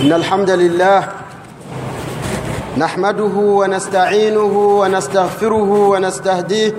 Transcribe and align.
إن 0.00 0.12
الحمد 0.12 0.50
لله 0.50 1.08
نحمده 2.76 3.34
ونستعينه 3.36 4.54
ونستغفره 4.80 5.72
ونستهديه 5.88 6.72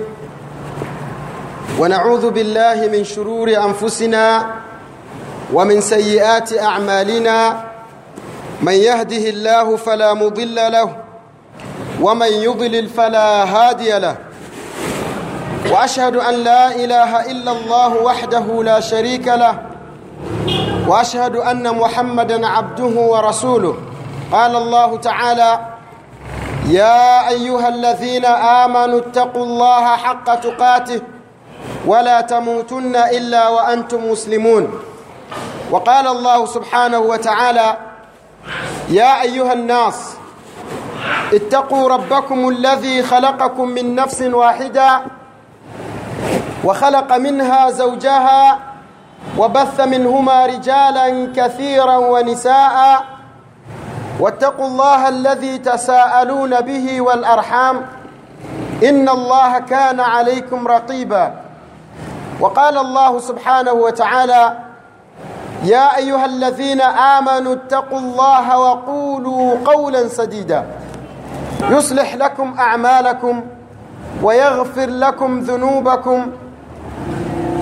ونعوذ 1.78 2.30
بالله 2.30 2.88
من 2.92 3.04
شرور 3.04 3.48
أنفسنا 3.56 4.46
ومن 5.52 5.80
سيئات 5.80 6.58
أعمالنا 6.58 7.64
من 8.62 8.72
يهده 8.72 9.24
الله 9.30 9.76
فلا 9.76 10.14
مضل 10.14 10.54
له 10.54 10.96
ومن 12.00 12.26
يضلل 12.32 12.88
فلا 12.88 13.44
هادي 13.44 13.98
له 13.98 14.16
وأشهد 15.70 16.16
أن 16.16 16.34
لا 16.34 16.74
إله 16.74 17.30
إلا 17.30 17.52
الله 17.52 18.02
وحده 18.02 18.62
لا 18.62 18.80
شريك 18.80 19.28
له 19.28 19.58
وأشهد 20.88 21.36
أن 21.36 21.78
محمدا 21.78 22.46
عبده 22.46 22.94
ورسوله. 23.00 23.74
قال 24.32 24.56
الله 24.56 24.96
تعالى 24.96 25.60
يا 26.68 27.28
أيها 27.28 27.68
الذين 27.68 28.24
آمنوا 28.64 28.98
اتقوا 28.98 29.44
الله 29.44 29.96
حق 29.96 30.34
تقاته 30.34 31.00
ولا 31.86 32.20
تموتن 32.20 32.96
إلا 32.96 33.48
وأنتم 33.48 34.10
مسلمون. 34.10 34.72
وقال 35.70 36.06
الله 36.06 36.46
سبحانه 36.46 36.98
وتعالى 36.98 37.76
يا 38.88 39.22
أيها 39.22 39.52
الناس 39.52 40.16
اتقوا 41.32 41.88
ربكم 41.88 42.48
الذي 42.48 43.02
خلقكم 43.02 43.68
من 43.68 43.94
نفس 43.94 44.22
واحدة 44.22 45.02
وخلق 46.64 47.16
منها 47.16 47.70
زوجها 47.70 48.58
وبث 49.38 49.80
منهما 49.80 50.46
رجالا 50.46 51.32
كثيرا 51.36 51.96
ونساء. 51.96 53.04
واتقوا 54.20 54.66
الله 54.66 55.08
الذي 55.08 55.58
تساءلون 55.58 56.60
به 56.60 57.00
والأرحام. 57.00 57.86
إن 58.84 59.08
الله 59.08 59.58
كان 59.58 60.00
عليكم 60.00 60.68
رقيبا. 60.68 61.34
وقال 62.40 62.78
الله 62.78 63.18
سبحانه 63.18 63.72
وتعالى 63.72 64.58
يا 65.64 65.96
أيها 65.96 66.24
الذين 66.24 66.80
آمنوا 66.80 67.52
اتقوا 67.54 67.98
الله 67.98 68.58
وقولوا 68.58 69.56
قولا 69.64 70.08
سديدا. 70.08 70.66
يصلح 71.70 72.14
لكم 72.14 72.54
أعمالكم 72.58 73.42
ويغفر 74.22 74.86
لكم 74.90 75.40
ذنوبكم. 75.40 76.32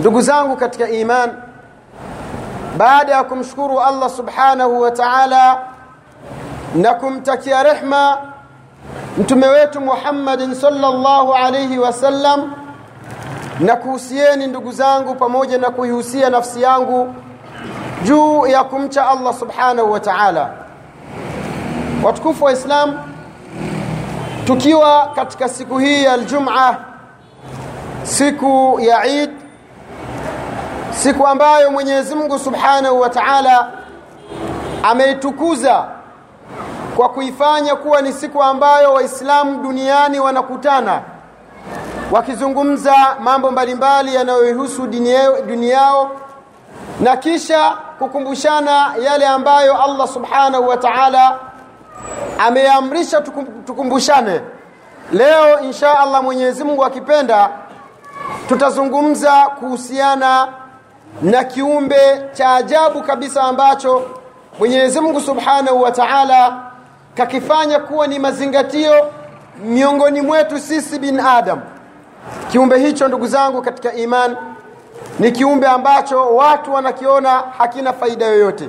Ndugu 0.00 0.20
zangu 0.20 0.56
katika 0.56 0.88
iman 0.88 1.30
baada 2.76 3.12
ya 3.12 3.24
kumshukuru 3.24 3.80
Allah 3.80 4.10
subhanahu 4.10 4.80
wa 4.80 4.90
ta'ala 4.90 5.58
na 6.74 6.94
kumtakia 6.94 7.62
rehma 7.62 8.18
mtume 9.18 9.48
wetu 9.48 9.80
Muhammadin 9.80 10.54
sallallahu 10.54 11.34
alayhi 11.34 11.78
wasallam 11.78 12.52
na 13.60 13.76
kuhusieni 13.76 14.46
ndugu 14.46 14.72
zangu 14.72 15.14
pamoja 15.14 15.58
na 15.58 15.70
kuihusia 15.70 16.30
nafsi 16.30 16.62
yangu 16.62 17.14
juu 18.04 18.46
ya 18.46 18.64
kumcha 18.64 19.08
Allah 19.10 19.34
subhanahu 19.34 19.92
wa 19.92 20.00
ta'ala. 20.00 20.50
Watukufu 22.02 22.44
wa 22.44 22.52
Islam 22.52 22.94
tukiwa 24.46 25.12
katika 25.14 25.48
siku 25.48 25.78
hii 25.78 26.04
ya 26.04 26.16
Ijumaa 26.16 26.76
siku 28.02 28.78
ya 28.80 29.04
Eid 29.06 29.30
siku 30.96 31.26
ambayo 31.26 31.70
Mwenyezi 31.70 32.14
Mungu 32.14 32.38
Subhanahu 32.38 33.00
wa 33.00 33.10
Ta'ala 33.10 33.70
ameitukuza 34.82 35.84
kwa 36.96 37.08
kuifanya 37.08 37.76
kuwa 37.76 38.02
ni 38.02 38.12
siku 38.12 38.42
ambayo 38.42 38.92
waislamu 38.92 39.62
duniani 39.62 40.20
wanakutana 40.20 41.02
wakizungumza 42.10 42.94
mambo 43.20 43.50
mbalimbali 43.50 44.14
yanayohusu 44.14 44.86
dini 45.46 45.70
yao 45.70 46.10
na 47.00 47.16
kisha 47.16 47.70
kukumbushana 47.98 48.94
yale 49.04 49.26
ambayo 49.26 49.82
Allah 49.82 50.08
Subhanahu 50.08 50.68
wa 50.68 50.76
Ta'ala 50.76 51.38
ameamrisha 52.38 53.20
tukumbushane. 53.66 54.40
Leo 55.12 55.60
insha 55.60 55.98
Allah 55.98 56.22
Mwenyezi 56.22 56.64
Mungu 56.64 56.84
akipenda 56.84 57.50
tutazungumza 58.48 59.32
kuhusiana 59.58 60.48
na 61.22 61.44
kiumbe 61.44 61.96
cha 62.32 62.54
ajabu 62.54 63.02
kabisa 63.02 63.42
ambacho 63.42 64.02
Mwenyezi 64.58 65.00
Mungu 65.00 65.20
Subhanahu 65.20 65.82
wa 65.82 65.90
Ta'ala 65.92 66.70
kakifanya 67.14 67.78
kuwa 67.78 68.06
ni 68.06 68.18
mazingatio 68.18 68.92
miongoni 69.64 70.20
mwetu 70.20 70.58
sisi 70.58 70.98
bin 70.98 71.20
Adam. 71.20 71.60
Kiumbe 72.52 72.78
hicho 72.78 73.08
ndugu 73.08 73.26
zangu 73.26 73.62
katika 73.62 73.92
iman 73.92 74.36
ni 75.18 75.32
kiumbe 75.32 75.66
ambacho 75.66 76.34
watu 76.36 76.72
wanakiona 76.72 77.42
hakina 77.58 77.92
faida 77.92 78.26
yoyote. 78.26 78.68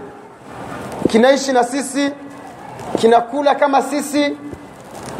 Kinaishi 1.10 1.52
na 1.52 1.64
sisi, 1.64 2.12
kinakula 2.98 3.56
kama 3.56 3.82
sisi 3.82 4.38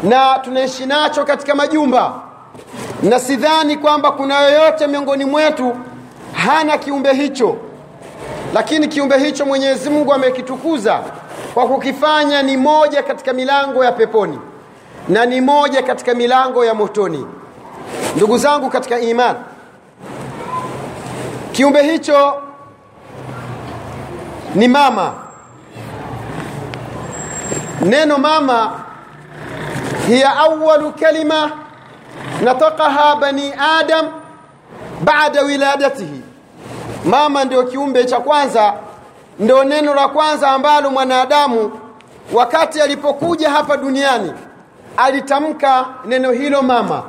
na 0.02 0.38
tunaishi 0.38 0.86
nacho 0.86 1.24
katika 1.24 1.54
majumba. 1.54 2.12
Na 3.02 3.20
sidhani 3.20 3.76
kwamba 3.76 4.10
kuna 4.10 4.40
yoyote 4.40 4.86
miongoni 4.86 5.24
mwetu 5.24 5.76
hana 6.36 6.78
kiumbe 6.78 7.12
hicho. 7.12 7.56
Lakini 8.54 8.88
kiumbe 8.88 9.18
hicho 9.18 9.46
Mwenyezi 9.46 9.90
Mungu 9.90 10.12
amekitukuza 10.14 11.00
kwa 11.54 11.66
kukifanya 11.68 12.42
ni 12.42 12.56
moja 12.56 13.02
katika 13.02 13.32
milango 13.32 13.84
ya 13.84 13.92
peponi 13.92 14.38
na 15.08 15.26
ni 15.26 15.40
moja 15.40 15.82
katika 15.82 16.14
milango 16.14 16.64
ya 16.64 16.74
motoni. 16.74 17.26
Ndugu 18.16 18.38
zangu 18.38 18.70
katika 18.70 19.00
iman 19.00 19.36
kiumbe 21.52 21.82
hicho 21.82 22.34
ni 24.54 24.68
mama. 24.68 25.14
Neno 27.80 28.18
mama 28.18 28.80
hiya 30.08 30.36
awalu 30.36 30.92
kalima 30.92 31.50
natakaha 32.44 33.16
bani 33.16 33.52
adam 33.78 34.06
bada 35.04 35.42
wiladatihi 35.42 36.22
mama 37.06 37.44
ndio 37.44 37.62
kiumbe 37.62 38.04
cha 38.04 38.20
kwanza 38.20 38.74
ndio 39.38 39.64
neno 39.64 39.94
la 39.94 40.08
kwanza 40.08 40.48
ambalo 40.50 40.90
mwanadamu 40.90 41.72
wakati 42.32 42.80
alipokuja 42.80 43.50
hapa 43.50 43.76
duniani 43.76 44.32
alitamka 44.96 45.84
neno 46.04 46.30
hilo 46.32 46.62
mama. 46.62 47.02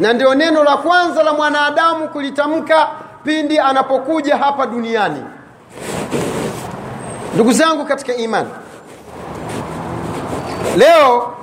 Na 0.00 0.12
ndio 0.12 0.34
neno 0.34 0.64
la 0.64 0.76
kwanza 0.76 1.22
la 1.22 1.32
mwanadamu 1.32 2.08
kulitamka 2.08 2.88
pindi 3.24 3.58
anapokuja 3.58 4.36
hapa 4.36 4.66
duniani. 4.66 5.24
Ndugu 7.34 7.52
zangu 7.52 7.84
katika 7.84 8.14
imani 8.14 8.48
leo 10.76 11.34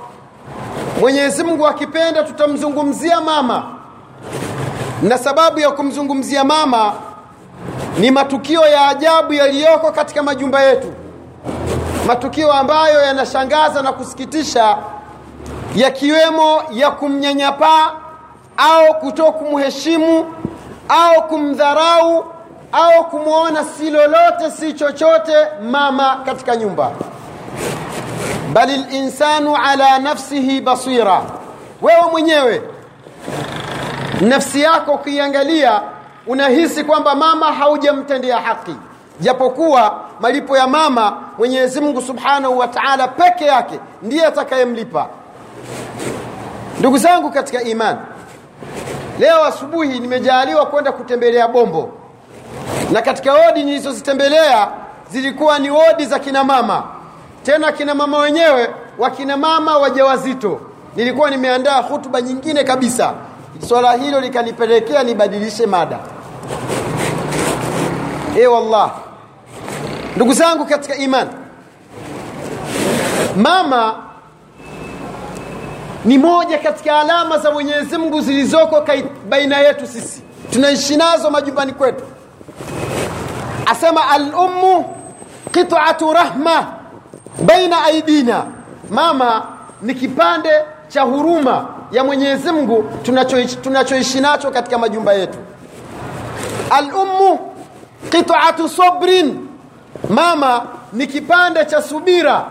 Mwenyezi 1.00 1.44
Mungu 1.44 1.66
akipenda 1.66 2.22
tutamzungumzia 2.22 3.20
mama. 3.20 3.62
Na 5.02 5.18
sababu 5.18 5.58
ya 5.60 5.70
kumzungumzia 5.70 6.44
mama 6.44 6.92
ni 7.98 8.10
matukio 8.10 8.66
ya 8.66 8.88
ajabu 8.88 9.32
yaliyoko 9.32 9.92
katika 9.92 10.22
majumba 10.22 10.62
yetu. 10.62 10.92
Matukio 12.06 12.52
ambayo 12.52 13.02
yanashangaza 13.02 13.82
na 13.82 13.92
kusikitisha 13.92 14.76
yakiwemo 15.74 16.62
ya 16.72 16.90
kumnyanyapaa 16.90 17.90
au 18.56 18.94
kuto 19.00 19.24
kumheshimu 19.32 20.34
au 20.88 21.28
kumdharau 21.28 22.24
au 22.72 23.04
kumwona 23.10 23.64
si 23.64 23.90
lolote 23.90 24.50
si 24.58 24.72
chochote 24.72 25.32
mama 25.70 26.16
katika 26.26 26.56
nyumba. 26.56 26.90
Bali 28.52 28.76
linsanu 28.76 29.56
ala 29.56 29.98
nafsihi 29.98 30.60
basira. 30.60 31.22
Wewe 31.82 32.02
mwenyewe 32.12 32.62
nafsi 34.20 34.60
yako 34.60 34.92
ukiangalia 34.92 35.80
unahisi 36.26 36.84
kwamba 36.84 37.14
mama 37.14 37.52
haujamtendea 37.52 38.38
haki 38.40 38.74
japokuwa 39.20 40.00
malipo 40.20 40.56
ya 40.56 40.66
mama 40.66 41.16
mwenyezi 41.38 41.80
mungu 41.80 42.02
subhanahu 42.02 42.58
wa 42.58 42.68
taala 42.68 43.08
peke 43.08 43.44
yake 43.44 43.80
ndiye 44.02 44.26
atakayemlipa. 44.26 45.06
Ndugu 46.78 46.98
zangu 46.98 47.30
katika 47.30 47.62
imani 47.62 47.98
leo 49.18 49.44
asubuhi 49.44 50.00
nimejaaliwa 50.00 50.66
kwenda 50.66 50.92
kutembelea 50.92 51.48
bombo. 51.48 51.92
Na 52.92 53.02
katika 53.02 53.32
wodi 53.34 53.64
nilizozitembelea 53.64 54.68
zilikuwa 55.10 55.58
ni 55.58 55.70
wodi 55.70 56.04
za 56.06 56.18
kina 56.18 56.44
mama. 56.44 56.82
Tena 57.42 57.72
kina 57.72 57.94
mama 57.94 58.18
wenyewe 58.18 58.70
wakina 58.98 59.36
mama 59.36 59.78
wajawazito. 59.78 60.60
Nilikuwa 60.96 61.30
nimeandaa 61.30 61.82
hutuba 61.82 62.20
nyingine 62.20 62.64
kabisa 62.64 63.14
swala 63.68 63.92
hilo 63.92 64.20
likanipelekea 64.20 65.02
nibadilishe 65.02 65.66
mada. 65.66 65.98
E 68.38 68.46
wallah. 68.46 68.90
Ndugu 70.16 70.32
zangu 70.32 70.64
katika 70.66 70.96
imani 70.96 71.30
mama 73.36 73.94
ni 76.04 76.18
moja 76.18 76.58
katika 76.58 77.00
alama 77.00 77.38
za 77.38 77.50
mwenyezi 77.50 77.98
mungu 77.98 78.20
zilizoko 78.20 78.84
baina 79.28 79.58
yetu 79.58 79.86
sisi. 79.86 80.22
Tunaishi 80.52 80.96
nazo 80.96 81.30
majumbani 81.30 81.72
kwetu. 81.72 82.04
Asema 83.66 84.08
alummu 84.10 84.84
qitatu 85.52 86.12
rahma 86.12 86.66
baina 87.46 87.84
aidina. 87.84 88.44
Mama 88.90 89.46
ni 89.82 89.94
kipande 89.94 90.50
cha 90.88 91.02
huruma 91.02 91.68
ya 91.92 92.04
mwenyezi 92.04 92.52
mungu 92.52 92.84
tunachoishi 93.02 93.56
tunacho 93.56 93.94
nacho 94.20 94.50
katika 94.50 94.78
majumba 94.78 95.12
yetu. 95.12 95.38
Alummu 96.70 97.38
qitatu 98.10 98.68
sabrin. 98.68 99.46
Mama 100.08 100.62
ni 100.92 101.06
kipande 101.06 101.64
cha 101.64 101.82
subira. 101.82 102.44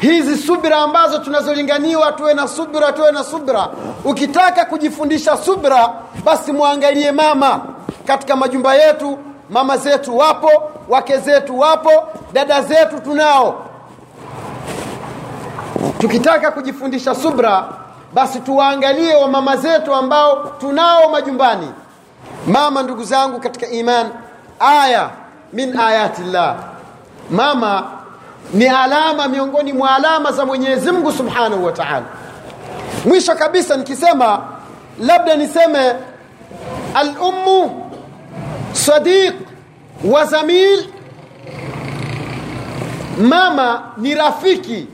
Hizi 0.00 0.36
subira 0.36 0.76
ambazo 0.76 1.18
tunazolinganiwa 1.18 2.12
tuwe 2.12 2.34
na 2.34 2.48
subira 2.48 2.92
tuwe 2.92 3.12
na 3.12 3.24
subira. 3.24 3.68
Ukitaka 4.04 4.64
kujifundisha 4.64 5.36
subira 5.36 5.92
basi 6.24 6.52
mwangalie 6.52 7.12
mama. 7.12 7.60
Katika 8.06 8.36
majumba 8.36 8.74
yetu 8.74 9.18
mama 9.50 9.76
zetu 9.76 10.18
wapo 10.18 10.50
wake 10.88 11.18
zetu 11.18 11.58
wapo 11.58 11.90
dada 12.32 12.62
zetu 12.62 13.00
tunao. 13.00 13.64
Tukitaka 15.98 16.50
kujifundisha 16.50 17.14
subra 17.14 17.68
basi 18.14 18.40
tuwaangalie 18.40 19.14
wa 19.14 19.28
mama 19.28 19.56
zetu 19.56 19.94
ambao 19.94 20.36
tunao 20.60 21.10
majumbani. 21.10 21.68
Mama 22.46 22.82
ndugu 22.82 23.04
zangu 23.04 23.40
katika 23.40 23.66
iman 23.68 24.06
aya 24.60 25.10
min 25.52 25.78
ayati 25.80 26.22
llah 26.22 26.56
mama 27.30 27.86
ni 28.54 28.66
alama 28.68 29.28
miongoni 29.28 29.72
mwa 29.72 29.96
alama 29.96 30.32
za 30.32 30.46
mwenyezi 30.46 30.90
mungu 30.90 31.12
subhanahu 31.12 31.64
wa 31.64 31.72
taala. 31.72 32.02
Mwisho 33.04 33.34
kabisa 33.34 33.76
nikisema 33.76 34.40
labda 35.00 35.36
niseme 35.36 35.92
alummu 36.94 37.90
sadiq 38.72 39.34
wa 40.04 40.24
zamil. 40.24 40.86
Mama 43.18 43.82
ni 43.96 44.14
rafiki 44.14 44.86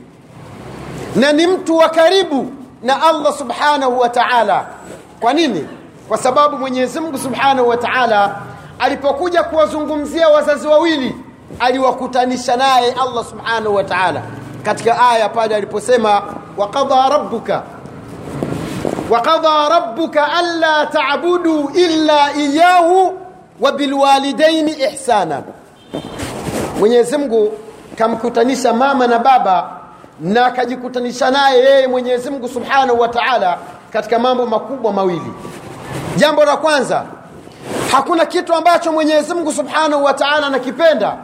na 1.15 1.31
ni 1.31 1.47
mtu 1.47 1.77
wa 1.77 1.89
karibu 1.89 2.51
na 2.85 3.01
Allah 3.01 3.33
subhanahu 3.33 3.99
wa 3.99 4.09
ta'ala. 4.09 4.65
Kwa 5.19 5.33
nini? 5.33 5.67
Kwa 6.07 6.17
sababu 6.17 6.57
Mwenyezi 6.57 6.99
Mungu 6.99 7.17
subhanahu 7.17 7.69
wa 7.69 7.77
ta'ala 7.77 8.35
alipokuja 8.79 9.43
kuwazungumzia 9.43 10.29
wazazi 10.29 10.67
wawili 10.67 11.15
aliwakutanisha 11.59 12.55
naye 12.55 12.91
Allah 13.01 13.25
subhanahu 13.25 13.75
wa 13.75 13.83
ta'ala. 13.83 14.21
Katika 14.63 15.09
aya 15.09 15.29
pale 15.29 15.55
aliposema 15.55 16.23
waqadha 16.57 17.09
rabbuka 17.09 17.63
waqadha 19.09 19.69
rabbuka 19.69 20.33
alla 20.33 20.85
ta'budu 20.85 21.69
illa 21.73 22.33
iyyahu 22.37 23.19
wa 23.59 23.71
bilwalidaini 23.71 24.71
ihsana. 24.71 25.41
Mwenyezi 26.79 27.17
Mungu 27.17 27.53
kamkutanisha 27.97 28.73
mama 28.73 29.07
na 29.07 29.19
baba 29.19 29.69
na 30.19 30.45
akajikutanisha 30.45 31.31
naye 31.31 31.59
yeye 31.63 31.87
Mwenyezi 31.87 32.29
Mungu 32.29 32.47
Subhanahu 32.49 32.99
wa 32.99 33.07
Ta'ala 33.07 33.57
katika 33.93 34.19
mambo 34.19 34.45
makubwa 34.45 34.93
mawili. 34.93 35.33
Jambo 36.17 36.45
la 36.45 36.57
kwanza, 36.57 37.03
hakuna 37.91 38.25
kitu 38.25 38.53
ambacho 38.53 38.91
Mwenyezi 38.91 39.33
Mungu 39.33 39.51
Subhanahu 39.53 40.03
wa 40.03 40.13
Ta'ala 40.13 40.47
anakipenda 40.47 41.15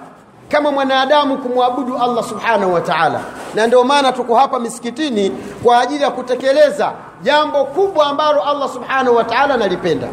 kama 0.49 0.71
mwanadamu 0.71 1.37
kumwabudu 1.37 1.97
Allah 1.97 2.23
Subhanahu 2.23 2.73
wa 2.73 2.81
Ta'ala, 2.81 3.19
na 3.55 3.67
ndio 3.67 3.83
maana 3.83 4.11
tuko 4.11 4.35
hapa 4.35 4.59
misikitini 4.59 5.29
kwa 5.63 5.79
ajili 5.79 6.03
ya 6.03 6.11
kutekeleza 6.11 6.91
jambo 7.23 7.65
kubwa 7.65 8.05
ambalo 8.07 8.41
Allah 8.43 8.69
Subhanahu 8.73 9.15
wa 9.15 9.23
Ta'ala 9.23 9.53
analipenda, 9.53 10.07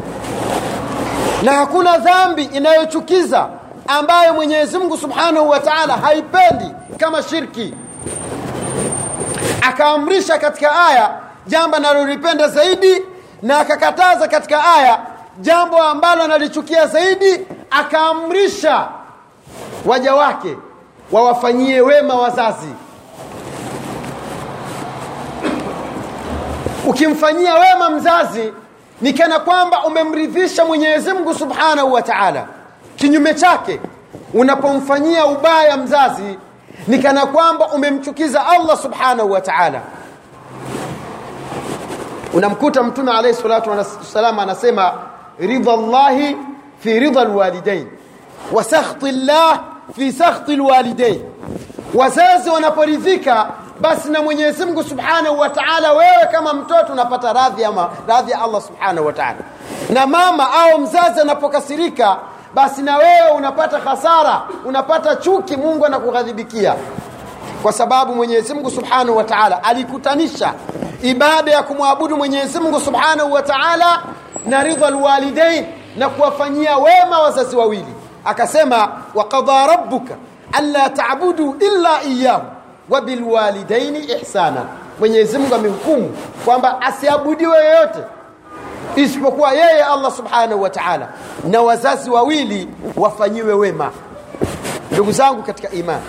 na 1.43 1.51
hakuna 1.53 1.97
dhambi 1.97 2.43
inayochukiza 2.43 3.47
ambayo 3.87 4.33
Mwenyezi 4.33 4.77
Mungu 4.77 4.97
Subhanahu 4.97 5.49
wa 5.49 5.59
Ta'ala 5.59 5.93
haipendi 5.93 6.71
kama 6.97 7.23
shirki. 7.23 7.73
Akaamrisha 9.61 10.37
katika 10.37 10.85
aya 10.87 11.09
jambo 11.47 11.77
analolipenda 11.77 12.47
zaidi 12.47 13.01
na 13.41 13.59
akakataza 13.59 14.27
katika 14.27 14.73
aya 14.75 14.99
jambo 15.41 15.83
ambalo 15.83 16.23
analichukia 16.23 16.87
zaidi, 16.87 17.47
akaamrisha 17.71 18.87
waja 19.85 20.15
wake 20.15 20.57
wawafanyie 21.11 21.81
wema 21.81 22.13
wazazi. 22.15 22.73
Ukimfanyia 26.87 27.53
wema 27.53 27.89
mzazi 27.89 28.53
ni 29.01 29.13
kana 29.13 29.39
kwamba 29.39 29.83
umemridhisha 29.85 30.65
Mwenyezi 30.65 31.13
Mungu 31.13 31.33
Subhanahu 31.35 31.93
wa 31.93 32.01
Ta'ala. 32.01 32.45
Kinyume 32.95 33.33
chake, 33.33 33.79
unapomfanyia 34.33 35.25
ubaya 35.25 35.77
mzazi 35.77 36.37
ni 36.89 36.99
kana 36.99 37.25
kwamba 37.25 37.67
umemchukiza 37.67 38.45
Allah 38.47 38.77
Subhanahu 38.77 39.31
wa 39.31 39.41
Ta'ala. 39.41 39.81
Unamkuta 42.33 42.83
Mtume 42.83 43.11
alayhi 43.11 43.37
salatu 43.37 43.69
wasallam 43.69 44.39
anasema 44.39 44.93
ridha 45.39 45.73
Allahi 45.73 46.37
fi 46.79 46.99
ridha 46.99 47.21
alwalidain 47.21 47.87
wa 48.51 48.63
sakhti 48.63 49.11
llah 49.11 49.59
fi 49.95 50.11
sakhti 50.13 50.53
alwalidain, 50.53 51.21
wazazi 51.93 52.49
wanaporidhika 52.49 53.47
basi 53.81 54.09
na 54.09 54.21
Mwenyezi 54.21 54.65
Mungu 54.65 54.83
Subhanahu 54.83 55.39
wa 55.39 55.49
Ta'ala, 55.49 55.93
wewe 55.93 56.27
kama 56.31 56.53
mtoto 56.53 56.93
unapata 56.93 57.33
radhi 57.33 57.61
ya 57.61 57.71
radhi 58.07 58.31
ya 58.31 58.41
Allah 58.41 58.61
Subhanahu 58.61 59.07
wa 59.07 59.13
Ta'ala, 59.13 59.37
na 59.89 60.07
mama 60.07 60.47
au 60.53 60.79
mzazi 60.79 61.21
anapokasirika 61.21 62.17
basi 62.53 62.81
na 62.81 62.97
wewe 62.97 63.29
unapata 63.37 63.79
hasara, 63.79 64.41
unapata 64.65 65.15
chuki, 65.15 65.57
Mungu 65.57 65.85
anakughadhibikia. 65.85 66.75
Kwa 67.63 67.73
sababu 67.73 68.15
Mwenyezi 68.15 68.53
Mungu 68.53 68.71
Subhanahu 68.71 69.17
wa 69.17 69.23
Ta'ala 69.23 69.63
alikutanisha 69.63 70.53
ibada 71.03 71.51
ya 71.51 71.63
kumwabudu 71.63 72.17
Mwenyezi 72.17 72.59
Mungu 72.59 72.79
Subhanahu 72.79 73.33
wa 73.33 73.41
Ta'ala 73.41 74.01
na 74.45 74.63
ridha 74.63 74.87
alwalidain 74.87 75.65
na 75.97 76.09
kuwafanyia 76.09 76.77
wema 76.77 77.19
wazazi 77.19 77.55
wawili, 77.55 77.93
akasema 78.25 78.89
waqadha 79.15 79.67
rabbuka 79.67 80.13
alla 80.51 80.89
ta'budu 80.89 81.55
illa 81.59 82.03
iyyahu 82.03 82.43
wa 82.89 83.01
bilwalidaini 83.01 83.99
ihsana. 83.99 84.61
Mwenyezi 84.99 85.37
Mungu 85.37 85.55
amehukumu 85.55 86.17
kwamba 86.45 86.81
asiabudiwe 86.81 87.57
yoyote 87.57 87.99
isipokuwa 88.95 89.51
yeye 89.53 89.83
Allah 89.83 90.11
Subhanahu 90.11 90.61
wa 90.61 90.69
Ta'ala, 90.69 91.07
na 91.43 91.61
wazazi 91.61 92.09
wawili 92.09 92.69
wafanyiwe 92.95 93.53
wema. 93.53 93.91
Ndugu 94.91 95.11
zangu 95.11 95.43
katika 95.43 95.69
imani, 95.71 96.03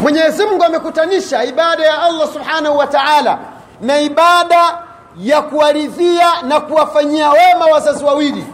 Mwenyezi 0.00 0.44
Mungu 0.46 0.64
amekutanisha 0.64 1.44
ibada 1.44 1.84
ya 1.86 2.02
Allah 2.02 2.28
Subhanahu 2.32 2.78
wa 2.78 2.86
Ta'ala 2.86 3.38
na 3.80 4.00
ibada 4.00 4.78
ya 5.18 5.42
kuwaridhia 5.42 6.42
na 6.42 6.60
kuwafanyia 6.60 7.30
wema 7.30 7.66
wazazi 7.72 8.04
wawili, 8.04 8.44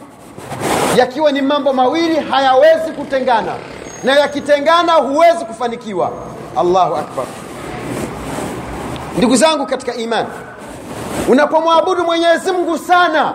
yakiwa 0.96 1.32
ni 1.32 1.42
mambo 1.42 1.72
mawili 1.72 2.16
hayawezi 2.20 2.90
kutengana, 2.92 3.52
na 4.04 4.12
yakitengana 4.18 4.92
huwezi 4.92 5.44
kufanikiwa. 5.44 6.10
Allahu 6.56 6.96
akbar! 6.96 7.24
Ndugu 9.18 9.36
zangu 9.36 9.66
katika 9.66 9.94
imani, 9.94 10.28
unapomwabudu 11.28 12.04
Mwenyezi 12.04 12.52
Mungu 12.52 12.78
sana 12.78 13.32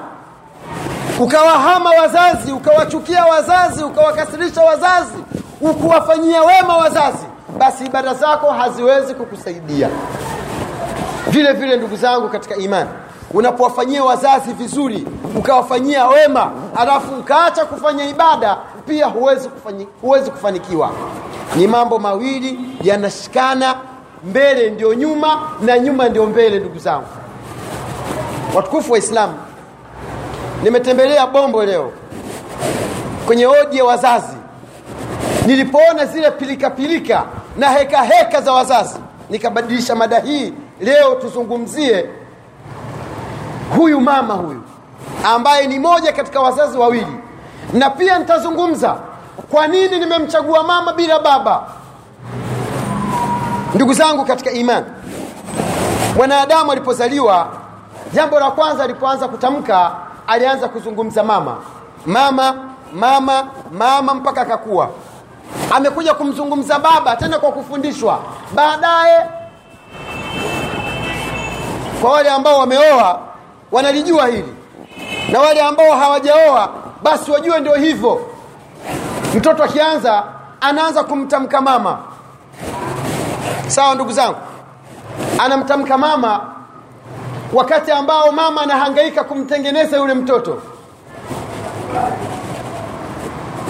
ukawahama 1.19 1.89
wazazi, 1.89 2.51
ukawachukia 2.51 3.25
wazazi, 3.25 3.84
ukawakasirisha 3.84 4.62
wazazi, 4.62 5.17
ukuwafanyia 5.62 6.43
wema 6.43 6.77
wazazi, 6.77 7.25
basi 7.57 7.86
ibada 7.86 8.13
zako 8.13 8.51
haziwezi 8.51 9.13
kukusaidia. 9.13 9.89
Vile 11.29 11.53
vile 11.53 11.77
ndugu 11.77 11.96
zangu 11.96 12.29
katika 12.29 12.55
imani, 12.55 12.89
unapowafanyia 13.34 14.03
wazazi 14.03 14.53
vizuri, 14.53 15.07
ukawafanyia 15.38 16.07
wema, 16.07 16.51
alafu 16.75 17.15
ukaacha 17.19 17.65
kufanya 17.65 18.05
ibada, 18.10 18.57
pia 18.88 19.05
huwezi, 19.05 19.50
kufanyi, 19.50 19.88
huwezi 20.01 20.31
kufanikiwa 20.31 20.91
ni 21.55 21.67
mambo 21.67 22.00
mawili 22.00 22.60
yanashikana 22.84 23.75
mbele 24.24 24.69
ndio 24.69 24.93
nyuma 24.93 25.39
na 25.62 25.79
nyuma 25.79 26.10
ndio 26.10 26.25
mbele 26.25 26.60
ndugu 26.60 26.79
zangu 26.79 27.07
watukufu 28.56 28.92
wa 28.92 28.98
islamu 28.98 29.34
nimetembelea 30.63 31.27
bombo 31.27 31.66
leo. 31.66 31.92
Kwenye 33.25 33.48
odi 33.48 33.77
ya 33.77 33.86
wazazi 33.86 34.38
nilipoona 35.46 36.06
zile 36.06 36.32
pilikapilika 36.32 36.70
pilika, 37.20 37.24
na 37.58 37.70
heka 37.70 38.01
heka 38.04 38.42
za 38.42 38.51
wazazi 38.54 39.00
nikabadilisha 39.30 39.96
mada 39.96 40.20
hii. 40.20 40.54
Leo 40.82 41.16
tuzungumzie 41.16 42.10
huyu 43.77 44.01
mama 44.01 44.34
huyu 44.34 44.62
ambaye 45.24 45.68
ni 45.68 45.80
moja 45.80 46.12
katika 46.13 46.39
wazazi 46.39 46.77
wawili. 46.77 47.18
Na 47.74 47.89
pia 47.89 48.20
nitazungumza 48.20 48.96
kwa 49.51 49.68
nini 49.68 50.00
nimemchagua 50.00 50.63
mama 50.63 50.94
bila 50.94 51.20
baba. 51.20 51.63
Ndugu 53.75 53.94
zangu 53.94 54.25
katika 54.25 54.51
imani 54.51 54.86
mwanadamu 56.18 56.72
alipozaliwa 56.72 57.48
jambo 58.14 58.40
la 58.40 58.52
kwanza 58.52 58.84
alipoanza 58.84 59.28
kutamka 59.28 59.92
alianza 60.28 60.70
kuzungumza 60.70 61.24
mama. 61.24 61.56
Mama 62.06 62.56
mama 62.94 63.48
mama 63.72 64.14
mpaka 64.14 64.42
akakuwa 64.42 64.90
amekuja 65.76 66.14
kumzungumza 66.14 66.80
baba 66.80 67.16
tena 67.16 67.40
kwa 67.40 67.52
kufundishwa. 67.52 68.20
Baadaye 68.56 69.26
kwa 72.02 72.12
wale 72.12 72.30
ambao 72.30 72.60
wameoa 72.60 73.20
wanalijua 73.72 74.28
hili. 74.28 74.54
Na 75.32 75.40
wale 75.40 75.62
ambao 75.62 75.92
hawajaoa 75.92 76.70
basi 77.04 77.32
wajue 77.32 77.60
ndio 77.60 77.74
hivyo. 77.76 78.22
Mtoto 79.36 79.64
akianza 79.64 80.24
anaanza 80.62 81.04
kumtamka 81.04 81.62
mama. 81.62 81.98
Sawa 83.68 83.96
ndugu 83.96 84.12
zangu? 84.12 84.36
Anamtamka 85.40 85.98
mama 85.98 86.42
wakati 87.54 87.92
ambao 87.92 88.32
mama 88.32 88.62
anahangaika 88.62 89.24
kumtengeneza 89.24 89.98
yule 89.98 90.13
mtoto. 90.13 90.62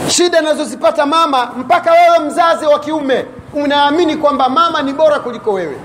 Shida 0.08 0.40
anazozipata 0.40 1.06
mama 1.06 1.52
mpaka 1.58 1.92
wewe 1.92 2.20
mzazi 2.20 2.66
wa 2.66 2.80
kiume 2.80 3.26
unaamini 3.54 4.16
kwamba 4.18 4.50
mama 4.50 4.82
ni 4.82 4.94
bora 4.94 5.20
kuliko 5.20 5.54
wewe. 5.54 5.78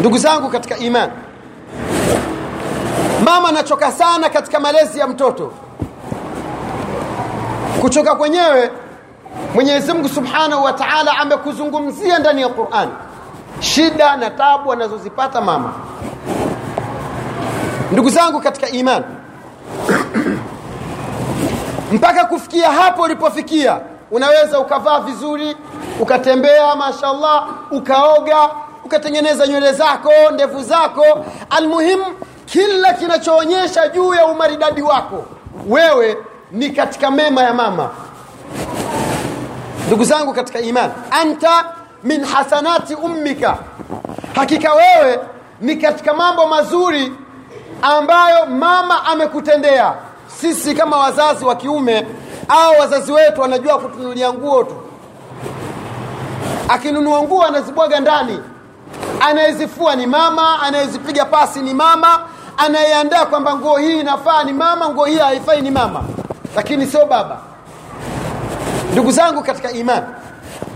Ndugu 0.00 0.18
zangu 0.18 0.48
katika 0.48 0.76
imani 0.76 1.12
mama 3.24 3.48
anachoka 3.48 3.92
sana 3.92 4.30
katika 4.30 4.60
malezi 4.60 4.98
ya 4.98 5.06
mtoto. 5.06 5.52
Kuchoka 7.80 8.14
kwenyewe 8.14 8.70
mwenyezi 9.54 9.92
subhanahu 10.14 10.64
wa 10.64 10.72
taala 10.72 11.18
amekuzungumzia 11.18 12.18
ndani 12.18 12.42
ya 12.42 12.48
qurani 12.48 12.92
shida 13.60 14.16
na 14.16 14.30
tabu 14.30 14.72
anazozipata 14.72 15.40
mama. 15.40 15.72
Ndugu 17.92 18.10
zangu 18.10 18.40
katika 18.40 18.68
imani 18.68 19.04
mpaka 21.92 22.24
kufikia 22.24 22.70
hapo 22.72 23.02
ulipofikia 23.02 23.80
unaweza 24.10 24.60
ukavaa 24.60 25.00
vizuri 25.00 25.56
ukatembea 26.00 26.76
mashallah 26.76 27.48
ukaoga 27.70 28.48
ukatengeneza 28.84 29.46
nywele 29.46 29.72
zako 29.72 30.12
ndevu 30.34 30.62
zako. 30.62 31.24
Almuhimu 31.50 32.04
kila 32.46 32.92
kinachoonyesha 32.92 33.88
juu 33.88 34.14
ya 34.14 34.26
umaridadi 34.26 34.82
wako 34.82 35.24
wewe 35.68 36.16
ni 36.52 36.70
katika 36.70 37.10
mema 37.10 37.42
ya 37.42 37.54
mama. 37.54 37.90
Ndugu 39.86 40.04
zangu 40.04 40.32
katika 40.34 40.60
imani 40.60 40.92
anta 41.10 41.64
min 42.04 42.24
hasanati 42.24 42.94
ummika. 42.94 43.58
Hakika 44.34 44.72
wewe 44.74 45.18
ni 45.60 45.76
katika 45.76 46.14
mambo 46.14 46.46
mazuri 46.46 47.12
ambayo 47.82 48.46
mama 48.46 49.04
amekutendea. 49.06 49.94
Sisi 50.40 50.74
kama 50.74 50.96
wazazi 50.96 51.44
wa 51.44 51.56
kiume 51.56 52.06
au 52.48 52.80
wazazi 52.80 53.12
wetu 53.12 53.40
wanajua 53.40 53.78
kutunulia 53.78 54.32
nguo 54.32 54.64
tu. 54.64 54.74
Akinunua 56.68 57.22
nguo 57.22 57.42
anazibwaga 57.44 58.00
ndani. 58.00 58.40
Anayezifua 59.20 59.96
ni 59.96 60.06
mama 60.06 60.62
anayezipiga 60.62 61.24
pasi 61.24 61.60
ni 61.60 61.74
mama 61.74 62.20
anayeandaa 62.56 63.26
kwamba 63.26 63.54
nguo 63.56 63.76
hii 63.76 64.00
inafaa 64.00 64.44
ni 64.44 64.52
mama 64.52 64.88
nguo 64.88 65.04
hii 65.04 65.18
haifai 65.18 65.60
ni 65.62 65.70
mama. 65.70 66.02
Lakini 66.56 66.86
sio 66.86 67.06
baba. 67.06 67.38
Ndugu 68.92 69.10
zangu 69.10 69.42
katika 69.42 69.70
imani 69.72 70.06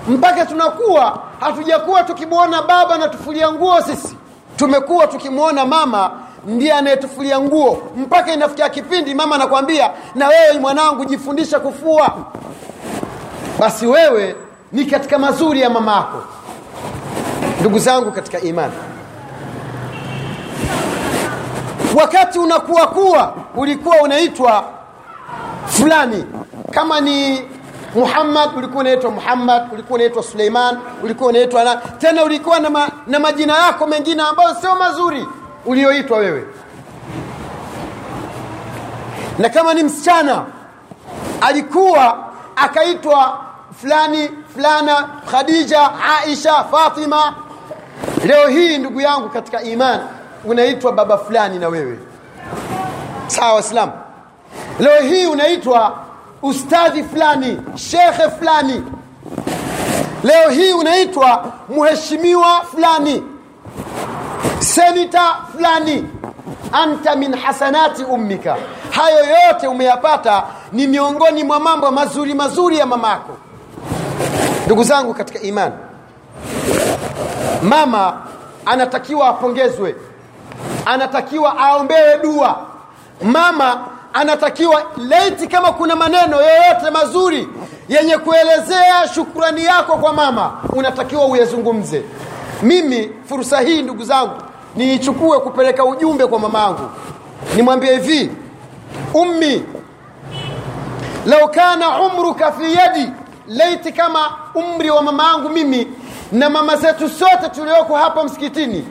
mpaka 0.09 0.47
tunakuwa 0.47 1.19
hatujakuwa 1.41 2.03
tukimwona 2.03 2.63
baba 2.63 2.95
anatufulia 2.95 3.53
nguo 3.53 3.81
sisi. 3.83 4.17
Tumekuwa 4.57 5.07
tukimwona 5.07 5.67
mama 5.67 6.11
ndiye 6.47 6.73
anayetufulia 6.73 7.41
nguo. 7.41 7.83
Mpaka 7.97 8.33
inafikia 8.33 8.69
kipindi 8.69 9.15
mama 9.15 9.35
anakwambia 9.35 9.91
na 10.15 10.29
wewe 10.29 10.59
mwanangu 10.61 11.05
jifundisha 11.05 11.61
kufua. 11.61 12.17
Basi 13.59 13.87
wewe 13.87 14.37
ni 14.73 14.85
katika 14.85 15.19
mazuri 15.19 15.61
ya 15.61 15.71
mama 15.71 15.93
yako. 15.97 16.23
Ndugu 17.61 17.79
zangu 17.79 18.13
katika 18.13 18.41
imani. 18.41 18.73
Wakati 22.01 22.39
unakuwa 22.39 22.87
kuwa 22.87 23.35
ulikuwa 23.57 23.97
unaitwa 24.03 24.65
fulani. 25.67 26.25
Kama 26.71 27.01
ni 27.01 27.43
muhammad 27.95 28.51
ulikuwa 28.57 28.81
unaitwa 28.81 29.11
muhammad 29.11 29.63
ulikuwa 29.73 29.95
unaitwa 29.97 30.23
suleiman 30.23 30.79
ulikuwa 31.03 31.29
unaitwa 31.31 31.65
na 31.65 31.77
tena 31.77 32.25
ulikuwa 32.25 32.61
na, 32.61 32.71
ma, 32.71 32.89
na 33.07 33.19
majina 33.21 33.59
yako 33.67 33.87
mengine 33.87 34.23
ambayo 34.23 34.55
sio 34.55 34.75
mazuri 34.75 35.27
ulioitwa 35.67 36.19
wewe. 36.19 36.45
Na 39.39 39.49
kama 39.49 39.75
ni 39.75 39.83
msichana 39.83 40.45
alikuwa 41.41 42.19
akaitwa 42.57 43.39
fulani 43.81 44.31
fulana 44.55 45.09
khadija 45.31 45.91
aisha 46.19 46.65
fatima. 46.65 47.35
Leo 48.25 48.49
hii 48.49 48.79
ndugu 48.79 49.01
yangu 49.01 49.29
katika 49.29 49.63
imani 49.63 50.03
unaitwa 50.45 50.93
baba 50.93 51.19
fulani 51.19 51.59
na 51.59 51.69
wewe. 51.69 51.99
Sawa 53.27 53.53
waislamu 53.55 53.93
leo 54.81 55.01
hii 55.03 55.27
unaitwa 55.27 55.99
ustadhi 56.43 57.03
fulani 57.05 57.59
shekhe 57.75 58.31
fulani. 58.39 58.83
Leo 60.25 60.51
hii 60.51 60.73
unaitwa 60.73 61.53
mheshimiwa 61.69 62.61
fulani 62.71 63.23
senita 64.59 65.37
fulani. 65.53 66.05
Anta 66.73 67.17
min 67.17 67.35
hasanati 67.37 68.05
ummika. 68.05 68.57
Hayo 68.91 69.19
yote 69.19 69.67
umeyapata 69.67 70.43
ni 70.73 70.87
miongoni 70.87 71.45
mwa 71.45 71.61
mambo 71.61 71.91
mazuri 71.91 72.35
mazuri 72.35 72.79
ya 72.79 72.87
mamako 72.87 73.37
ndugu 74.67 74.85
zangu 74.85 75.15
katika 75.15 75.41
imani 75.41 75.75
mama 77.63 78.23
anatakiwa 78.67 79.29
apongezwe 79.29 79.97
anatakiwa 80.87 81.59
aombewe 81.59 82.19
dua. 82.23 82.61
Mama 83.23 83.81
anatakiwa 84.13 84.83
laiti 84.97 85.47
kama 85.47 85.73
kuna 85.73 85.97
maneno 85.97 86.37
yoyote 86.37 86.91
mazuri 86.93 87.49
yenye 87.89 88.19
kuelezea 88.19 89.09
shukrani 89.15 89.65
yako 89.65 89.97
kwa 89.97 90.13
mama 90.13 90.53
unatakiwa 90.73 91.27
uyazungumze. 91.27 92.03
Mimi 92.63 93.11
fursa 93.29 93.61
hii 93.61 93.83
ndugu 93.83 94.05
zangu 94.05 94.35
niichukue 94.77 95.39
kupeleka 95.41 95.85
ujumbe 95.85 96.27
kwa 96.27 96.39
mama 96.39 96.59
yangu. 96.61 96.91
Nimwambie 97.57 97.93
hivi 97.99 98.31
ummi 99.15 99.65
lau 101.27 101.49
kana 101.49 102.01
umruka 102.03 102.53
fi 102.53 102.75
yadi 102.75 103.09
laiti 103.49 103.93
kama 103.93 104.31
umri 104.55 104.91
wa 104.91 105.03
mama 105.03 105.31
angu 105.33 105.49
mimi 105.49 105.87
na 106.33 106.51
mama 106.51 106.77
zetu 106.77 107.09
sote 107.09 107.49
tulioko 107.55 107.97
hapa 107.97 108.25
msikitini 108.25 108.89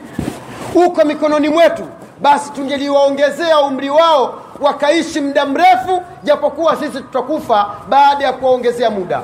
uko 0.74 1.04
mikononi 1.04 1.48
mwetu 1.48 1.82
basi 2.20 2.52
tungeliwaongezea 2.52 3.60
umri 3.60 3.90
wao 3.90 4.34
wakaishi 4.62 5.20
muda 5.20 5.46
mrefu 5.46 6.02
japokuwa 6.24 6.76
sisi 6.76 6.92
tutakufa 6.92 7.66
baada 7.88 8.24
ya 8.24 8.32
kuwaongezea 8.32 8.90
muda. 8.90 9.22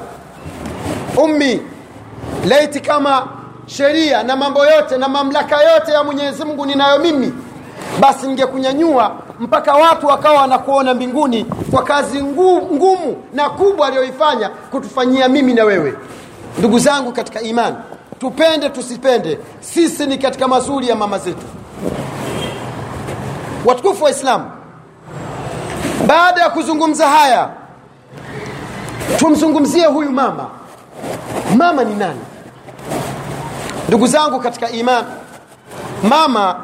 Ummi 1.17 1.63
laiti 2.49 2.81
kama 2.81 3.29
sheria 3.67 4.23
na 4.23 4.37
mambo 4.37 4.67
yote 4.67 4.97
na 4.97 5.09
mamlaka 5.09 5.63
yote 5.73 5.93
ya 5.93 6.05
mwenyezi 6.05 6.45
mungu 6.45 6.67
ninayo 6.67 6.99
mimi 6.99 7.33
basi 8.01 8.27
ningekunyanyua 8.27 9.13
mpaka 9.41 9.73
watu 9.73 10.07
wakawa 10.07 10.41
wanakuona 10.41 10.95
mbinguni 10.95 11.45
kwa 11.71 11.83
kazi 11.83 12.23
ngumu 12.23 13.23
na 13.35 13.51
kubwa 13.51 13.87
aliyoifanya 13.87 14.49
kutufanyia 14.49 15.29
mimi 15.29 15.55
na 15.55 15.65
wewe. 15.65 15.95
Ndugu 16.59 16.79
zangu 16.79 17.13
katika 17.13 17.41
imani 17.41 17.77
tupende 18.21 18.69
tusipende 18.71 19.39
sisi 19.61 20.07
ni 20.07 20.19
katika 20.19 20.49
mazuri 20.49 20.89
ya 20.89 20.97
mama 20.97 21.19
zetu. 21.19 21.47
Watukufu 23.65 24.05
wa 24.05 24.11
islamu 24.11 24.51
baada 26.07 26.43
ya 26.43 26.51
kuzungumza 26.51 27.09
haya 27.09 27.49
tumzungumzie 29.19 29.87
huyu 29.87 30.11
mama. 30.11 30.47
Mama 31.57 31.85
ni 31.85 31.95
nani? 31.95 32.21
Ndugu 33.89 34.07
zangu 34.07 34.41
katika 34.41 34.71
iman 34.71 35.05
mama 36.03 36.57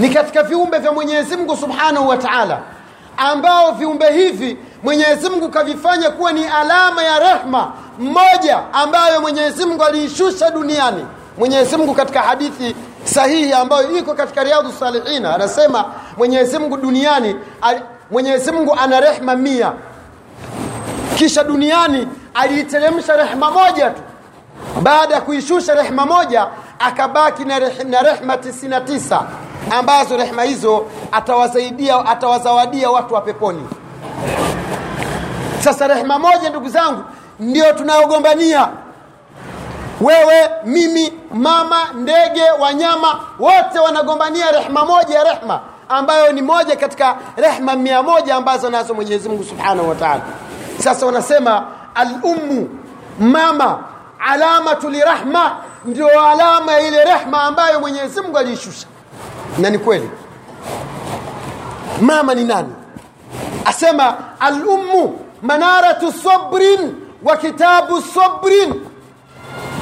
ni 0.00 0.08
katika 0.10 0.42
viumbe 0.42 0.78
vya 0.78 0.92
mwenyezi 0.92 1.36
mungu 1.36 1.56
subhanahu 1.56 2.08
wa 2.08 2.16
taala 2.16 2.58
ambao 3.16 3.72
viumbe 3.72 4.12
hivi 4.12 4.58
mwenyezi 4.82 5.28
mungu 5.30 5.48
kavifanya 5.48 6.10
kuwa 6.10 6.32
ni 6.32 6.44
alama 6.44 7.02
ya 7.02 7.18
rehma 7.18 7.72
mmoja 7.98 8.58
ambayo 8.72 9.20
mwenyezi 9.20 9.64
mungu 9.66 9.84
aliishusha 9.84 10.50
duniani. 10.50 11.06
Mwenyezi 11.38 11.76
mungu 11.76 11.94
katika 11.94 12.20
hadithi 12.22 12.76
sahihi 13.04 13.52
ambayo 13.52 13.98
iko 13.98 14.14
katika 14.14 14.44
riadhu 14.44 14.72
salihina 14.72 15.34
anasema 15.34 15.84
mwenyezi 16.16 16.58
mungu 16.58 16.76
duniani 16.76 17.36
mwenyezi 18.10 18.52
mungu 18.52 18.74
ana 18.80 19.00
rehma 19.00 19.36
mia. 19.36 19.72
Kisha 21.18 21.44
duniani 21.44 22.08
aliiteremsha 22.34 23.16
rehma 23.16 23.50
moja 23.50 23.90
tu. 23.90 24.02
Baada 24.82 25.14
ya 25.14 25.20
kuishusha 25.20 25.74
rehma 25.74 26.06
moja 26.06 26.46
akabaki 26.78 27.44
na, 27.44 27.58
reh, 27.58 27.84
na 27.84 28.02
rehma 28.02 28.36
99 28.36 29.22
ambazo 29.70 30.16
rehma 30.16 30.42
hizo 30.42 30.86
atawasaidia 31.12 32.06
atawazawadia 32.06 32.90
watu 32.90 33.14
wa 33.14 33.20
peponi. 33.20 33.66
Sasa 35.60 35.86
rehma 35.86 36.18
moja 36.18 36.50
ndugu 36.50 36.68
zangu 36.68 37.04
ndio 37.40 37.72
tunayogombania. 37.72 38.68
Wewe 40.00 40.50
mimi 40.64 41.12
mama 41.34 41.76
ndege 41.94 42.42
wanyama 42.60 43.20
wote 43.38 43.78
wanagombania 43.78 44.50
rehma 44.52 44.84
moja 44.84 45.18
ya 45.18 45.24
rehma 45.24 45.60
ambayo 45.88 46.32
ni 46.32 46.42
moja 46.42 46.76
katika 46.76 47.16
rehma 47.36 47.76
mia 47.76 48.02
moja 48.02 48.34
ambazo 48.34 48.70
nazo 48.70 48.94
mwenyezi 48.94 49.28
mungu 49.28 49.44
subhanahu 49.44 49.88
wa 49.88 49.94
taala. 49.94 50.20
Sasa 50.78 51.06
wanasema 51.06 51.66
alummu 51.94 52.68
mama 53.20 53.78
alamatu 54.18 54.90
lirahma 54.90 55.56
ndio 55.84 56.20
alama 56.28 56.72
ya 56.72 56.80
ile 56.80 57.04
rehma 57.04 57.42
ambayo 57.42 57.80
mwenyezi 57.80 58.20
mungu 58.20 58.38
aliishusha. 58.38 58.86
Na 59.58 59.70
ni 59.70 59.78
kweli. 59.78 60.10
Mama 62.00 62.34
ni 62.34 62.44
nani? 62.44 62.74
Asema 63.64 64.14
alummu 64.40 65.18
manaratu 65.42 66.12
sabrin 66.12 66.94
wa 67.22 67.36
kitabu 67.36 68.02
sabrin 68.02 68.74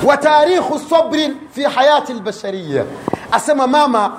wa 0.04 0.16
tarikhu 0.16 0.78
sabrin 0.90 1.36
fi 1.52 1.62
hayati 1.62 2.12
lbashariya 2.12 2.84
asema 3.32 3.66
mama 3.66 4.12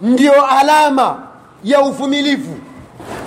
ndio 0.00 0.46
alama 0.46 1.18
ya 1.64 1.80
uvumilivu. 1.82 2.56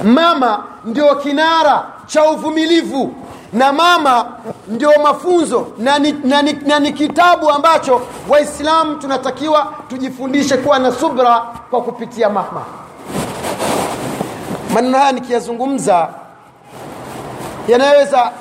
Mama 0.03 0.63
ndio 0.85 1.15
kinara 1.15 1.85
cha 2.05 2.25
uvumilivu 2.31 3.13
na 3.53 3.73
mama 3.73 4.25
ndio 4.67 4.91
mafunzo 5.03 5.67
na 5.77 5.99
ni, 5.99 6.11
na, 6.23 6.41
ni, 6.41 6.53
na 6.53 6.79
ni 6.79 6.93
kitabu 6.93 7.49
ambacho 7.49 8.01
waislamu 8.29 8.95
tunatakiwa 8.95 9.73
tujifundishe 9.89 10.57
kuwa 10.57 10.79
na 10.79 10.91
subra 10.91 11.39
kwa 11.69 11.81
kupitia 11.81 12.29
mama. 12.29 12.61
Maneno 14.73 14.97
haya 14.97 15.11
nikiyazungumza 15.11 16.09
yanaweza 17.67 18.31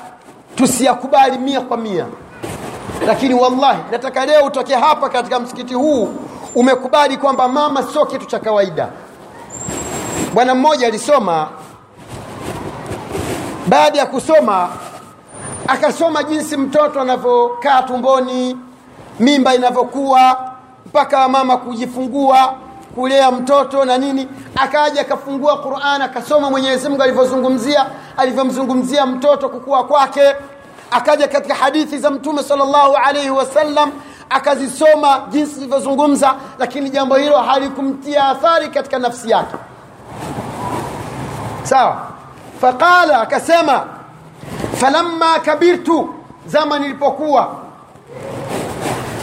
tusiyakubali 0.55 1.37
mia 1.37 1.61
kwa 1.61 1.77
mia. 1.77 2.05
Lakini 3.07 3.33
wallahi 3.33 3.79
nataka 3.91 4.25
leo 4.25 4.45
utoke 4.45 4.75
hapa 4.75 5.09
katika 5.09 5.39
msikiti 5.39 5.73
huu 5.73 6.09
umekubali 6.55 7.17
kwamba 7.17 7.47
mama 7.47 7.83
sio 7.83 8.05
kitu 8.05 8.25
cha 8.25 8.39
kawaida 8.39 8.87
bwana 10.35 10.55
mmoja 10.55 10.87
alisoma. 10.87 11.47
Baada 13.67 13.99
ya 13.99 14.05
kusoma 14.05 14.69
akasoma 15.67 16.23
jinsi 16.23 16.57
mtoto 16.57 17.01
anavyokaa 17.01 17.81
tumboni 17.81 18.57
mimba 19.19 19.55
inavyokuwa 19.55 20.51
mpaka 20.85 21.29
mama 21.29 21.57
kujifungua 21.57 22.53
kulea 22.95 23.31
mtoto 23.31 23.85
na 23.85 23.97
nini. 23.97 24.27
Akaja 24.55 25.01
akafungua 25.01 25.57
quran 25.57 26.01
akasoma 26.01 26.49
mwenyezi 26.49 26.89
mungu 26.89 27.03
alivyozungumzia 27.03 27.85
alivyomzungumzia 28.17 29.05
mtoto 29.05 29.49
kukua 29.49 29.83
kwake. 29.83 30.35
Akaja 30.91 31.27
katika 31.27 31.55
hadithi 31.55 31.97
za 31.97 32.09
mtume 32.11 32.43
salllahu 32.43 32.95
alaihi 32.95 33.29
wasallam 33.29 33.91
akazisoma 34.29 35.21
jinsi 35.29 35.53
zilivyozungumza 35.55 36.35
lakini 36.59 36.89
jambo 36.89 37.15
hilo 37.15 37.37
halikumtia 37.37 38.27
athari 38.27 38.67
katika 38.69 38.99
nafsi 38.99 39.29
yake 39.31 39.55
sawa. 41.65 42.07
Faqala 42.61 43.21
akasema 43.21 43.85
falamma 44.75 45.39
kabirtu 45.39 46.13
zama 46.47 46.79
nilipokuwa 46.79 47.55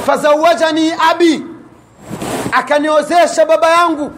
fazawajani 0.07 0.93
abi 1.11 1.45
akaniozesha 2.53 3.47
baba 3.47 3.71
yangu. 3.71 4.11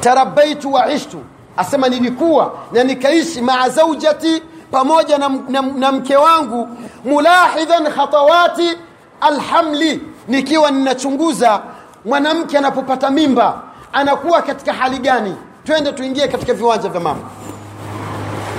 Tarabaitu 0.00 0.72
wa 0.72 0.92
ishtu 0.92 1.18
asema 1.56 1.88
nilikuwa 1.88 2.52
na 2.72 2.84
nikaishi 2.84 3.40
maa 3.42 3.68
zaujati 3.68 4.42
pamoja 4.70 5.18
na, 5.18 5.28
na, 5.48 5.62
na 5.62 5.92
mke 5.92 6.16
wangu 6.16 6.68
mulahidhan 7.04 7.86
khatawati 7.92 8.78
alhamli 9.20 10.02
nikiwa 10.28 10.70
ninachunguza 10.70 11.60
mwanamke 12.04 12.58
anapopata 12.58 13.10
mimba 13.10 13.60
anakuwa 13.92 14.42
katika 14.42 14.72
hali 14.72 14.98
gani 14.98 15.36
twende 15.66 15.92
tuingie 15.92 16.28
katika 16.28 16.54
viwanja 16.54 16.88
vya 16.88 17.00
mama. 17.00 17.20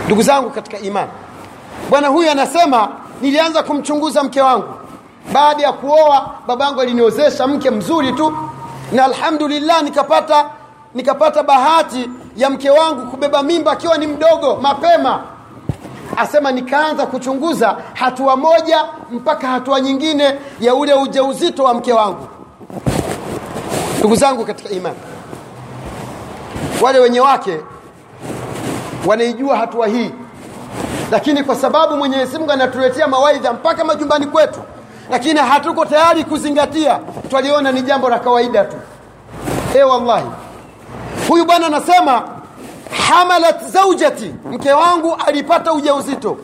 Ndugu 0.06 0.22
zangu 0.22 0.50
katika 0.50 0.80
imani. 0.80 1.10
Bwana 1.90 2.08
huyu 2.08 2.32
anasema 2.32 2.90
nilianza 3.22 3.64
kumchunguza 3.64 4.24
mke 4.24 4.42
wangu. 4.42 4.68
Baada 5.34 5.64
ya 5.64 5.74
kuoa 5.74 6.36
babangu 6.48 6.82
aliniozesha 6.82 7.48
mke 7.48 7.70
mzuri 7.70 8.14
tu. 8.14 8.38
Na 8.92 9.06
alhamdulillah 9.06 9.84
nikapata 9.84 10.46
nikapata 10.96 11.44
bahati 11.44 12.10
ya 12.38 12.50
mke 12.50 12.70
wangu 12.70 13.12
kubeba 13.12 13.44
mimba 13.44 13.72
akiwa 13.72 13.98
ni 13.98 14.08
mdogo 14.08 14.56
mapema. 14.56 15.24
Asema 16.18 16.52
nikaanza 16.52 17.06
kuchunguza 17.06 17.78
hatua 17.94 18.36
moja 18.36 18.86
mpaka 19.12 19.48
hatua 19.48 19.82
nyingine 19.82 20.40
ya 20.60 20.76
ule 20.76 20.94
ujauzito 20.94 21.64
wa 21.64 21.74
mke 21.74 21.94
wangu. 21.94 22.28
Ndugu 24.00 24.16
zangu 24.16 24.46
katika 24.46 24.70
imani 24.70 24.96
wale 26.82 27.00
wenye 27.00 27.20
wake 27.20 27.58
wanaijua 29.06 29.58
hatua 29.58 29.88
hii. 29.88 30.12
Lakini 31.12 31.44
kwa 31.44 31.56
sababu 31.56 31.98
mwenyezi 31.98 32.38
mungu 32.38 32.52
anatuletea 32.52 33.08
mawaidha 33.08 33.54
mpaka 33.54 33.84
majumbani 33.84 34.26
kwetu 34.26 34.60
lakini 35.10 35.40
hatuko 35.40 35.86
tayari 35.86 36.24
kuzingatia 36.24 37.00
twaliona 37.30 37.72
ni 37.72 37.82
jambo 37.82 38.10
la 38.10 38.20
kawaida 38.20 38.66
tu. 38.66 38.76
E 39.76 39.84
wallahi 39.84 40.26
huyu 41.30 41.46
bwana 41.46 41.68
anasema 41.68 42.24
hamalat 43.10 43.64
zaujati 43.68 44.34
mke 44.52 44.72
wangu 44.74 45.18
alipata 45.28 45.74
ujauzito. 45.74 46.38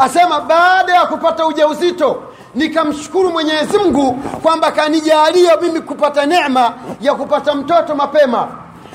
Asema 0.00 0.40
baada 0.40 0.94
ya 0.94 1.06
kupata 1.06 1.46
ujauzito 1.46 2.22
nikamshukuru 2.54 3.30
mwenyezi 3.30 3.78
mungu 3.78 4.12
kwamba 4.42 4.72
kanijalia 4.72 5.56
mimi 5.56 5.80
kupata 5.80 6.26
nema 6.26 6.72
ya 7.00 7.14
kupata 7.14 7.54
mtoto 7.54 7.94
mapema. 7.94 8.48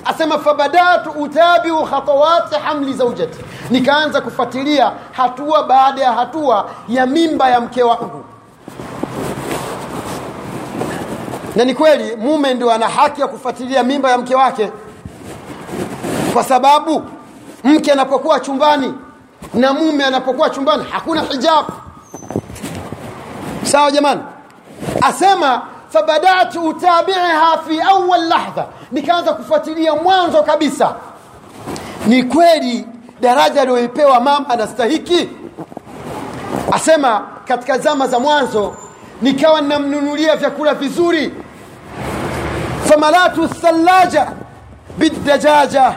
Asema 0.05 0.39
fabadatu 0.39 1.09
utabiu 1.09 1.83
khatawati 1.83 2.55
hamli 2.55 2.93
zaujati 2.93 3.39
nikaanza 3.69 4.21
kufuatilia 4.21 4.91
hatua 5.11 5.63
baada 5.63 6.01
ya 6.01 6.11
hatua 6.13 6.69
ya 6.87 7.05
mimba 7.05 7.49
ya 7.49 7.61
mke 7.61 7.83
wangu. 7.83 8.23
Na 11.55 11.65
ni 11.65 11.73
kweli 11.75 12.15
mume 12.15 12.53
ndio 12.53 12.71
ana 12.71 12.87
haki 12.87 13.21
ya 13.21 13.27
kufuatilia 13.27 13.83
mimba 13.83 14.11
ya 14.11 14.17
mke 14.17 14.35
wake. 14.35 14.71
Kwa 16.33 16.43
sababu 16.43 17.03
mke 17.63 17.91
anapokuwa 17.91 18.39
chumbani 18.39 18.93
na 19.53 19.73
mume 19.73 20.03
anapokuwa 20.05 20.49
chumbani 20.49 20.83
hakuna 20.91 21.21
hijabu 21.21 21.71
sawa 23.63 23.91
jamani? 23.91 24.21
Asema 25.01 25.61
fabadatu 25.89 26.63
utabiha 26.67 27.57
fi 27.67 27.81
awal 27.81 28.27
lahdha 28.27 28.65
nikaanza 28.91 29.33
kufuatilia 29.33 29.95
mwanzo 29.95 30.43
kabisa. 30.43 30.95
Ni 32.07 32.23
kweli 32.23 32.87
daraja 33.21 33.61
aliyoipewa 33.61 34.19
mama 34.19 34.49
anastahiki? 34.49 35.29
Asema 36.71 37.21
katika 37.47 37.77
zama 37.77 38.07
za 38.07 38.19
mwanzo 38.19 38.75
nikawa 39.21 39.61
ninamnunulia 39.61 40.35
vyakula 40.35 40.73
vizuri. 40.73 41.33
Famalatu 42.85 43.47
thallaja 43.47 44.27
bidajaja 44.97 45.95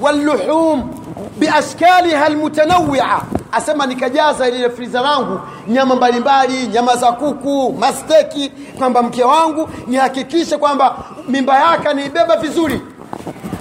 walluhum 0.00 0.90
biashkaliha 1.38 2.24
almutanawia 2.26 3.20
asema 3.56 3.86
nikajaza 3.86 4.50
lile 4.50 4.70
friza 4.70 5.00
langu 5.00 5.40
nyama 5.68 5.94
mbalimbali 5.96 6.66
nyama 6.66 6.96
za 6.96 7.12
kuku 7.12 7.76
masteki 7.78 8.52
kwamba 8.78 9.02
mke 9.02 9.24
wangu 9.24 9.68
nihakikishe 9.86 10.56
kwamba 10.56 10.96
mimba 11.28 11.58
yake 11.60 11.88
anaibeba 11.88 12.36
vizuri. 12.36 12.80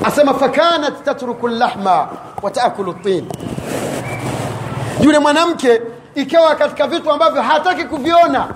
Asema 0.05 0.33
fakanat 0.33 1.03
tatruku 1.05 1.47
llahma 1.47 2.07
wataakulu 2.41 2.93
tin. 2.93 3.25
Yule 5.01 5.19
mwanamke 5.19 5.81
ikawa 6.15 6.55
katika 6.55 6.87
vitu 6.87 7.11
ambavyo 7.11 7.41
hataki 7.41 7.83
kuviona. 7.83 8.47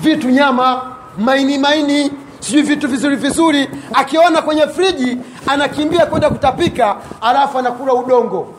Vitu 0.00 0.30
nyama 0.30 0.82
maini 1.18 1.58
maini 1.58 2.12
sijui 2.40 2.62
vitu 2.62 2.88
vizuri 2.88 3.16
vizuri. 3.16 3.70
Akiona 3.94 4.42
kwenye 4.42 4.66
friji 4.66 5.18
anakimbia 5.46 6.06
kwenda 6.06 6.30
kutapika 6.30 6.96
alafu 7.20 7.58
anakula 7.58 7.94
udongo 7.94 8.54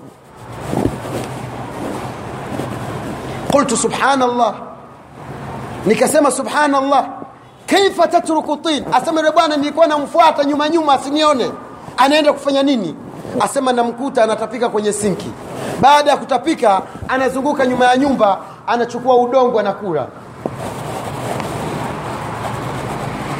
qultu 3.52 3.78
subhanallah 3.78 4.54
nikasema 5.86 6.32
subhanallah. 6.32 7.06
Kaifa 7.68 8.08
tatruku 8.08 8.58
tin? 8.58 8.86
Asema 8.92 9.32
bwana 9.32 9.58
nilikuwa 9.58 9.88
namfuata 9.88 10.44
nyuma 10.44 10.70
nyuma 10.70 10.94
asinione. 10.94 11.52
Anaenda 11.98 12.34
kufanya 12.34 12.64
nini? 12.64 12.96
Asema 13.40 13.74
namkuta 13.74 14.24
anatapika 14.24 14.70
kwenye 14.70 14.94
sinki. 14.94 15.32
Baada 15.82 16.12
ya 16.12 16.18
kutapika 16.18 16.82
anazunguka 17.08 17.66
nyuma 17.66 17.86
ya 17.86 17.98
nyumba 17.98 18.38
anachukua 18.68 19.16
udongo 19.18 19.60
anakula. 19.60 20.08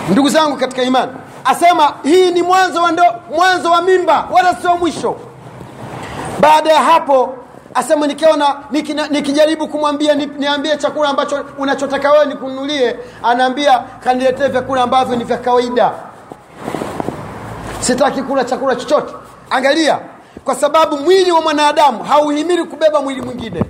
Ndugu 0.10 0.30
zangu 0.30 0.58
katika 0.58 0.84
imani 0.84 1.12
asema 1.46 1.94
hii 2.04 2.32
ni 2.32 2.42
mwanzo 2.42 2.82
wa 2.82 2.92
mwanzo 3.36 3.72
wa 3.72 3.82
mimba 3.82 4.28
wala 4.32 4.56
sio 4.56 4.78
mwisho. 4.78 5.16
Baada 6.40 6.72
ya 6.74 6.80
hapo 6.82 7.34
asema 7.74 8.08
nikiona 8.08 8.56
nikijaribu 9.10 9.68
kumwambia 9.68 10.16
ni, 10.16 10.26
niambie 10.26 10.78
chakula 10.78 11.10
ambacho 11.10 11.46
unachotaka 11.58 12.12
wewe 12.12 12.26
nikununulie 12.26 12.96
anaambia 13.24 13.80
kaniletee 14.04 14.48
vyakula 14.48 14.84
ambavyo 14.84 15.16
ni 15.16 15.24
vya 15.24 15.38
kawaida. 15.38 15.92
Sitaki 17.80 18.22
kula 18.24 18.44
chakula 18.46 18.76
chochote. 18.76 19.14
Angalia 19.50 20.00
kwa 20.46 20.56
sababu 20.56 20.98
mwili 20.98 21.32
wa 21.32 21.42
mwanadamu 21.42 22.04
hauhimili 22.04 22.64
kubeba 22.64 23.02
mwili 23.02 23.22
mwingine. 23.22 23.64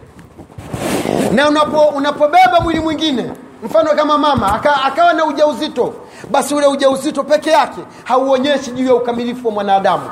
Na 1.31 1.49
unapo, 1.49 1.79
unapobeba 1.81 2.59
mwili 2.63 2.79
mwingine 2.79 3.31
mfano 3.63 3.89
kama 3.93 4.17
mama 4.17 4.53
aka, 4.53 4.83
akawa 4.83 5.13
na 5.13 5.25
ujauzito 5.25 5.93
basi 6.31 6.55
ule 6.55 6.67
ujauzito 6.67 7.23
peke 7.23 7.49
yake 7.49 7.81
hauonyeshi 8.03 8.71
juu 8.71 8.85
ya 8.87 8.95
ukamilifu 8.95 9.47
wa 9.47 9.53
mwanadamu 9.53 10.09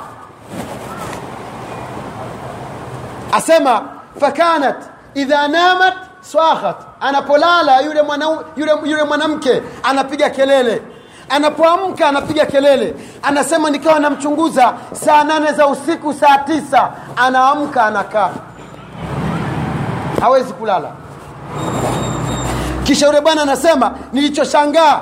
asema 3.32 3.82
fakanat 4.20 4.76
idha 5.14 5.48
namat 5.48 5.94
swakhat. 6.22 6.76
Anapolala 7.02 7.82
yule 7.82 8.02
yule, 8.58 8.72
yule 8.86 9.04
mwanamke 9.04 9.62
anapiga 9.84 10.30
kelele. 10.30 10.82
Anapoamka 11.30 12.08
anapiga 12.08 12.46
kelele. 12.46 12.96
Anasema 13.24 13.70
nikawa 13.70 14.00
namchunguza 14.00 14.74
saa 14.94 15.24
nane 15.24 15.52
za 15.52 15.68
usiku 15.68 16.14
saa 16.14 16.38
tisa. 16.38 16.92
Anaamka 17.16 17.84
anakaa. 17.86 18.30
Hawezi 20.22 20.54
kulala. 20.54 20.92
Kisha 22.84 23.06
yule 23.06 23.22
bwana 23.22 23.42
anasema 23.42 23.92
nilichoshangaa. 24.14 25.00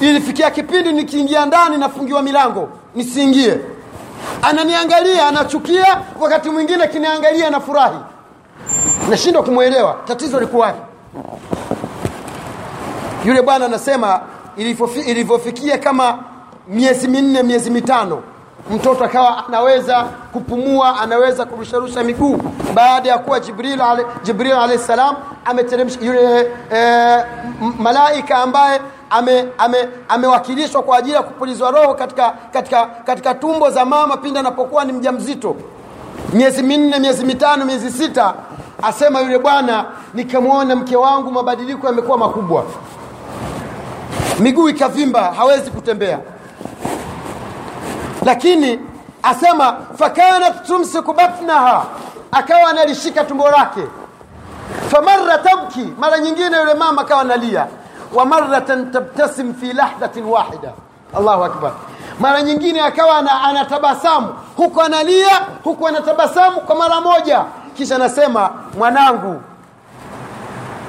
Ilifikia 0.00 0.50
kipindi 0.50 0.92
nikiingia 0.92 1.46
ndani 1.46 1.76
nafungiwa 1.76 2.22
milango. 2.22 2.68
Nisiingie 2.94 3.60
ananiangalia 4.42 5.26
anachukia 5.28 6.00
wakati 6.20 6.50
mwingine 6.50 6.88
kiniangalia 6.88 7.50
na 7.50 7.60
furahi 7.60 7.98
nashindwa 9.10 9.42
kumwelewa 9.42 9.96
tatizo 10.04 10.40
likuwapi 10.40 10.80
yule 13.24 13.42
bwana 13.42 13.64
anasema 13.66 14.20
ilivyofikia 15.06 15.78
kama 15.78 16.18
miezi 16.68 17.08
minne 17.08 17.42
miezi 17.42 17.70
mitano 17.70 18.22
mtoto 18.70 19.04
akawa 19.04 19.46
anaweza 19.48 20.02
kupumua 20.32 21.00
anaweza 21.00 21.44
kurusharusha 21.44 22.04
miguu. 22.04 22.38
Baada 22.74 23.08
ya 23.08 23.18
kuwa 23.18 23.40
jibril 23.40 23.80
ale, 23.80 24.06
jibril 24.22 24.52
alayhi 24.52 24.78
salam 24.82 25.16
ameteremsha 25.44 25.98
yule 26.00 26.52
e, 26.74 27.24
malaika 27.78 28.36
ambaye 28.38 28.80
amewakilishwa 29.10 30.80
ame, 30.80 30.80
ame 30.80 30.86
kwa 30.86 30.98
ajili 30.98 31.14
ya 31.14 31.22
kupulizwa 31.22 31.70
roho 31.70 31.94
katika, 31.94 32.30
katika, 32.52 32.86
katika 32.86 33.34
tumbo 33.34 33.70
za 33.70 33.84
mama 33.84 34.16
pindi 34.16 34.38
anapokuwa 34.38 34.84
ni 34.84 34.92
mja 34.92 35.12
mzito 35.12 35.56
miezi 36.32 36.62
minne 36.62 36.98
miezi 36.98 37.24
mitano 37.24 37.64
miezi 37.64 37.90
sita 37.90 38.34
asema 38.82 39.20
yule 39.20 39.38
bwana 39.38 39.84
nikamwona 40.14 40.76
mke 40.76 40.96
wangu 40.96 41.30
mabadiliko 41.30 41.86
yamekuwa 41.86 42.18
makubwa. 42.18 42.64
Miguu 44.38 44.68
ikavimba 44.68 45.22
hawezi 45.22 45.70
kutembea. 45.70 46.18
Lakini 48.24 48.80
asema 49.22 49.76
fakanat 49.98 50.66
tumsiku 50.66 51.12
batnaha 51.12 51.86
akawa 52.32 52.70
analishika 52.70 53.24
tumbo 53.24 53.50
lake. 53.50 53.80
Famarra 54.90 55.38
tabki 55.38 55.88
mara 55.98 56.18
nyingine 56.18 56.56
yule 56.58 56.74
mama 56.74 57.02
akawa 57.02 57.20
analia 57.20 57.66
wa 58.14 58.24
maratan 58.26 58.90
tabtasim 58.92 59.54
fi 59.54 59.72
lahdatin 59.72 60.24
wahida 60.24 60.72
allahu 61.18 61.44
akbar 61.44 61.72
mara 62.20 62.42
nyingine 62.42 62.80
akawa 62.80 63.18
anatabasamu. 63.42 64.34
Huku 64.56 64.82
analia 64.82 65.40
huku 65.64 65.88
anatabasamu 65.88 66.60
kwa 66.60 66.76
mara 66.76 67.00
moja. 67.00 67.44
Kisha 67.76 67.96
anasema 67.96 68.50
mwanangu. 68.78 69.42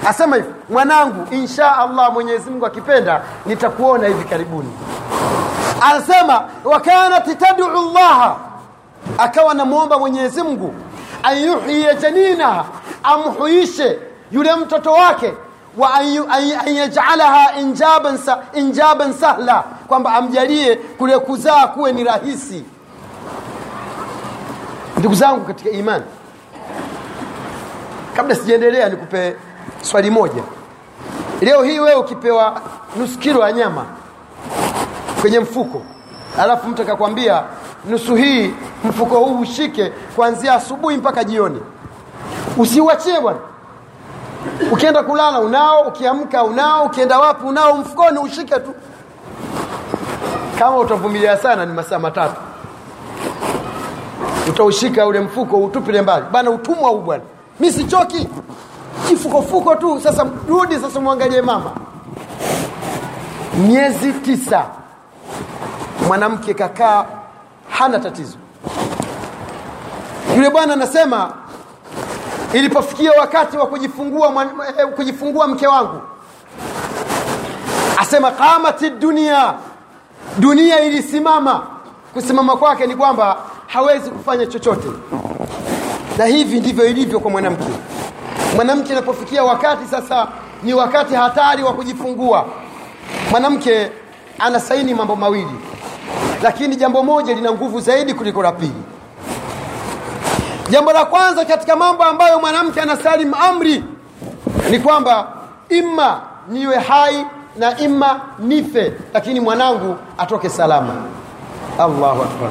Asema 0.08 0.36
hivi 0.36 0.50
mwanangu 0.70 1.28
insha 1.34 1.78
allah 1.78 2.14
mwenyezi 2.14 2.50
mungu 2.50 2.66
akipenda 2.66 3.22
nitakuona 3.46 4.08
hivi 4.08 4.24
karibuni. 4.24 4.74
Anasema 5.82 6.42
wakanat 6.64 7.38
tad'u 7.40 7.68
llaha 7.94 8.36
akawa 9.18 9.52
anamwomba 9.52 10.00
mwenyezi 10.00 10.44
mungu 10.44 10.74
an 11.24 11.38
yuhyiya 11.38 11.94
janinaha 11.94 12.66
amhuishe 13.04 14.00
yule 14.32 14.56
mtoto 14.56 14.92
wake 14.92 15.34
wa 15.80 15.94
an 15.94 17.60
injaban, 17.60 18.18
sa, 18.18 18.39
injaban 18.54 19.13
sahla 19.13 19.63
kwamba 19.88 20.13
amjalie 20.13 20.76
kule 20.76 21.20
kuzaa 21.20 21.68
kuwe 21.68 21.92
ni 21.94 22.04
rahisi. 22.04 22.65
Ndugu 24.98 25.15
zangu 25.15 25.46
katika 25.46 25.70
imani 25.70 26.04
kabla 28.15 28.36
sijaendelea 28.36 28.89
nikupe 28.89 29.36
swali 29.82 30.10
moja. 30.10 30.44
Leo 31.42 31.63
hii 31.63 31.80
wewe 31.80 31.96
ukipewa 31.96 32.62
nusu 32.96 33.20
kilo 33.20 33.39
ya 33.42 33.52
nyama 33.52 33.86
kwenye 35.22 35.39
mfuko 35.39 35.82
alafu 36.39 36.68
mtu 36.68 36.82
akakwambia 36.82 37.44
nusu 37.89 38.15
hii 38.15 38.54
mfuko 38.84 39.20
huu 39.20 39.39
ushike 39.39 39.92
kuanzia 40.15 40.54
asubuhi 40.54 40.98
mpaka 40.98 41.24
jioni. 41.24 41.62
Usiuachie 42.58 43.20
bwana 43.20 43.39
ukienda 44.71 45.04
kulala 45.04 45.39
unao 45.39 45.82
ukiamka 45.82 46.43
unao 46.43 46.84
ukienda 46.86 47.19
wapi 47.19 47.45
unao 47.45 47.78
mfukoni 47.78 48.19
ushike 48.19 48.56
tu. 48.60 48.73
Kama 50.60 50.78
utavumilia 50.78 51.38
sana 51.38 51.65
ni 51.65 51.73
masaa 51.73 51.99
matatu. 51.99 52.36
Utaushika 54.49 55.06
ule 55.08 55.19
mfuko 55.19 55.58
utupile 55.58 56.02
mbali. 56.02 56.25
Bana 56.32 56.49
utumwa 56.52 56.89
huu 56.89 56.99
bwana. 57.02 57.23
Mi 57.60 57.71
sichoki. 57.71 58.28
Kifukofuko 59.08 59.75
tu. 59.75 60.02
Sasa 60.02 60.25
rudi 60.49 60.75
sasa 60.80 60.99
mwangalie 60.99 61.41
mama. 61.41 61.71
Miezi 63.67 64.13
tisa 64.13 64.65
mwanamke 66.08 66.54
kakaa 66.54 67.06
hana 67.69 67.99
tatizo. 67.99 68.38
Yule 70.36 70.49
bwana 70.49 70.73
anasema 70.73 71.32
ilipofikia 72.54 73.12
wakati 73.20 73.58
wa 73.58 73.68
kujifungua 73.68 74.46
eh, 74.80 74.88
kujifungua 74.96 75.48
mke 75.48 75.68
wangu 75.68 76.02
asema 77.98 78.32
qamati 78.32 78.90
dunia. 78.90 79.54
Dunia 80.38 80.80
ilisimama. 80.80 81.68
Kusimama 82.14 82.58
kwake 82.58 82.88
ni 82.88 82.96
kwamba 82.96 83.38
hawezi 83.68 84.10
kufanya 84.10 84.46
chochote. 84.46 84.88
Na 86.18 86.26
hivi 86.26 86.60
ndivyo 86.60 86.86
ilivyo 86.86 87.20
kwa 87.20 87.32
mwanamke. 87.32 87.64
Mwanamke 88.56 88.92
anapofikia 88.94 89.44
wakati 89.44 89.86
sasa 89.88 90.28
ni 90.64 90.74
wakati 90.74 91.16
hatari 91.16 91.64
wa 91.64 91.74
kujifungua. 91.74 92.46
Mwanamke 93.32 93.92
anasaini 94.40 94.94
mambo 94.94 95.16
mawili 95.16 95.56
lakini 96.44 96.76
jambo 96.76 97.04
moja 97.04 97.34
lina 97.34 97.52
nguvu 97.52 97.80
zaidi 97.80 98.14
kuliko 98.14 98.44
la 98.44 98.52
pili 98.52 98.74
jambo 100.70 100.92
la 100.92 101.06
kwanza 101.06 101.46
katika 101.46 101.76
mambo 101.76 102.04
ambayo 102.04 102.40
mwanamke 102.40 102.82
anasalim 102.82 103.34
amri 103.34 103.84
ni 104.70 104.80
kwamba 104.80 105.28
imma 105.70 106.22
niwe 106.50 106.78
hai 106.80 107.26
na 107.56 107.78
imma 107.78 108.20
nife 108.40 108.94
lakini 109.14 109.40
mwanangu 109.40 109.98
atoke 110.18 110.50
salama. 110.50 110.94
Allahu 111.80 112.22
akbar. 112.22 112.50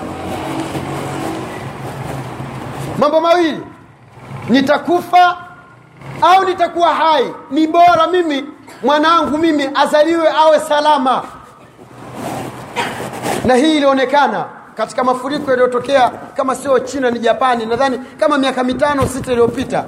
Mambo 2.98 3.20
mawili. 3.20 3.60
Nitakufa 4.48 5.36
au 6.22 6.44
nitakuwa 6.44 6.94
hai? 6.94 7.32
Ni 7.50 7.66
bora 7.66 8.06
mimi 8.12 8.44
mwanangu 8.82 9.38
mimi 9.38 9.70
azaliwe 9.74 10.28
awe 10.30 10.60
salama. 10.60 11.22
Na 13.44 13.54
hii 13.54 13.76
ilionekana 13.76 14.44
katika 14.78 15.04
mafuriko 15.04 15.50
yaliyotokea 15.50 16.10
kama 16.36 16.54
sio 16.54 16.78
china 16.78 17.10
ni 17.10 17.18
japani. 17.18 17.66
Nadhani 17.66 17.98
kama 17.98 18.38
miaka 18.38 18.64
mitano 18.64 19.06
sita 19.06 19.32
iliyopita 19.32 19.84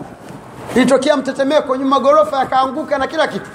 ilitokea 0.77 1.17
mtetemeko 1.17 1.77
nyuma 1.77 2.01
ghorofa 2.01 2.39
yakaanguka 2.39 2.99
na 2.99 3.07
kila 3.07 3.29
kitu. 3.29 3.51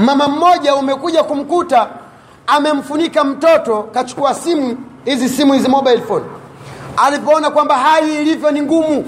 Mama 0.00 0.28
mmoja 0.28 0.74
umekuja 0.74 1.22
kumkuta 1.22 1.88
amemfunika 2.46 3.24
mtoto 3.24 3.82
kachukua 3.82 4.34
simu 4.34 4.76
hizi 5.04 5.28
simu 5.28 5.52
hizi 5.52 5.68
mobile 5.68 5.98
phone. 6.00 6.24
Alipoona 6.96 7.50
kwamba 7.50 7.78
hali 7.78 8.22
ilivyo 8.22 8.50
ni 8.50 8.62
ngumu 8.62 9.04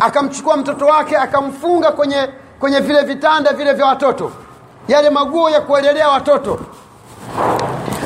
akamchukua 0.00 0.56
mtoto 0.56 0.86
wake 0.86 1.16
akamfunga 1.16 1.92
kwenye 1.92 2.28
kwenye 2.60 2.80
vile 2.80 3.02
vitanda 3.02 3.52
vile 3.52 3.72
vya 3.72 3.86
watoto 3.86 4.32
yale 4.88 5.10
maguo 5.10 5.50
ya 5.50 5.60
kuelelea 5.60 6.08
watoto 6.08 6.60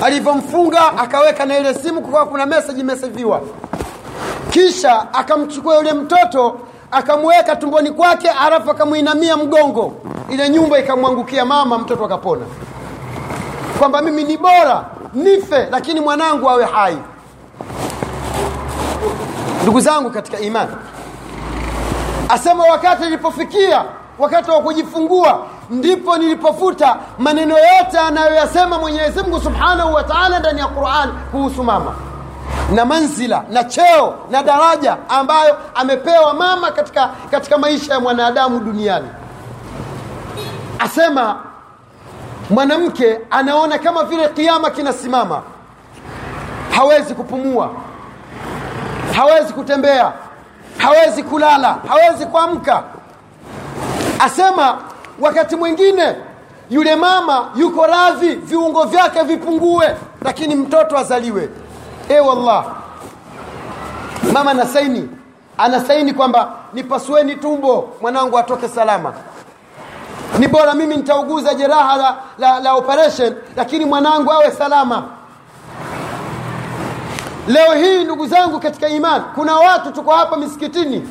alivyomfunga 0.02 0.98
akaweka 0.98 1.46
na 1.46 1.58
ile 1.58 1.74
simu 1.74 2.00
kukawa 2.02 2.26
kuna 2.26 2.46
message 2.46 2.80
imeseviwa 2.80 3.40
kisha 4.50 5.14
akamchukua 5.14 5.76
yule 5.76 5.92
mtoto 5.92 6.58
akamweka 6.90 7.56
tumboni 7.56 7.90
kwake 7.90 8.28
alafu 8.30 8.70
akamwinamia 8.70 9.36
mgongo. 9.36 9.92
Ile 10.30 10.48
nyumba 10.48 10.78
ikamwangukia 10.78 11.44
mama 11.44 11.78
mtoto 11.78 12.04
akapona. 12.04 12.42
Kwamba 13.78 14.02
mimi 14.02 14.24
ni 14.24 14.36
bora 14.36 14.84
nife 15.14 15.68
lakini 15.70 16.00
mwanangu 16.00 16.50
awe 16.50 16.64
hai. 16.64 16.98
Ndugu 19.62 19.80
zangu 19.80 20.10
katika 20.10 20.38
imani 20.40 20.70
asema 22.28 22.64
wakati 22.64 23.04
ilipofikia 23.04 23.84
wakati 24.18 24.50
wa 24.50 24.60
kujifungua 24.60 25.46
ndipo 25.70 26.16
nilipofuta 26.18 26.96
maneno 27.18 27.54
yote 27.58 27.98
anayoyasema 27.98 28.78
mwenyezi 28.78 29.22
mungu 29.22 29.40
subhanahu 29.40 29.94
wa 29.94 30.04
taala 30.04 30.38
ndani 30.38 30.60
ya 30.60 30.66
quran 30.66 31.10
kuhusu 31.30 31.64
mama. 31.64 31.94
Na 32.74 32.84
manzila 32.84 33.44
na 33.50 33.64
cheo 33.64 34.14
na 34.30 34.42
daraja 34.42 34.96
ambayo 35.08 35.56
amepewa 35.74 36.34
mama 36.34 36.70
katika, 36.70 37.10
katika 37.30 37.58
maisha 37.58 37.94
ya 37.94 38.00
mwanadamu 38.00 38.60
duniani. 38.60 39.08
Asema 40.78 41.36
mwanamke 42.50 43.20
anaona 43.30 43.78
kama 43.78 44.04
vile 44.04 44.28
kiama 44.28 44.70
kinasimama. 44.70 45.42
Hawezi 46.76 47.14
kupumua. 47.14 47.70
Hawezi 49.16 49.52
kutembea. 49.52 50.12
Hawezi 50.78 51.22
kulala. 51.22 51.76
Hawezi 51.88 52.26
kuamka. 52.26 52.82
Asema 54.18 54.78
wakati 55.20 55.56
mwingine 55.56 56.16
yule 56.70 56.96
mama 56.96 57.50
yuko 57.56 57.86
radhi 57.86 58.28
viungo 58.34 58.82
vyake 58.84 59.22
vipungue 59.22 59.96
lakini 60.22 60.54
mtoto 60.54 60.98
azaliwe. 60.98 61.48
E 62.08 62.20
wallah. 62.20 62.64
Mama 64.32 64.50
anasaini. 64.50 65.08
Anasaini 65.58 66.12
kwamba 66.12 66.52
nipasueni 66.72 67.36
tumbo 67.36 67.88
mwanangu 68.00 68.38
atoke 68.38 68.68
salama. 68.68 69.12
Ni 70.38 70.48
bora 70.48 70.74
mimi 70.74 70.96
nitauguza 70.96 71.54
jeraha 71.54 71.96
la, 71.96 72.16
la, 72.38 72.60
la 72.60 72.74
operation 72.74 73.34
lakini 73.56 73.84
mwanangu 73.84 74.32
awe 74.32 74.50
salama. 74.50 75.04
Leo 77.48 77.72
hii 77.74 78.04
ndugu 78.04 78.26
zangu 78.26 78.60
katika 78.60 78.88
imani 78.88 79.24
kuna 79.34 79.56
watu 79.56 79.92
tuko 79.92 80.10
hapa 80.12 80.36
misikitini 80.36 81.08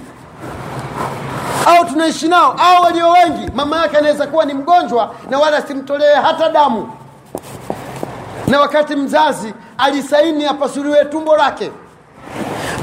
au 1.65 1.85
tunaishi 1.85 2.27
nao 2.27 2.55
au 2.59 2.83
walio 2.83 3.09
wengi 3.09 3.51
mama 3.55 3.77
yake 3.81 3.97
anaweza 3.97 4.27
kuwa 4.27 4.45
ni 4.45 4.53
mgonjwa 4.53 5.11
na 5.29 5.39
wala 5.39 5.61
simtolee 5.61 6.13
hata 6.13 6.49
damu. 6.49 6.91
Na 8.47 8.59
wakati 8.59 8.95
mzazi 8.95 9.53
alisaini 9.77 10.45
apasuliwe 10.45 11.05
tumbo 11.05 11.37
lake. 11.37 11.71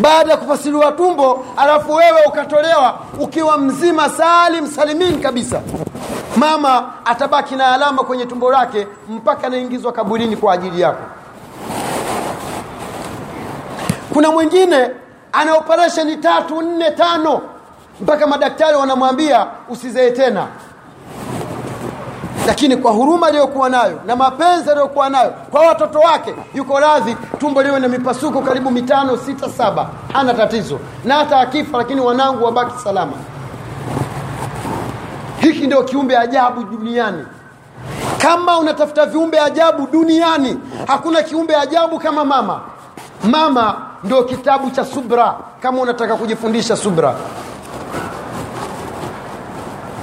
Baada 0.00 0.30
ya 0.30 0.36
kupasuliwa 0.36 0.92
tumbo 0.92 1.44
alafu 1.56 1.92
wewe 1.94 2.20
ukatolewa 2.26 2.98
ukiwa 3.20 3.58
mzima 3.58 4.08
salim 4.08 4.66
salimin 4.66 5.20
kabisa. 5.22 5.60
Mama 6.36 6.92
atabaki 7.04 7.54
na 7.56 7.72
alama 7.74 8.02
kwenye 8.04 8.26
tumbo 8.26 8.50
lake 8.50 8.86
mpaka 9.08 9.46
anaingizwa 9.46 9.92
kaburini 9.92 10.36
kwa 10.36 10.52
ajili 10.54 10.80
yako. 10.80 11.02
Kuna 14.12 14.30
mwingine 14.30 14.90
ana 15.32 15.54
operesheni 15.54 16.16
tatu 16.16 16.62
nne 16.62 16.90
tano 16.90 17.40
mpaka 18.00 18.26
madaktari 18.26 18.76
wanamwambia 18.76 19.46
usizee 19.68 20.10
tena. 20.10 20.46
Lakini 22.46 22.76
kwa 22.76 22.92
huruma 22.92 23.26
aliyokuwa 23.26 23.68
nayo 23.68 24.00
na 24.06 24.16
mapenzi 24.16 24.70
aliyokuwa 24.70 25.10
nayo 25.10 25.32
kwa 25.50 25.60
watoto 25.66 25.98
wake 25.98 26.34
yuko 26.54 26.80
radhi 26.80 27.16
tumbo 27.38 27.62
liwe 27.62 27.80
na 27.80 27.88
mipasuko 27.88 28.40
karibu 28.42 28.70
mitano 28.70 29.16
sita 29.16 29.48
saba. 29.48 29.86
Hana 30.12 30.34
tatizo. 30.34 30.78
Na 31.04 31.14
hata 31.14 31.40
akifa 31.40 31.78
lakini 31.78 32.00
wanangu 32.00 32.44
wabaki 32.44 32.78
salama. 32.84 33.12
Hiki 35.40 35.66
ndio 35.66 35.82
kiumbe 35.84 36.16
ajabu 36.18 36.64
duniani. 36.64 37.24
Kama 38.18 38.58
unatafuta 38.58 39.06
viumbe 39.06 39.40
ajabu 39.40 39.86
duniani 39.86 40.58
hakuna 40.86 41.22
kiumbe 41.22 41.56
ajabu 41.56 41.98
kama 41.98 42.24
mama. 42.24 42.60
Mama 43.24 43.74
ndio 44.04 44.24
kitabu 44.24 44.70
cha 44.70 44.84
subra 44.84 45.34
kama 45.62 45.80
unataka 45.82 46.16
kujifundisha 46.16 46.76
subra 46.76 47.14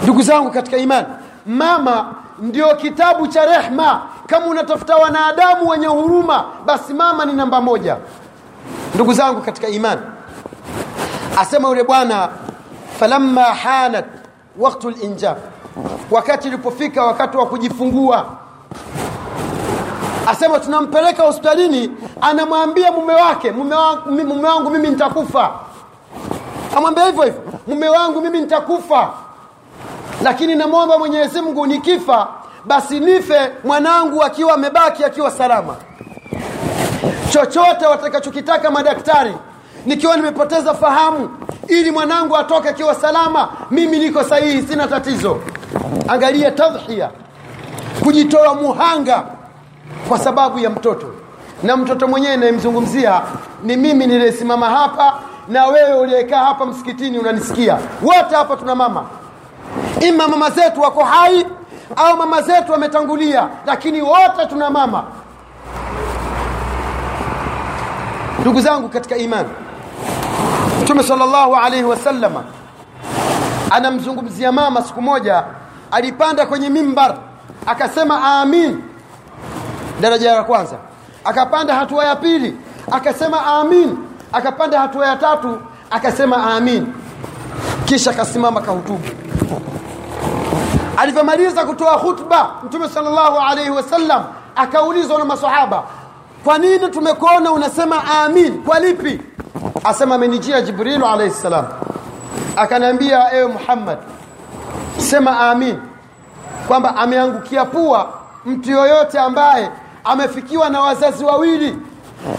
ndugu 0.03 0.21
zangu 0.21 0.51
katika 0.51 0.77
imani 0.77 1.07
mama 1.45 2.05
ndio 2.39 2.75
kitabu 2.75 3.27
cha 3.27 3.45
rehma. 3.45 4.01
Kama 4.27 4.45
unatafuta 4.45 4.95
wanadamu 4.95 5.69
wenye 5.69 5.87
huruma 5.87 6.43
basi 6.65 6.93
mama 6.93 7.25
ni 7.25 7.33
namba 7.33 7.61
moja. 7.61 7.97
Ndugu 8.95 9.13
zangu 9.13 9.41
katika 9.41 9.67
imani 9.67 10.01
asema 11.37 11.69
yule 11.69 11.83
bwana 11.83 12.29
falamma 12.99 13.41
hanat 13.43 14.05
waktu 14.59 14.89
linjab 14.89 15.37
wakati 16.11 16.47
ilipofika 16.47 17.05
wakati 17.05 17.37
wa 17.37 17.45
kujifungua 17.45 18.25
asema 20.27 20.59
tunampeleka 20.59 21.23
hospitalini 21.23 21.91
anamwambia 22.21 22.91
mume 22.91 23.13
wake 23.13 23.51
mume 23.51 23.75
wangu, 23.75 24.11
mume 24.11 24.47
wangu 24.47 24.69
mimi 24.69 24.87
nitakufa. 24.89 25.51
Amwambia 26.77 27.05
hivyo 27.05 27.23
hivyo 27.23 27.41
mume 27.67 27.89
wangu 27.89 28.21
mimi 28.21 28.41
nitakufa 28.41 29.09
lakini 30.23 30.55
namwomba 30.55 30.97
mwenyezi 30.99 31.41
mungu 31.41 31.65
nikifa 31.67 32.27
basi 32.65 32.99
nife 32.99 33.51
mwanangu 33.63 34.23
akiwa 34.23 34.53
amebaki 34.53 35.03
akiwa 35.03 35.31
salama. 35.31 35.75
Chochote 37.29 37.85
watakachokitaka 37.85 38.71
madaktari 38.71 39.33
nikiwa 39.85 40.15
nimepoteza 40.15 40.73
fahamu 40.73 41.29
ili 41.67 41.91
mwanangu 41.91 42.37
atoke 42.37 42.69
akiwa 42.69 42.95
salama 42.95 43.49
mimi 43.71 43.99
niko 43.99 44.23
sahihi 44.23 44.67
sina 44.67 44.87
tatizo. 44.87 45.39
Angalia 46.07 46.51
tadhia 46.51 47.09
kujitoa 48.03 48.53
muhanga 48.55 49.23
kwa 50.07 50.19
sababu 50.19 50.59
ya 50.59 50.69
mtoto. 50.69 51.07
Na 51.63 51.77
mtoto 51.77 52.07
mwenyewe 52.07 52.33
inayemzungumzia 52.33 53.21
ni 53.63 53.77
mimi 53.77 54.07
niliyesimama 54.07 54.69
hapa 54.69 55.13
na 55.47 55.65
wewe 55.67 55.93
uliyekaa 55.99 56.45
hapa 56.45 56.65
msikitini 56.65 57.19
unanisikia. 57.19 57.77
Wote 58.01 58.35
hapa 58.35 58.55
tuna 58.57 58.75
mama 58.75 59.05
ima 60.07 60.27
mama 60.27 60.49
zetu 60.49 60.81
wako 60.81 61.03
hai 61.03 61.45
au 61.95 62.17
mama 62.17 62.41
zetu 62.41 62.71
wametangulia 62.71 63.47
lakini 63.65 64.01
wote 64.01 64.45
tuna 64.49 64.69
mama. 64.69 65.03
Ndugu 68.39 68.61
zangu 68.61 68.89
katika 68.89 69.15
imani 69.17 69.49
mtume 70.83 71.03
sallallahu 71.03 71.55
alaihi 71.55 71.83
wasallama 71.85 72.43
anamzungumzia 73.71 74.51
mama 74.51 74.81
siku 74.81 75.01
moja 75.01 75.43
alipanda 75.91 76.45
kwenye 76.45 76.69
mimbar 76.69 77.17
akasema 77.65 78.23
amin. 78.41 78.81
Daraja 80.01 80.35
la 80.35 80.43
kwanza 80.43 80.75
akapanda 81.25 81.75
hatua 81.75 82.05
ya 82.05 82.15
pili 82.15 82.57
akasema 82.91 83.45
amin. 83.45 83.97
Akapanda 84.33 84.79
hatua 84.79 85.07
ya 85.07 85.15
tatu 85.15 85.59
akasema 85.91 86.53
amin. 86.55 86.87
Kisha 87.85 88.11
akasimama 88.11 88.61
kahutubu 88.61 89.07
alivyomaliza 90.97 91.65
kutoa 91.65 91.97
khutba 91.99 92.49
mtume 92.63 92.89
salllahu 92.89 93.37
alaihi 93.39 93.69
wasallam 93.69 94.23
akaulizwa 94.55 95.19
na 95.19 95.25
masahaba 95.25 95.83
kwa 96.43 96.57
nini 96.57 96.87
tumekuona 96.89 97.51
unasema 97.51 98.03
amin? 98.23 98.63
Kwa 98.63 98.79
lipi? 98.79 99.21
Asema 99.83 100.15
amenijia 100.15 100.61
jibrilu 100.61 101.05
alaihi 101.05 101.33
salam. 101.33 101.65
Akaniambia 102.55 103.33
ewe 103.33 103.47
muhammad 103.51 103.97
sema 104.97 105.39
amin 105.39 105.79
kwamba 106.67 106.95
ameangukia 106.95 107.65
pua 107.65 108.09
mtu 108.45 108.71
yoyote 108.71 109.19
ambaye 109.19 109.69
amefikiwa 110.03 110.69
na 110.69 110.81
wazazi 110.81 111.25
wawili 111.25 111.77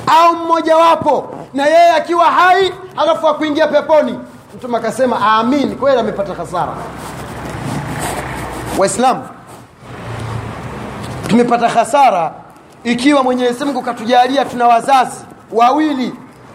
au 0.06 0.36
mmojawapo 0.36 1.34
na 1.54 1.66
yeye 1.66 1.90
akiwa 1.92 2.24
hai 2.24 2.74
alafu 2.96 3.28
akuingia 3.28 3.66
peponi. 3.66 4.18
Mtume 4.56 4.76
akasema 4.78 5.20
amin 5.20 5.76
kweli 5.76 5.98
amepata 6.00 6.34
hasara 6.34 6.72
waislamu 8.78 9.22
tumepata 11.28 11.68
hasara 11.68 12.32
ikiwa 12.84 13.22
mwenyezi 13.22 13.64
mungu 13.64 13.82
katujalia 13.82 14.44
tuna 14.44 14.66
wazazi 14.66 15.24
wawili. 15.52 16.14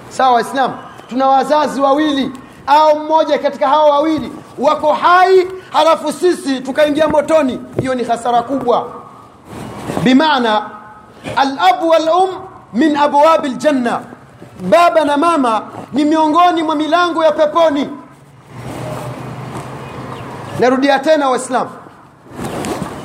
Sawa 0.09 0.31
waislamu 0.33 0.73
tuna 1.09 1.27
wazazi 1.27 1.81
wawili 1.81 2.31
au 2.67 2.99
mmoja 2.99 3.37
katika 3.39 3.67
hawa 3.67 3.85
wawili 3.89 4.31
wako 4.59 4.93
hai 4.93 5.47
halafu 5.71 6.13
sisi 6.13 6.59
tukaingia 6.59 7.07
motoni. 7.07 7.61
Hiyo 7.79 7.95
ni 7.95 8.03
hasara 8.03 8.41
kubwa. 8.41 8.87
Bimaana 10.03 10.69
alabu 11.35 11.89
walum 11.89 12.29
min 12.73 12.95
abwabi 12.95 13.49
ljanna 13.49 13.99
baba 14.69 15.05
na 15.05 15.17
mama 15.17 15.61
ni 15.93 16.05
miongoni 16.05 16.63
mwa 16.63 16.75
milango 16.75 17.23
ya 17.23 17.31
peponi. 17.31 17.89
Narudia 20.59 20.99
tena 20.99 21.29
waislamu 21.29 21.69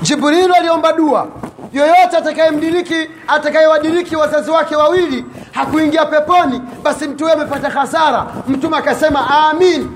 Jibrilu 0.04 0.54
aliomba 0.54 0.92
dua, 0.92 1.26
yoyote 1.72 2.16
atakayemdiriki 2.16 3.08
atakayewadiriki 3.28 4.16
wazazi 4.16 4.50
wake 4.50 4.76
wawili 4.76 5.24
hakuingia 5.52 6.06
peponi, 6.06 6.62
basi 6.82 7.08
mtu 7.08 7.24
huyo 7.24 7.36
amepata 7.36 7.70
khasara 7.70 8.26
Mtume 8.48 8.76
akasema 8.76 9.30
amin. 9.50 9.90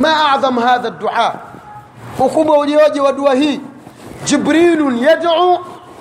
Ma 0.00 0.32
adham 0.32 0.58
hadha 0.58 0.90
dua, 0.90 1.34
ukubwa 2.18 2.58
ulioje 2.58 3.00
wa 3.00 3.12
dua 3.12 3.34
hii. 3.34 3.60
jibrilun 4.24 4.98
yad'u 4.98 5.58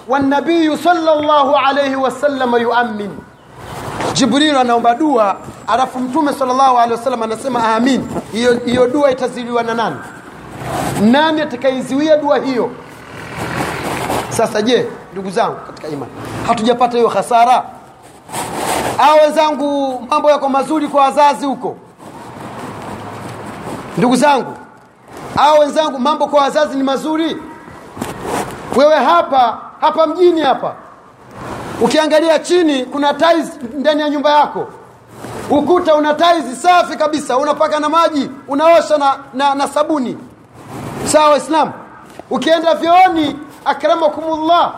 wanabiyu 0.07 0.77
sallallahu 0.77 1.55
alayhi 1.55 1.95
wasallam 1.95 2.55
yuamin 2.61 3.11
Jibrilu 4.13 4.59
anaomba 4.59 4.95
dua, 4.95 5.35
alafu 5.67 5.99
mtume 5.99 6.33
sallallahu 6.33 6.75
alayhi 6.77 6.93
wasallam 6.93 7.23
anasema 7.23 7.75
amin. 7.75 8.07
Hiyo 8.65 8.87
dua 8.87 9.11
itaziliwa 9.11 9.63
na 9.63 9.73
nani? 9.73 9.95
Nani 11.01 11.41
atakaiziwia 11.41 12.17
dua 12.17 12.37
hiyo? 12.39 12.69
Sasa 14.29 14.61
je 14.61 14.87
ndugu 15.13 15.29
zangu 15.29 15.55
katika 15.67 15.87
imani 15.87 16.11
hatujapata 16.47 16.97
hiyo 16.97 17.09
hasara? 17.09 17.63
Au 18.97 19.17
wenzangu 19.23 19.99
mambo 20.09 20.31
yako 20.31 20.49
mazuri 20.49 20.87
kwa 20.87 21.01
wazazi 21.01 21.45
huko. 21.45 21.75
Ndugu 23.97 24.15
zangu 24.15 24.53
au 25.37 25.59
wenzangu 25.59 25.99
mambo 25.99 26.27
kwa 26.27 26.41
wazazi 26.41 26.77
ni 26.77 26.83
mazuri. 26.83 27.37
Wewe 28.75 28.95
hapa 28.95 29.57
hapa 29.81 30.07
mjini 30.07 30.41
hapa 30.41 30.73
ukiangalia 31.81 32.39
chini 32.39 32.85
kuna 32.85 33.13
tiles 33.13 33.51
ndani 33.77 34.01
ya 34.01 34.09
nyumba 34.09 34.31
yako. 34.39 34.67
Ukuta 35.49 35.95
una 35.95 36.13
tiles 36.13 36.61
safi 36.61 36.97
kabisa 36.97 37.37
unapaka 37.37 37.79
na 37.79 37.89
maji 37.89 38.29
unaosha 38.47 38.97
na, 38.97 39.15
na, 39.33 39.55
na 39.55 39.67
sabuni 39.67 40.17
sawa 41.05 41.29
waislamu? 41.29 41.71
Ukienda 42.29 42.73
vyooni 42.75 43.39
akramakumullah 43.65 44.73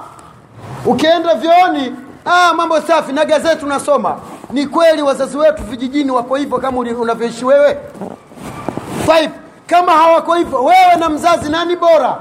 ukienda 0.86 1.36
vyooni 1.36 1.96
ah, 2.26 2.54
mambo 2.54 2.82
safi 2.82 3.12
na 3.13 3.26
gazeti 3.26 3.66
unasoma. 3.66 4.16
Ni 4.50 4.68
kweli 4.68 5.02
wazazi 5.02 5.38
wetu 5.38 5.63
vijijini 5.63 6.12
wako 6.12 6.36
hivyo 6.36 6.58
kama 6.58 6.78
unavyoishi 6.80 7.46
wewe? 7.46 7.78
Five. 9.06 9.30
kama 9.68 9.92
hawako 9.92 10.34
hivyo 10.36 10.63
wewe 10.63 10.96
na 11.00 11.10
mzazi 11.10 11.50
nani 11.50 11.76
bora? 11.76 12.18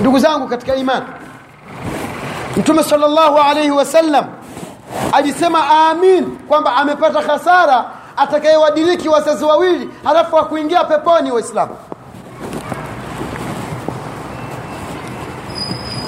Ndugu 0.00 0.18
zangu 0.18 0.48
katika 0.48 0.74
imani 0.74 1.06
mtume 2.56 2.82
sallallahu 2.82 3.38
alaihi 3.38 3.70
wasallam 3.70 4.24
alisema 5.12 5.88
amin 5.90 6.36
kwamba 6.48 6.76
amepata 6.76 7.20
hasara 7.20 7.84
atakayewadiriki 8.16 9.08
wazazi 9.08 9.44
wawili 9.44 9.90
halafu 10.04 10.38
akuingia 10.38 10.84
peponi 10.84 11.30
waislamu. 11.30 11.76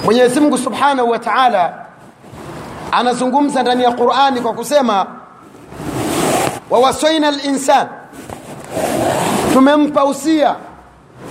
Mwenyezi 0.05 0.39
mungu 0.39 0.57
subhanahu 0.57 1.09
wa 1.09 1.19
taala 1.19 1.73
anazungumza 2.91 3.61
ndani 3.61 3.83
ya 3.83 3.91
qurani 3.91 4.41
kwa 4.41 4.53
kusema 4.53 5.05
wawasaina 6.69 7.31
linsan 7.31 7.87
tumempa 9.53 10.05
usia 10.05 10.55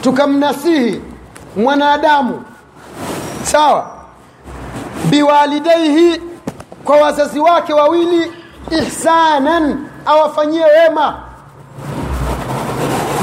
tukamnasihi 0.02 1.02
mwanadamu 1.56 2.44
sawa 3.42 3.90
biwalidaihi 5.10 6.20
kwa 6.84 6.96
wazazi 6.96 7.38
wake 7.40 7.72
wawili 7.72 8.32
ihsanan 8.70 9.85
awafanyie 10.06 10.64
wema. 10.64 11.14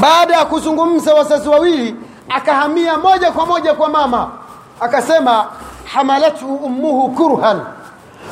Baada 0.00 0.34
ya 0.36 0.44
kuzungumza 0.44 1.14
wazazi 1.14 1.48
wawili 1.48 1.96
akahamia 2.28 2.98
moja 2.98 3.32
kwa 3.32 3.46
moja 3.46 3.74
kwa 3.74 3.88
mama. 3.88 4.28
Akasema 4.80 5.46
hamalathu 5.94 6.54
ummuhu 6.54 7.08
kurhan 7.10 7.60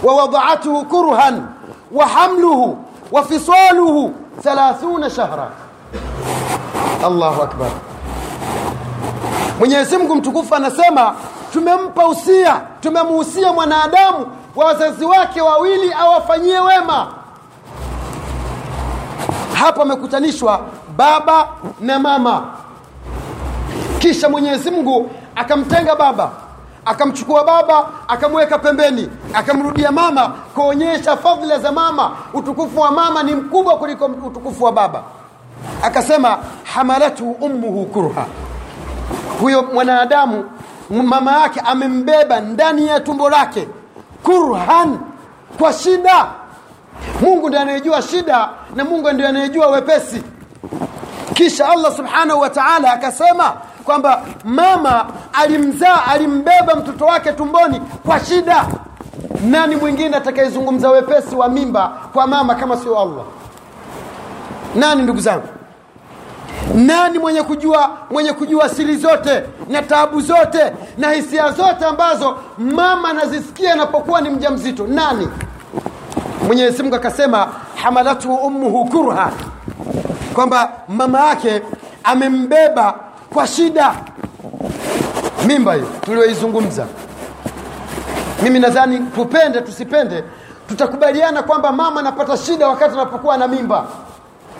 wa 0.02 0.14
wada'athu 0.14 0.84
kurhan 0.84 1.42
wa 1.92 2.06
hamluhu 2.06 2.78
wa 3.12 3.24
fisaluhu 3.24 4.14
30 4.44 5.10
shahra. 5.10 5.50
Allahu 7.06 7.42
akbar. 7.42 7.70
Mwenyezi 9.58 9.96
Mungu 9.96 10.14
mtukufu 10.14 10.54
anasema 10.54 11.14
tumempa 11.52 12.06
usia 12.06 12.60
tumemuhusia 12.80 13.52
mwanadamu 13.52 14.26
wazazi 14.56 15.04
wake 15.04 15.40
wawili 15.40 15.92
awafanyie 15.92 16.60
wema 16.60 17.06
hapa 19.62 19.82
amekutanishwa 19.82 20.60
baba 20.96 21.48
na 21.80 21.98
mama. 21.98 22.42
Kisha 23.98 24.28
Mwenyezi 24.28 24.70
Mungu 24.70 25.10
akamtenga 25.36 25.96
baba 25.96 26.30
akamchukua 26.84 27.44
baba 27.44 27.86
akamweka 28.08 28.58
pembeni 28.58 29.08
akamrudia 29.34 29.92
mama 29.92 30.28
kuonyesha 30.54 31.16
fadhila 31.16 31.58
za 31.58 31.72
mama. 31.72 32.10
Utukufu 32.34 32.80
wa 32.80 32.90
mama 32.90 33.22
ni 33.22 33.34
mkubwa 33.34 33.76
kuliko 33.76 34.04
utukufu 34.06 34.64
wa 34.64 34.72
baba. 34.72 35.02
Akasema 35.82 36.38
hamalatu 36.74 37.30
ummuhu 37.30 37.86
kurha. 37.86 38.26
Huyo 39.40 39.62
mwanadamu 39.62 40.44
mama 40.90 41.40
yake 41.40 41.60
amembeba 41.60 42.40
ndani 42.40 42.86
ya 42.86 43.00
tumbo 43.00 43.30
lake 43.30 43.68
kurhan 44.22 44.98
kwa 45.58 45.72
shida 45.72 46.26
mungu 47.22 47.48
ndiye 47.48 47.62
anayejua 47.62 48.02
shida 48.02 48.48
na 48.74 48.84
mungu 48.84 49.12
ndiye 49.12 49.28
anayejua 49.28 49.66
wepesi. 49.66 50.22
Kisha 51.34 51.68
allah 51.68 51.96
subhanahu 51.96 52.40
wa 52.40 52.50
taala 52.50 52.92
akasema 52.92 53.52
kwamba 53.84 54.22
mama 54.44 55.06
alimzaa 55.32 56.04
alimbeba 56.10 56.74
mtoto 56.74 57.04
wake 57.04 57.32
tumboni 57.32 57.80
kwa 58.06 58.20
shida. 58.20 58.66
Nani 59.44 59.76
mwingine 59.76 60.16
atakayezungumza 60.16 60.90
wepesi 60.90 61.34
wa 61.36 61.48
mimba 61.48 61.92
kwa 62.12 62.26
mama 62.26 62.54
kama 62.54 62.76
sio 62.76 62.98
allah? 63.00 63.24
Nani 64.74 65.02
ndugu 65.02 65.20
zangu? 65.20 65.48
Nani 66.74 67.18
mwenye 67.18 67.42
kujua 67.42 67.90
mwenye 68.10 68.32
kujua 68.32 68.68
siri 68.68 68.96
zote 68.96 69.42
na 69.68 69.82
taabu 69.82 70.20
zote 70.20 70.72
na 70.98 71.10
hisia 71.12 71.50
zote 71.50 71.84
ambazo 71.84 72.36
mama 72.58 73.08
anazisikia 73.08 73.72
anapokuwa 73.72 74.20
ni 74.20 74.30
mjamzito? 74.30 74.86
Nani 74.86 75.28
mwenyezi 76.52 76.82
mungu 76.82 76.96
akasema 76.96 77.48
hamalatu 77.74 78.34
ummuhu 78.34 78.84
kurha. 78.84 79.32
Kwamba 80.34 80.72
mama 80.88 81.26
yake 81.26 81.62
amembeba 82.04 82.94
kwa 83.34 83.46
shida. 83.46 83.94
Mimba 85.46 85.74
hiyo 85.74 85.86
tulioizungumza. 86.04 86.86
Mimi 88.42 88.58
nadhani 88.58 88.98
tupende 88.98 89.60
tusipende 89.60 90.24
tutakubaliana 90.68 91.42
kwamba 91.42 91.72
mama 91.72 92.00
anapata 92.00 92.36
shida 92.36 92.68
wakati 92.68 92.94
anapokuwa 92.94 93.36
na 93.36 93.48
mimba. 93.48 93.84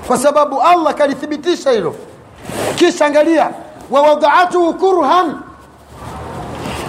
Kwa 0.07 0.19
sababu 0.19 0.63
allah 0.63 0.95
kalithibitisha 0.95 1.71
hilo. 1.71 1.95
Kisha 2.77 3.07
angalia 3.07 3.51
wawadhaatuhu 3.91 4.75
kurhan. 4.75 5.35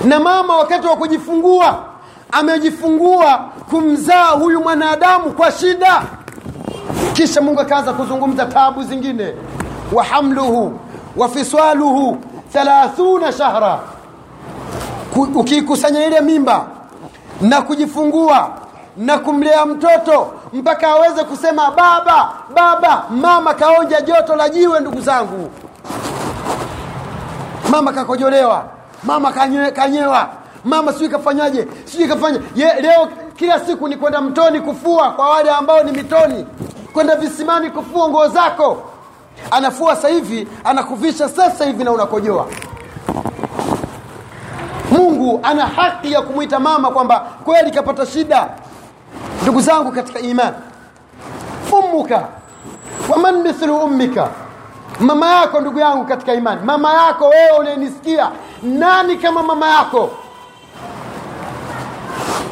Na 0.04 0.20
mama 0.20 0.58
wakati 0.58 0.88
wa 0.88 0.96
kujifungua 0.96 1.93
amejifungua 2.34 3.38
kumzaa 3.70 4.28
huyu 4.28 4.62
mwanadamu 4.62 5.32
kwa 5.32 5.52
shida. 5.52 6.02
Kisha 7.14 7.42
mungu 7.42 7.60
akaanza 7.62 7.94
kuzungumza 7.94 8.46
tabu 8.46 8.84
zingine. 8.84 9.34
Wa 9.94 10.04
hamluhu 10.04 10.80
wa 11.18 11.30
fiswaluhu 11.30 12.18
thalathuna 12.54 13.32
shahra. 13.32 13.80
Ukiikusanya 15.36 16.06
ile 16.06 16.22
mimba 16.22 16.66
na 17.42 17.62
kujifungua 17.62 18.50
na 18.98 19.18
kumlea 19.18 19.66
mtoto 19.66 20.28
mpaka 20.54 20.88
aweze 20.88 21.24
kusema 21.24 21.72
baba 21.72 22.30
baba 22.56 23.04
mama 23.10 23.54
kaonja 23.54 24.02
joto 24.02 24.36
la 24.36 24.50
jiwe 24.50 24.80
ndugu 24.80 25.02
zangu. 25.02 25.52
Mama 27.70 27.94
kakojolewa 27.94 28.64
mama 29.04 29.32
kanye, 29.32 29.72
kanyewa 29.72 30.28
mama 30.66 30.94
sijui 30.94 31.10
kafanyaje 31.10 31.68
sijui 31.86 32.08
kafanya 32.08 32.40
Ye, 32.56 32.82
leo 32.82 33.08
kila 33.36 33.60
siku 33.60 33.88
ni 33.88 33.96
kwenda 33.98 34.22
mtoni 34.22 34.62
kufua 34.62 35.12
kwa 35.12 35.30
wale 35.30 35.52
ambao 35.52 35.84
ni 35.84 35.92
mitoni 35.92 36.46
kwenda 36.94 37.16
visimani 37.16 37.70
kufua 37.70 38.10
nguo 38.10 38.28
zako. 38.28 38.84
Anafua 39.52 39.96
sasa 39.96 40.08
hivi 40.08 40.48
anakuvisha 40.64 41.30
sasa 41.30 41.66
hivi 41.66 41.84
na 41.84 41.92
unakojoa. 41.92 42.48
Mungu 44.92 45.40
ana 45.44 45.66
haki 45.66 46.12
ya 46.12 46.22
kumwita 46.22 46.60
mama 46.60 46.92
kwamba 46.92 47.20
kweli 47.20 47.72
kapata 47.72 48.06
shida. 48.06 48.50
Ndugu 49.44 49.62
zangu 49.62 49.92
katika 49.92 50.20
imani 50.20 50.56
ummuka 51.72 52.28
waman 53.10 53.42
mithlu 53.42 53.78
ummika? 53.78 54.30
Mama 55.00 55.30
yako 55.36 55.60
ndugu 55.62 55.80
yangu 55.80 56.06
katika 56.06 56.34
imani 56.34 56.62
mama 56.66 56.94
yako 56.94 57.28
wewe 57.28 57.58
unayenisikia 57.60 58.30
nani 58.64 59.16
kama 59.18 59.44
mama 59.44 59.68
yako 59.70 60.10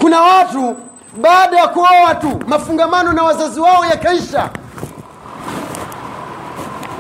kuna 0.02 0.22
watu 0.22 0.76
baada 1.22 1.58
ya 1.58 1.68
kuoa 1.68 2.16
tu 2.16 2.40
mafungamano 2.48 3.14
na 3.14 3.24
wazazi 3.24 3.60
wao 3.60 3.86
yakaisha. 3.86 4.50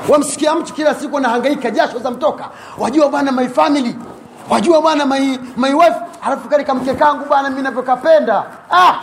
Wamsikia 0.09 0.55
mtu 0.55 0.73
kila 0.73 0.95
siku 0.95 1.17
anahangaika 1.17 1.71
jasho 1.71 1.99
za 1.99 2.11
mtoka. 2.11 2.49
Wajua 2.77 3.09
bwana 3.09 3.31
my 3.31 3.47
family. 3.47 3.95
Wajua 4.49 4.81
bwana 4.81 5.05
my, 5.05 5.37
my 5.57 5.73
wife. 5.73 5.95
Alafu 6.21 6.49
kale 6.49 6.63
kamke 6.63 6.93
kangu 6.93 7.25
bwana 7.25 7.49
mi 7.49 7.61
navyokapenda 7.61 8.43
ah! 8.71 8.93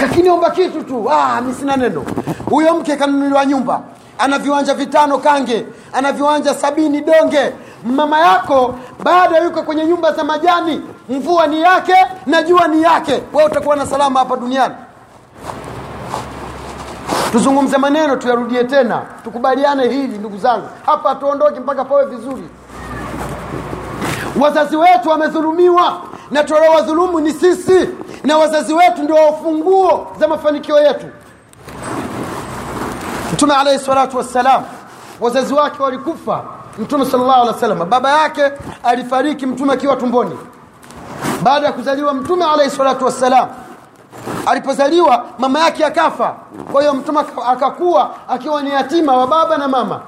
Kakiniomba 0.00 0.50
kitu 0.50 0.82
tu. 0.82 1.10
Ah 1.12 1.40
mi 1.40 1.54
sina 1.54 1.76
neno. 1.76 2.04
Huyo 2.50 2.74
mke 2.74 2.96
kanunuliwa 2.96 3.46
nyumba 3.46 3.80
ana 4.22 4.38
viwanja 4.38 4.74
vitano 4.74 5.18
kange. 5.18 5.66
Ana 5.92 6.12
viwanja 6.12 6.54
sabini 6.54 7.00
donge. 7.00 7.52
Mama 7.84 8.20
yako 8.20 8.74
baada 9.04 9.38
yuko 9.38 9.62
kwenye 9.62 9.86
nyumba 9.86 10.12
za 10.12 10.24
majani. 10.24 10.80
Mvua 11.08 11.46
ni 11.46 11.60
yake 11.62 11.94
na 12.26 12.42
jua 12.42 12.68
ni 12.68 12.82
yake. 12.82 13.22
Wewe 13.32 13.48
utakuwa 13.50 13.76
na 13.76 13.86
salama 13.86 14.20
hapa 14.20 14.36
duniani. 14.36 14.74
Tuzungumze 17.32 17.78
maneno 17.78 18.16
tuyarudie 18.16 18.64
tena. 18.64 19.02
Tukubaliane 19.24 19.88
hili 19.88 20.18
ndugu 20.18 20.38
zangu. 20.38 20.68
Hapa 20.86 21.08
hatuondoki 21.08 21.60
mpaka 21.60 21.84
pawe 21.84 22.04
vizuri. 22.06 22.48
Wazazi 24.40 24.76
wetu 24.76 25.08
wamedhulumiwa 25.08 26.00
na 26.30 26.44
tuliowadhulumu 26.44 27.20
ni 27.20 27.32
sisi. 27.32 27.88
Na 28.24 28.38
wazazi 28.38 28.74
wetu 28.74 29.02
ndio 29.02 29.16
wafunguo 29.16 30.06
za 30.20 30.28
mafanikio 30.28 30.80
yetu 30.80 31.06
mtume 33.32 33.54
alaihi 33.54 33.78
salatu 33.84 34.16
wassalam 34.16 34.62
wazazi 35.20 35.54
wake 35.54 35.82
walikufa. 35.82 36.42
Mtume 36.78 37.06
sallallahu 37.06 37.40
alih 37.42 37.54
wasallam 37.54 37.88
baba 37.90 38.10
yake 38.10 38.52
alifariki 38.84 39.46
mtume 39.46 39.72
akiwa 39.72 39.96
tumboni. 39.96 40.38
Baada 41.42 41.66
ya 41.66 41.72
kuzaliwa 41.72 42.14
mtume 42.14 42.44
alaihi 42.44 42.70
salatu 42.76 43.04
wassalam 43.04 43.48
alipozaliwa 44.46 45.24
mama 45.38 45.60
yake 45.60 45.84
akafa. 45.84 46.34
Kwa 46.72 46.80
hiyo 46.82 46.94
mtume 46.94 47.20
akakuwa 47.48 48.10
akiwa 48.28 48.62
ni 48.62 48.70
yatima 48.70 49.16
wa 49.16 49.26
baba 49.26 49.58
na 49.58 49.68
mama. 49.68 50.00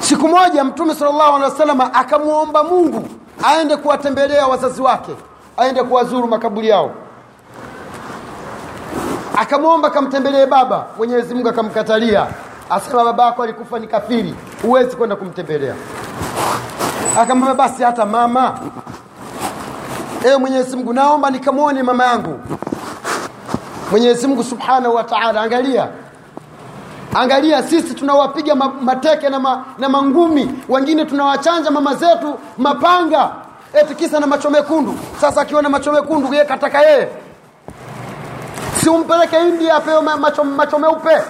Siku 0.00 0.28
moja 0.28 0.64
mtume 0.64 0.94
salllahu 0.94 1.36
alehi 1.36 1.50
wasallam 1.52 1.80
akamwomba 1.80 2.64
mungu 2.64 3.08
aende 3.42 3.76
kuwatembelea 3.76 4.46
wazazi 4.46 4.82
wake 4.82 5.12
aende 5.56 5.82
kuwazuru 5.82 6.28
makaburi 6.28 6.68
yao 6.68 6.90
akamwomba 9.36 9.90
kamtembelee 9.90 10.46
baba 10.46 10.86
mwenyezi 10.96 11.34
mungu 11.34 11.48
akamkatalia. 11.48 12.26
Asema 12.70 13.04
baba 13.12 13.42
alikufa 13.42 13.78
ni 13.78 13.86
kafiri 13.86 14.34
huwezi 14.62 14.96
kwenda 14.96 15.16
kumtembelea. 15.16 15.74
Akamwambia 17.18 17.54
basi 17.54 17.82
hata 17.82 18.06
mama. 18.06 18.58
Ewe 20.24 20.36
mwenyezi 20.36 20.76
mungu 20.76 20.92
naomba 20.92 21.30
nikamwone 21.30 21.82
mama 21.82 22.04
yangu. 22.04 22.40
Mwenyezi 23.90 24.26
mungu 24.26 24.44
subhanahu 24.44 24.94
wa 24.94 25.04
taala 25.04 25.40
angalia. 25.40 25.88
Angalia 27.14 27.62
sisi 27.62 27.94
tunawapiga 27.94 28.54
mateke 28.54 29.28
na, 29.28 29.40
ma, 29.40 29.64
na 29.78 29.88
mangumi. 29.88 30.50
Wengine 30.68 31.04
tunawachanja 31.04 31.70
mama 31.70 31.94
zetu 31.94 32.38
mapanga. 32.58 33.30
Eti 33.80 33.94
kisa 33.94 34.20
na 34.20 34.26
macho 34.26 34.50
mekundu. 34.50 34.94
Sasa 35.20 35.40
akiwa 35.40 35.62
na 35.62 35.68
macho 35.68 35.92
mekundu 35.92 36.32
yeye 36.34 36.44
kataka 36.44 36.82
yeye 36.82 37.08
si 38.84 38.90
umpeleke 38.90 39.36
india 39.48 39.74
apewe 39.76 40.00
macho, 40.02 40.44
macho 40.44 40.78
meupe. 40.78 41.22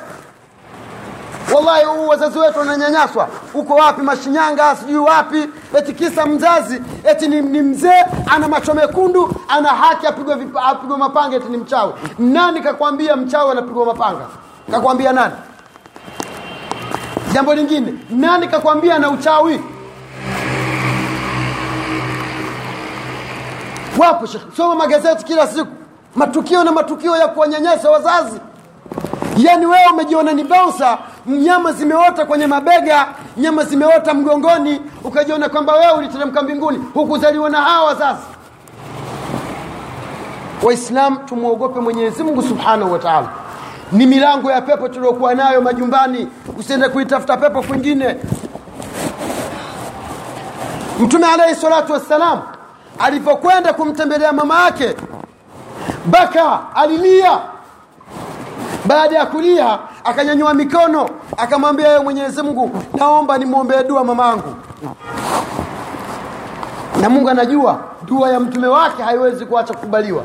Wallahi 1.55 1.85
huu 1.85 2.09
wazazi 2.09 2.39
wetu 2.39 2.59
wananyanyaswa. 2.59 3.29
Uko 3.55 3.75
wapi 3.75 4.03
mashinyanga 4.03 4.77
sijui 4.77 4.99
wapi? 4.99 5.49
Eti 5.79 5.93
kisa 5.93 6.27
mzazi 6.27 6.81
eti 7.05 7.29
ni, 7.29 7.41
ni 7.41 7.63
mzee 7.63 8.05
ana 8.35 8.49
macho 8.49 8.75
mekundu 8.75 9.35
ana 9.49 9.69
haki 9.69 10.07
apigwe 10.07 10.35
apigwe 10.65 10.97
mapanga 10.97 11.37
eti 11.37 11.49
ni 11.49 11.57
mchawi. 11.57 11.93
Nani 12.19 12.61
kakwambia 12.61 13.17
mchawi 13.17 13.51
anapigwa 13.51 13.87
mapanga? 13.87 14.27
Kakwambia 14.71 15.13
nani? 15.13 15.35
Jambo 17.33 17.55
lingine 17.55 17.95
nani 18.11 18.49
kakwambia 18.49 18.99
na 18.99 19.11
uchawi? 19.11 19.61
Wapo 23.99 24.27
soma 24.57 24.75
magazeti 24.75 25.25
kila 25.25 25.47
siku 25.47 25.84
matukio 26.17 26.65
na 26.65 26.73
matukio 26.73 27.17
ya 27.17 27.29
kuwanyanyasa 27.29 27.91
wazazi. 27.91 28.41
Yaani 29.37 29.67
wewe 29.67 29.87
umejiona 29.93 30.33
ni 30.33 30.45
bausa 30.45 30.99
nyama 31.27 31.73
zimeota 31.73 32.25
kwenye 32.27 32.47
mabega 32.47 33.09
nyama 33.37 33.65
zimeota 33.65 34.15
mgongoni 34.15 34.81
ukajiona 35.05 35.49
kwamba 35.49 35.73
wewe 35.73 35.93
uliteremka 35.93 36.43
mbinguni 36.43 36.79
hukuzaliwa 36.95 37.51
na 37.51 37.61
hawa 37.61 37.85
wazazi. 37.87 38.23
Waislam 40.63 41.17
tumwogope 41.27 41.81
mwenyezi 41.81 42.23
mungu 42.23 42.43
subhanahu 42.43 42.93
wa 42.93 42.99
taala. 42.99 43.29
Ni 43.93 44.07
milango 44.07 44.51
ya 44.51 44.61
pepo 44.63 44.89
tuliokuwa 44.89 45.35
nayo 45.35 45.61
majumbani 45.61 46.29
usiende 46.59 46.89
kuitafuta 46.89 47.37
pepo 47.37 47.63
kwingine. 47.63 48.17
Mtume 51.01 51.27
alaihi 51.27 51.55
salatu 51.55 51.93
wassalam 51.93 52.41
alipokwenda 52.99 53.73
kumtembelea 53.73 54.33
mama 54.33 54.65
yake 54.65 54.95
baka 56.07 56.61
alilia. 56.75 57.39
Baada 58.85 59.17
ya 59.19 59.27
kulia 59.27 59.79
akanyanyua 60.05 60.55
mikono 60.55 61.09
akamwambia 61.37 61.89
yeye 61.89 62.01
mwenyezi 62.01 62.43
mungu 62.43 62.71
naomba 62.99 63.39
nimwombee 63.39 63.83
dua 63.83 64.05
mamangu. 64.05 64.55
Na 67.01 67.11
mungu 67.11 67.31
anajua 67.31 67.79
dua 68.03 68.31
ya 68.31 68.41
mtume 68.41 68.67
wake 68.67 69.03
haiwezi 69.03 69.47
kuacha 69.47 69.75
kukubaliwa. 69.75 70.25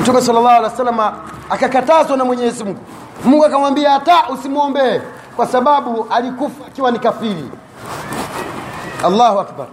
Mtume 0.00 0.20
salllahu 0.20 0.48
alehi 0.48 0.64
wa 0.64 0.70
salama 0.70 1.12
akakatazwa 1.50 2.16
na 2.16 2.24
mwenyezi 2.24 2.64
mungu. 2.64 2.78
Mungu 3.24 3.44
akamwambia 3.44 3.90
hata 3.90 4.28
usimwombee. 4.28 5.00
Kwa 5.36 5.46
sababu 5.46 6.06
alikufa 6.10 6.66
akiwa 6.66 6.90
ni 6.90 6.98
kafiri. 6.98 7.50
Allahu 9.04 9.40
akbar 9.40 9.66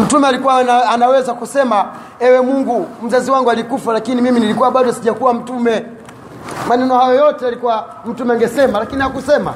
mtume 0.00 0.28
alikuwa 0.28 0.56
ana, 0.58 0.88
anaweza 0.90 1.34
kusema 1.34 1.84
ewe 2.20 2.40
mungu 2.40 2.88
mzazi 3.02 3.30
wangu 3.30 3.50
alikufa 3.50 3.92
lakini 3.92 4.20
mimi 4.22 4.40
nilikuwa 4.40 4.70
bado 4.70 4.92
sijakuwa 4.92 5.34
mtume. 5.34 5.86
Maneno 6.68 6.98
hayo 6.98 7.14
yote 7.14 7.46
alikuwa 7.46 7.86
mtume 8.06 8.34
angesema 8.34 8.78
lakini 8.78 9.02
hakusema. 9.02 9.54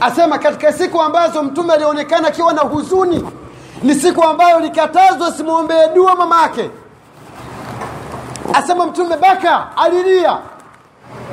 Asema 0.00 0.38
katika 0.38 0.72
siku 0.72 1.02
ambazo 1.02 1.42
mtume 1.42 1.72
alionekana 1.74 2.28
akiwa 2.28 2.52
na 2.52 2.60
huzuni 2.62 3.24
ni 3.82 3.94
siku 3.94 4.24
ambayo 4.24 4.60
likatazwa 4.60 5.32
simwombee 5.32 5.88
dua 5.94 6.14
mama 6.14 6.42
yake 6.42 6.70
asema 8.54 8.86
mtume 8.86 9.16
baka 9.16 9.76
alilia 9.76 10.38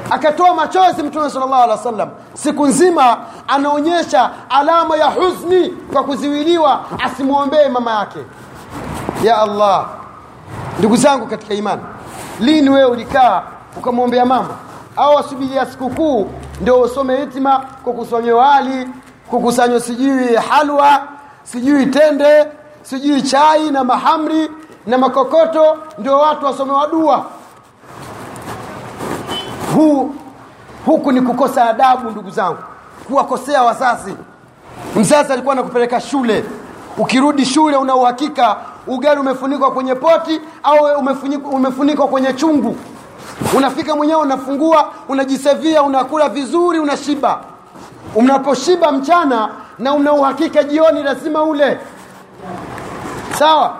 akatoa 0.09 0.53
machozi 0.53 1.03
mtume 1.03 1.29
sallallahu 1.29 1.63
alaihi 1.63 1.77
wasallam. 1.77 2.09
Siku 2.33 2.67
nzima 2.67 3.17
anaonyesha 3.47 4.29
alama 4.49 4.97
ya 4.97 5.05
huzuni 5.05 5.69
kwa 5.93 6.03
kuziwiliwa 6.03 6.79
asimwombee 7.03 7.69
mama 7.69 7.91
yake. 7.91 8.19
Ya 9.23 9.37
allah 9.41 9.85
ndugu 10.79 10.95
zangu 10.97 11.27
katika 11.27 11.53
imani 11.53 11.81
lini 12.39 12.69
wewe 12.69 12.85
ulikaa 12.91 13.43
ukamwombea 13.77 14.25
mama 14.25 14.49
au 14.97 15.15
wasubiria 15.15 15.65
sikukuu 15.65 16.29
ndio 16.61 16.81
usome 16.81 17.17
hitima 17.17 17.65
kukusanywa 17.83 18.39
wali 18.47 18.89
kukusanywa 19.29 19.79
sijui 19.79 20.35
halwa 20.35 21.03
sijui 21.43 21.85
tende 21.85 22.45
sijui 22.81 23.21
chai 23.21 23.71
na 23.71 23.83
mahamri 23.83 24.51
na 24.87 24.97
makokoto 24.97 25.77
ndio 25.97 26.17
watu 26.19 26.45
wasomewa 26.45 26.87
dua 26.87 27.25
huu 29.75 30.15
huku 30.85 31.11
ni 31.11 31.21
kukosa 31.21 31.65
adabu 31.69 32.09
ndugu 32.09 32.29
zangu. 32.29 32.57
Kuwakosea 33.07 33.63
wazazi. 33.63 34.15
Mzazi 34.95 35.33
alikuwa 35.33 35.53
anakupeleka 35.53 36.01
shule. 36.01 36.45
Ukirudi 36.97 37.45
shule 37.45 37.77
una 37.77 37.95
uhakika 37.95 38.57
ugali 38.87 39.19
umefunikwa 39.21 39.71
kwenye 39.71 39.95
poti 39.95 40.41
au 40.63 40.99
umefunikwa, 40.99 41.51
umefunikwa 41.51 42.07
kwenye 42.07 42.33
chungu. 42.33 42.77
Unafika 43.57 43.95
mwenyewe 43.95 44.21
unafungua 44.21 44.89
unajisevia 45.09 45.83
unakula 45.83 46.29
vizuri 46.29 46.79
unashiba. 46.79 47.39
Unaposhiba 48.15 48.91
mchana 48.91 49.49
na 49.79 49.93
una 49.93 50.13
uhakika 50.13 50.63
jioni 50.63 51.03
lazima 51.03 51.43
ule. 51.43 51.79
Sawa? 53.39 53.73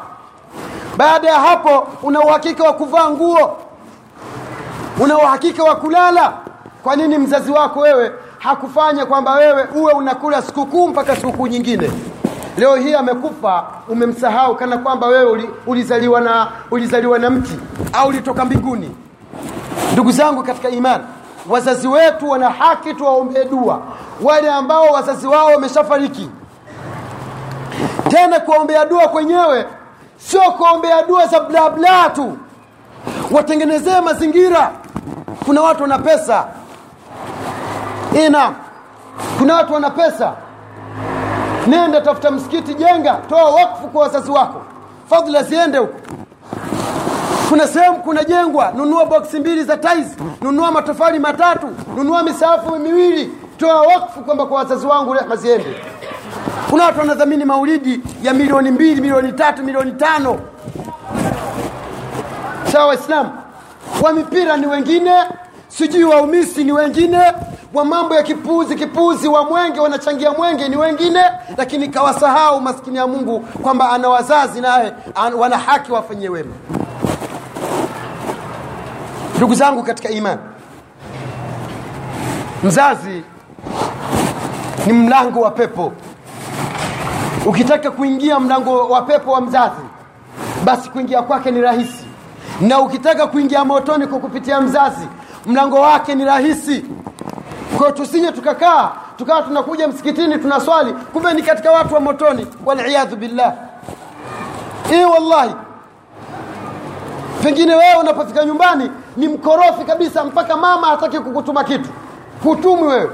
Baada 0.98 1.30
ya 1.30 1.40
hapo 1.40 1.88
una 2.04 2.20
uhakika 2.22 2.64
wa 2.64 2.74
kuvaa 2.74 3.10
nguo 3.10 3.58
una 5.00 5.18
uhakika 5.18 5.64
wa 5.64 5.76
kulala? 5.76 6.34
Kwa 6.84 6.96
nini 6.96 7.18
mzazi 7.18 7.52
wako 7.52 7.80
wewe 7.80 8.12
hakufanya 8.40 9.06
kwamba 9.06 9.34
wewe 9.34 9.68
uwe 9.76 9.94
unakula 9.94 10.42
sikukuu 10.42 10.88
mpaka 10.88 11.16
sikukuu 11.16 11.48
nyingine? 11.48 11.92
Leo 12.58 12.76
hii 12.76 12.94
amekufa 12.94 13.64
umemsahau 13.90 14.56
kana 14.56 14.78
kwamba 14.78 15.08
wewe 15.08 15.32
uli, 15.32 15.50
ulizaliwa 15.68 16.22
na 16.22 16.48
ulizaliwa 16.72 17.20
na 17.20 17.30
mti 17.30 17.60
au 17.94 18.08
ulitoka 18.10 18.46
mbinguni. 18.46 18.96
Ndugu 19.94 20.12
zangu 20.12 20.44
katika 20.44 20.70
imani 20.70 21.04
wazazi 21.50 21.88
wetu 21.88 22.30
wana 22.30 22.50
haki 22.50 22.94
tuwaombee 22.94 23.46
dua. 23.46 23.82
Wale 24.22 24.52
ambao 24.52 24.86
wazazi 24.86 25.28
wao 25.28 25.46
wameshafariki. 25.46 26.30
Tena 28.10 28.40
kuwaombea 28.40 28.86
dua 28.86 29.08
kwenyewe 29.08 29.66
sio 30.18 30.42
kuombea 30.42 31.02
dua 31.04 31.28
za 31.28 31.40
blabla 31.40 32.10
tu. 32.10 32.38
Watengenezee 33.32 34.02
mazingira 34.02 34.72
kuna 35.46 35.62
watu 35.62 35.82
wana 35.82 36.00
pesa. 36.00 36.46
Ina 38.28 38.52
kuna 39.40 39.56
watu 39.56 39.74
wana 39.74 39.90
pesa. 39.90 40.34
Nenda 41.68 42.02
tafuta 42.02 42.32
msikiti 42.32 42.74
jenga 42.74 43.14
toa 43.30 43.44
wakfu 43.52 43.88
kwa 43.88 44.02
wazazi 44.02 44.32
wako. 44.32 44.62
Fadhila 45.10 45.44
ziende 45.44 45.78
huko. 45.78 45.94
Kuna 47.50 47.68
sehemu 47.68 47.98
kunajengwa 47.98 48.72
nunua 48.76 49.06
boksi 49.06 49.40
mbili 49.40 49.64
za 49.64 49.78
tais 49.78 50.08
nunua 50.42 50.72
matofali 50.72 51.20
matatu 51.20 51.68
nunua 51.96 52.24
misaafu 52.24 52.76
miwili 52.80 53.32
toa 53.58 53.82
wakfu 53.82 54.20
kwamba 54.22 54.46
kwa 54.46 54.58
wazazi 54.58 54.88
wangu 54.88 55.14
rehma 55.14 55.36
ziende. 55.36 55.76
Kuna 56.70 56.86
watu 56.86 57.00
wanadhamini 57.00 57.46
maulidi 57.46 58.02
ya 58.24 58.34
milioni 58.34 58.72
mbili 58.72 59.02
milioni 59.02 59.32
tatu 59.34 59.64
milioni 59.64 59.92
tano. 59.92 60.40
Sawa 62.72 62.86
waislamu 62.86 63.30
wa 64.02 64.14
mipira 64.14 64.58
ni 64.58 64.66
wengine 64.68 65.12
sijui 65.68 66.04
waumisi 66.04 66.64
ni 66.64 66.72
wengine 66.72 67.22
wa 67.74 67.86
mambo 67.86 68.16
ya 68.16 68.24
kipuzi 68.24 68.76
kipuzi 68.76 69.28
wa 69.28 69.44
mwenge 69.46 69.80
wanachangia 69.80 70.32
mwenge 70.32 70.70
ni 70.70 70.78
wengine 70.78 71.24
lakini 71.58 71.88
kawasahau 71.88 72.62
maskini 72.62 72.98
ya 72.98 73.08
mungu 73.08 73.40
kwamba 73.40 73.90
ana 73.92 74.10
wazazi 74.10 74.62
naye 74.62 74.94
wana 75.38 75.58
haki 75.58 75.92
wafanyie 75.92 76.30
wema. 76.30 76.54
Ndugu 79.38 79.56
zangu 79.56 79.84
katika 79.84 80.10
imani 80.10 80.40
mzazi 82.64 83.24
ni 84.86 84.94
mlango 84.94 85.42
wa 85.42 85.52
pepo. 85.52 85.94
Ukitaka 87.46 87.92
kuingia 87.92 88.40
mlango 88.40 88.90
wa 88.90 89.02
pepo 89.02 89.32
wa 89.32 89.42
mzazi 89.42 89.82
basi 90.64 90.90
kuingia 90.90 91.22
kwake 91.22 91.52
ni 91.52 91.62
rahisi 91.62 92.01
na 92.62 92.80
ukitaka 92.80 93.28
kuingia 93.28 93.66
motoni 93.66 94.08
kwa 94.08 94.20
kupitia 94.20 94.62
mzazi 94.62 95.08
mlango 95.46 95.80
wake 95.80 96.16
ni 96.16 96.26
rahisi. 96.26 96.86
Kwa 97.78 97.92
tusije 97.92 98.32
tukakaa 98.32 98.92
tukawa 99.18 99.42
tunakuja 99.42 99.88
msikitini 99.88 100.38
tunaswali 100.38 100.94
kumbe 100.94 101.34
ni 101.34 101.42
katika 101.44 101.72
watu 101.72 101.94
wa 101.94 102.00
motoni. 102.00 102.48
Waliyadhu 102.66 103.16
billah. 103.16 103.54
Hii 104.90 105.04
wallahi 105.06 105.56
pengine 107.44 107.76
wewe 107.76 107.96
unapofika 108.00 108.46
nyumbani 108.46 108.92
ni 109.18 109.28
mkorofi 109.28 109.84
kabisa 109.88 110.24
mpaka 110.26 110.58
mama 110.58 110.88
hataki 110.88 111.20
kukutuma 111.20 111.64
kitu. 111.64 111.90
Hutumi 112.44 112.84
wewe. 112.84 113.10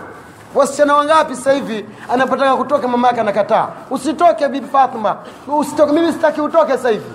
Wasichana 0.55 0.95
wangapi 0.95 1.35
sasa 1.35 1.51
hivi 1.51 1.85
anapotaka 2.13 2.55
kutoka 2.55 2.87
mama 2.87 3.07
yake 3.07 3.21
anakataa? 3.21 3.67
Usitoke 3.89 4.47
bibi 4.47 4.67
Fatma 4.67 5.15
usitoke 5.47 5.91
mimi 5.91 6.11
sitaki 6.13 6.41
utoke 6.41 6.71
sasa 6.71 6.89
hivi 6.89 7.11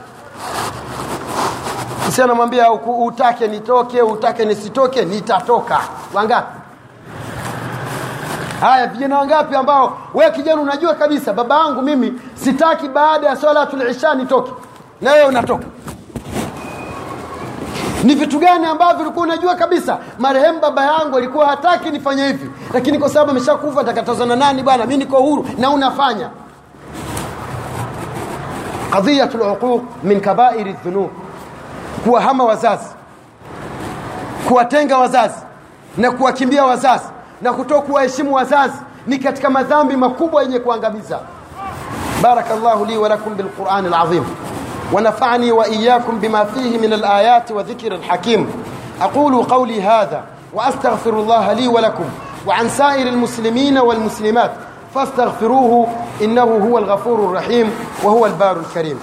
si 2.14 2.22
anamwambia 2.22 2.72
utake 2.72 3.48
nitoke 3.48 4.02
utake 4.02 4.44
nisitoke 4.44 5.04
nitatoka. 5.04 5.80
Wangapi? 6.14 6.58
Haya 8.60 8.86
vijana 8.86 9.18
wangapi 9.18 9.54
ambao 9.56 9.98
we 10.14 10.30
kijana 10.30 10.60
unajua 10.60 10.94
kabisa 10.94 11.32
baba 11.32 11.58
yangu 11.58 11.82
mimi 11.82 12.12
sitaki 12.34 12.88
baada 12.88 13.26
ya 13.26 13.36
swalatul 13.36 13.90
isha 13.90 14.14
nitoke 14.14 14.52
na 15.00 15.12
wewe 15.12 15.26
unatoka. 15.26 15.64
Ni 18.04 18.14
vitu 18.14 18.38
gani 18.38 18.66
ambavyo 18.66 19.00
ulikuwa 19.02 19.24
unajua 19.26 19.54
kabisa? 19.54 19.98
Marehemu 20.18 20.60
baba 20.60 20.84
yangu 20.84 21.16
alikuwa 21.16 21.46
hataki 21.46 21.90
nifanye 21.90 22.26
hivi 22.26 22.50
lakini 22.74 22.98
kwa 22.98 23.08
sababu 23.08 23.30
ameshakufa 23.30 23.80
atakatazana 23.80 24.36
nani 24.36 24.62
bwana? 24.62 24.86
Mi 24.86 24.96
niko 24.96 25.16
huru 25.16 25.46
na 25.58 25.70
unafanya. 25.70 26.30
Qadhiyatu 28.90 29.38
luquq 29.38 29.82
min 30.02 30.20
kabairi 30.20 30.72
dhunub 30.72 31.10
kuwahama 32.05 32.44
wazazi 32.44 32.88
kuwatenga 34.48 34.98
wazazi 34.98 35.34
na 35.98 36.11
kuwakimbia 36.11 36.64
wazazi 36.64 37.05
na 37.42 37.53
kutoa 37.53 37.82
kuwaheshimu 37.82 38.34
wazazi 38.34 38.74
ni 39.07 39.18
katika 39.18 39.50
madhambi 39.50 39.96
makubwa 39.96 40.42
yenye 40.42 40.59
kuangamiza 40.59 41.18
barakallahu 42.22 42.84
li 42.84 42.96
wa 42.98 43.09
lakum 43.09 43.34
bilqurani 43.34 43.86
alazim 43.86 44.24
ونفعني 44.92 45.53
وإياكم 45.53 46.18
بما 46.18 46.44
فيه 46.44 46.78
من 46.78 46.92
الآيات 46.92 47.50
وذكر 47.53 47.92
الحكيم 47.94 48.50
أقول 49.03 49.42
قولي 49.44 49.82
هذا 49.82 50.22
وأستغفر 50.55 51.11
الله 51.11 51.53
لي 51.53 51.68
ولكم 51.68 52.05
وعن 52.46 52.68
سائر 52.68 53.07
المسلمين 53.09 53.78
والمسلمات 53.78 54.50
فاستغفروه 54.94 55.88
إنه 56.22 56.42
هو 56.42 56.78
الغفور 56.78 57.18
الرحيم 57.18 57.70
وهو 58.05 58.26
البار 58.26 58.57
الكريم 58.57 59.00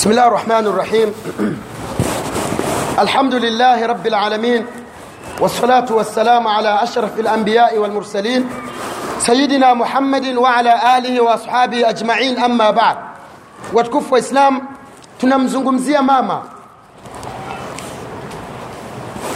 بسم 0.00 0.10
الله 0.10 0.26
الرحمن 0.26 0.66
الرحيم 0.66 1.08
الحمد 2.98 3.34
لله 3.34 3.86
رب 3.86 4.06
العالمين 4.06 4.66
والصلاة 5.40 5.92
والسلام 5.92 6.48
على 6.48 6.82
أشرف 6.82 7.20
الأنبياء 7.20 7.78
والمرسلين 7.78 8.48
سيدنا 9.18 9.74
محمد 9.74 10.26
وعلى 10.40 10.72
آله 10.98 11.20
وأصحابه 11.20 11.88
أجمعين 11.88 12.38
أما 12.38 12.70
بعد 12.70 12.96
وتكف 13.72 14.14
إسلام 14.14 14.62
tunamzungumzia 15.20 16.02
mama. 16.02 16.42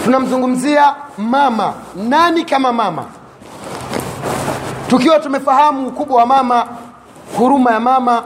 Tunamzungumzia 0.05 0.95
mama. 1.19 1.75
Nani 1.97 2.45
kama 2.45 2.73
mama? 2.73 3.05
Tukiwa 4.89 5.21
tumefahamu 5.21 5.89
ukubwa 5.89 6.17
wa 6.17 6.27
mama 6.27 6.67
huruma 7.39 7.71
ya 7.73 7.81
mama 7.81 8.25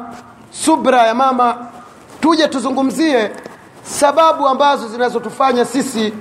subra 0.51 1.07
ya 1.07 1.15
mama 1.15 1.57
tuje 2.29 2.49
tuzungumzie 2.49 3.31
sababu 3.83 4.49
ambazo 4.49 4.89
zinazotufanya 4.89 5.65
sisi 5.65 6.13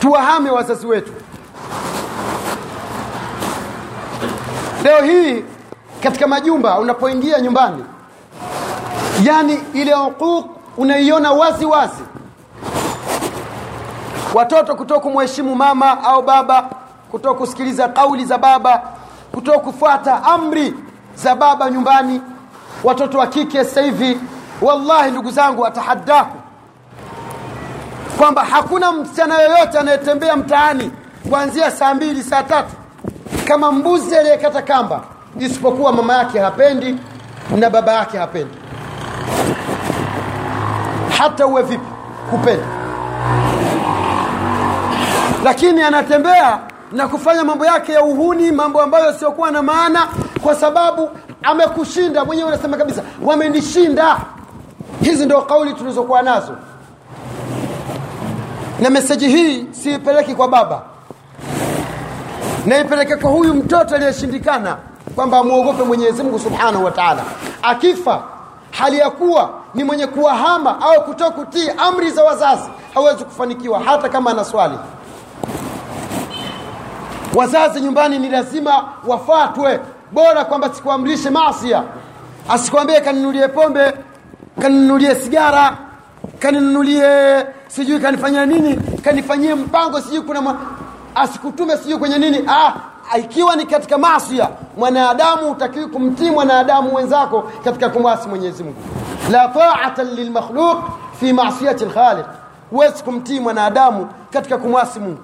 tuwahame 0.00 0.50
wazazi 0.50 0.86
wetu. 0.86 1.12
Leo 4.84 5.02
hii 5.02 5.44
katika 6.02 6.26
majumba 6.26 6.78
unapoingia 6.78 7.40
nyumbani 7.40 7.84
yani 9.24 9.60
ile 9.74 9.94
uquq 9.94 10.44
unaiona 10.76 11.32
wazi 11.32 11.64
wazi. 11.64 12.02
Watoto 14.34 14.74
kutoka 14.74 15.00
kumheshimu 15.00 15.54
mama 15.54 16.04
au 16.04 16.22
baba 16.22 16.70
kutoka 17.10 17.34
kusikiliza 17.38 17.88
kauli 17.88 18.24
za 18.24 18.38
baba 18.38 18.82
kutoka 19.32 19.58
kufuata 19.58 20.24
amri 20.24 20.74
za 21.14 21.34
baba 21.36 21.70
nyumbani. 21.70 22.20
Watoto 22.84 23.18
wa 23.18 23.26
kike 23.26 23.64
sasa 23.64 23.82
hivi 23.82 24.18
wallahi 24.62 25.10
ndugu 25.10 25.30
zangu 25.30 25.66
atahaddaku 25.66 26.36
kwamba 28.18 28.44
hakuna 28.44 28.92
msichana 28.92 29.38
yoyote 29.42 29.78
anayetembea 29.78 30.36
mtaani 30.36 30.90
kuanzia 31.30 31.70
saa 31.70 31.94
mbili 31.94 32.22
saa 32.22 32.42
tatu 32.42 32.72
kama 33.48 33.72
mbuzi 33.72 34.16
aliyekata 34.16 34.62
kamba 34.62 35.00
isipokuwa 35.38 35.92
mama 35.92 36.14
yake 36.16 36.38
hapendi 36.38 36.96
na 37.56 37.70
baba 37.70 37.92
yake 37.92 38.18
hapendi. 38.18 38.54
Hata 41.18 41.46
uwe 41.46 41.62
vipi 41.62 41.86
kupenda 42.30 42.66
lakini 45.44 45.82
anatembea 45.82 46.58
na 46.92 47.08
kufanya 47.08 47.44
mambo 47.44 47.66
yake 47.66 47.92
ya 47.92 48.02
uhuni 48.02 48.52
mambo 48.52 48.82
ambayo 48.82 49.12
siokuwa 49.12 49.50
na 49.50 49.62
maana 49.62 50.08
kwa 50.42 50.54
sababu 50.54 51.10
amekushinda. 51.42 52.24
Mwenyewe 52.24 52.48
unasema 52.48 52.76
kabisa 52.76 53.02
wamenishinda 53.22 54.16
hizi 55.02 55.24
ndio 55.24 55.42
kauli 55.42 55.74
tulizokuwa 55.74 56.22
nazo. 56.22 56.52
Na 58.80 58.90
meseji 58.90 59.28
hii 59.28 59.66
siipeleki 59.70 60.34
kwa 60.34 60.48
baba. 60.48 60.82
Naipeleke 62.66 63.16
kwa 63.16 63.30
huyu 63.30 63.54
mtoto 63.54 63.94
aliyeshindikana 63.94 64.76
kwamba 65.14 65.38
amwogope 65.38 65.82
mwenyezi 65.82 66.22
mungu 66.22 66.38
subhanahu 66.38 66.84
wa 66.84 66.90
taala. 66.90 67.22
Akifa 67.62 68.22
hali 68.70 68.98
ya 68.98 69.10
kuwa 69.10 69.50
ni 69.74 69.84
mwenye 69.84 70.06
kuwahama 70.06 70.80
au 70.80 71.04
kutoa 71.04 71.30
kutii 71.30 71.70
amri 71.78 72.10
za 72.10 72.24
wazazi 72.24 72.70
hawezi 72.94 73.24
kufanikiwa 73.24 73.80
hata 73.80 74.08
kama 74.08 74.30
ana 74.30 74.44
swali. 74.44 74.78
Wazazi 77.34 77.80
nyumbani 77.80 78.18
ni 78.18 78.28
lazima 78.28 78.84
wafatwe. 79.06 79.80
Bora 80.12 80.44
kwamba 80.44 80.74
sikuamrishe 80.74 81.30
masia 81.30 81.82
asikwambie 82.48 83.00
kaninulie 83.00 83.48
pombe 83.48 83.92
kaninunulie 84.60 85.14
sigara 85.14 85.76
kaninunulie 86.38 87.46
sijui 87.68 88.00
kanifanyia 88.00 88.46
nini 88.46 88.76
kanifanyie 89.04 89.54
mpango 89.54 90.00
sijui 90.00 90.20
kuna 90.20 90.56
asikutume 91.14 91.76
sijui 91.76 91.98
kwenye 91.98 92.18
nini. 92.18 92.44
Ah, 92.48 92.72
ikiwa 93.18 93.56
ni 93.56 93.66
katika 93.66 93.98
masia 93.98 94.48
mwanadamu 94.76 95.50
utakiwi 95.50 95.86
kumtii 95.86 96.30
mwanadamu 96.30 96.94
wenzako 96.94 97.52
katika 97.64 97.88
kumwasi 97.88 98.28
mwenyezi 98.28 98.64
mungu. 98.64 98.76
La 99.30 99.48
taata 99.48 100.02
lilmakhluq 100.02 100.78
fi 101.20 101.32
masiyati 101.32 101.84
lkhaliq 101.84 102.26
huwezi 102.70 103.02
kumtii 103.04 103.40
mwanadamu 103.40 104.08
katika 104.30 104.58
kumwasi 104.58 105.00
mungu. 105.00 105.22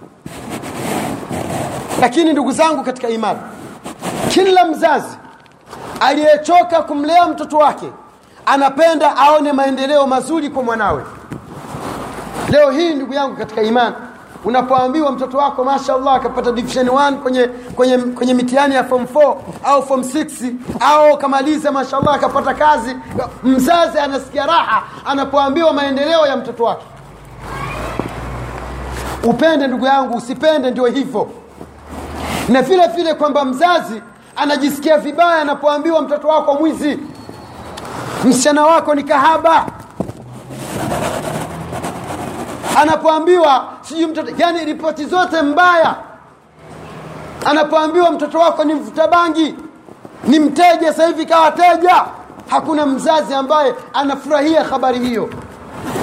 Lakini 2.01 2.33
ndugu 2.33 2.53
zangu 2.53 2.85
katika 2.85 3.09
imani 3.09 3.39
kila 4.29 4.65
mzazi 4.65 5.17
aliyechoka 6.01 6.83
kumlea 6.83 7.27
mtoto 7.29 7.57
wake 7.59 7.93
anapenda 8.53 9.17
aone 9.17 9.53
maendeleo 9.53 10.07
mazuri 10.07 10.51
kwa 10.51 10.63
mwanawe. 10.63 11.03
Leo 12.51 12.71
hii 12.71 12.95
ndugu 12.95 13.15
yangu 13.15 13.37
katika 13.37 13.63
imani 13.63 13.95
unapoambiwa 14.45 15.13
mtoto 15.13 15.39
wako 15.39 15.65
mashallah 15.65 16.15
akapata 16.15 16.53
division 16.53 16.87
1 16.89 17.13
kwenye, 17.15 17.47
kwenye, 17.77 17.99
kwenye 17.99 18.35
mitihani 18.35 18.75
ya 18.75 18.85
form 18.85 19.05
4 19.05 19.37
au 19.65 19.83
form 19.87 20.01
6 20.01 20.53
au 20.81 21.19
kamaliza 21.19 21.73
mashallah 21.73 22.15
akapata 22.15 22.55
kazi 22.55 22.97
mzazi 23.43 23.99
anasikia 23.99 24.47
raha 24.47 24.83
anapoambiwa 25.07 25.73
maendeleo 25.73 26.27
ya 26.27 26.37
mtoto 26.37 26.65
wake. 26.65 26.85
Upende 29.25 29.67
ndugu 29.67 29.87
yangu 29.87 30.17
usipende 30.17 30.71
ndio 30.71 30.87
hivyo. 30.87 31.31
Na 32.49 32.63
vile 32.63 32.87
vile 32.87 33.15
kwamba 33.15 33.45
mzazi 33.45 34.03
anajisikia 34.37 34.99
vibaya 34.99 35.41
anapoambiwa 35.43 36.03
mtoto 36.03 36.29
wako 36.29 36.55
mwizi 36.55 36.99
msichana 38.25 38.67
wako 38.67 38.95
ni 38.95 39.03
kahaba. 39.03 39.67
Anapoambiwa 42.77 43.65
sijui 43.83 44.07
mtoto 44.07 44.33
yani 44.39 44.65
ripoti 44.65 45.05
zote 45.05 45.43
mbaya. 45.43 45.95
Anapoambiwa 47.47 48.11
mtoto 48.11 48.39
wako 48.39 48.65
ni 48.65 48.75
mvuta 48.75 49.09
bangi 49.09 49.55
ni 50.25 50.39
mteja 50.39 50.93
sasa 50.93 51.07
hivi 51.07 51.27
kawa 51.27 51.51
teja 51.51 52.05
hakuna 52.49 52.87
mzazi 52.87 53.35
ambaye 53.35 53.75
anafurahia 53.95 54.65
habari 54.65 54.99
hiyo. 54.99 55.31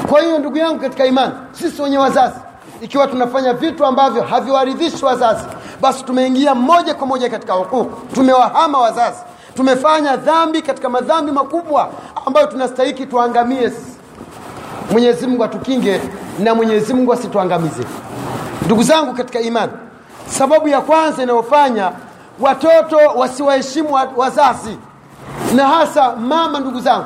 Kwa 0.10 0.22
hiyo 0.22 0.40
ndugu 0.40 0.58
yangu 0.58 0.80
katika 0.80 1.06
imani 1.06 1.34
sisi 1.52 1.82
wenye 1.82 1.98
wazazi 1.98 2.36
ikiwa 2.82 3.08
tunafanya 3.08 3.54
vitu 3.54 3.86
ambavyo 3.86 4.24
haviwaridhishi 4.24 5.06
wazazi 5.06 5.46
basi 5.82 6.04
tumeingia 6.04 6.56
moja 6.56 6.94
kwa 6.94 7.08
moja 7.08 7.30
katika 7.30 7.54
hukuku 7.54 8.06
tumewahama 8.16 8.78
wazazi. 8.80 9.18
Tumefanya 9.56 10.16
dhambi 10.18 10.62
katika 10.62 10.90
madhambi 10.90 11.32
makubwa 11.32 11.90
ambayo 12.26 12.48
tunastahiki 12.48 13.06
tuangamie 13.06 13.72
mwenyezi 14.92 15.28
mungu 15.28 15.44
atukinge 15.44 16.02
na 16.40 16.56
mwenyezi 16.56 16.94
mungu 16.94 17.14
asituangamize. 17.14 17.84
Ndugu 18.66 18.84
zangu 18.84 19.14
katika 19.14 19.40
imani 19.40 19.72
sababu 20.28 20.68
ya 20.68 20.82
kwanza 20.82 21.24
inayofanya 21.24 21.92
watoto 22.40 22.98
wasiwaheshimu 23.16 24.00
wazazi 24.16 24.78
na 25.56 25.68
hasa 25.68 26.16
mama 26.16 26.60
ndugu 26.60 26.80
zangu 26.80 27.06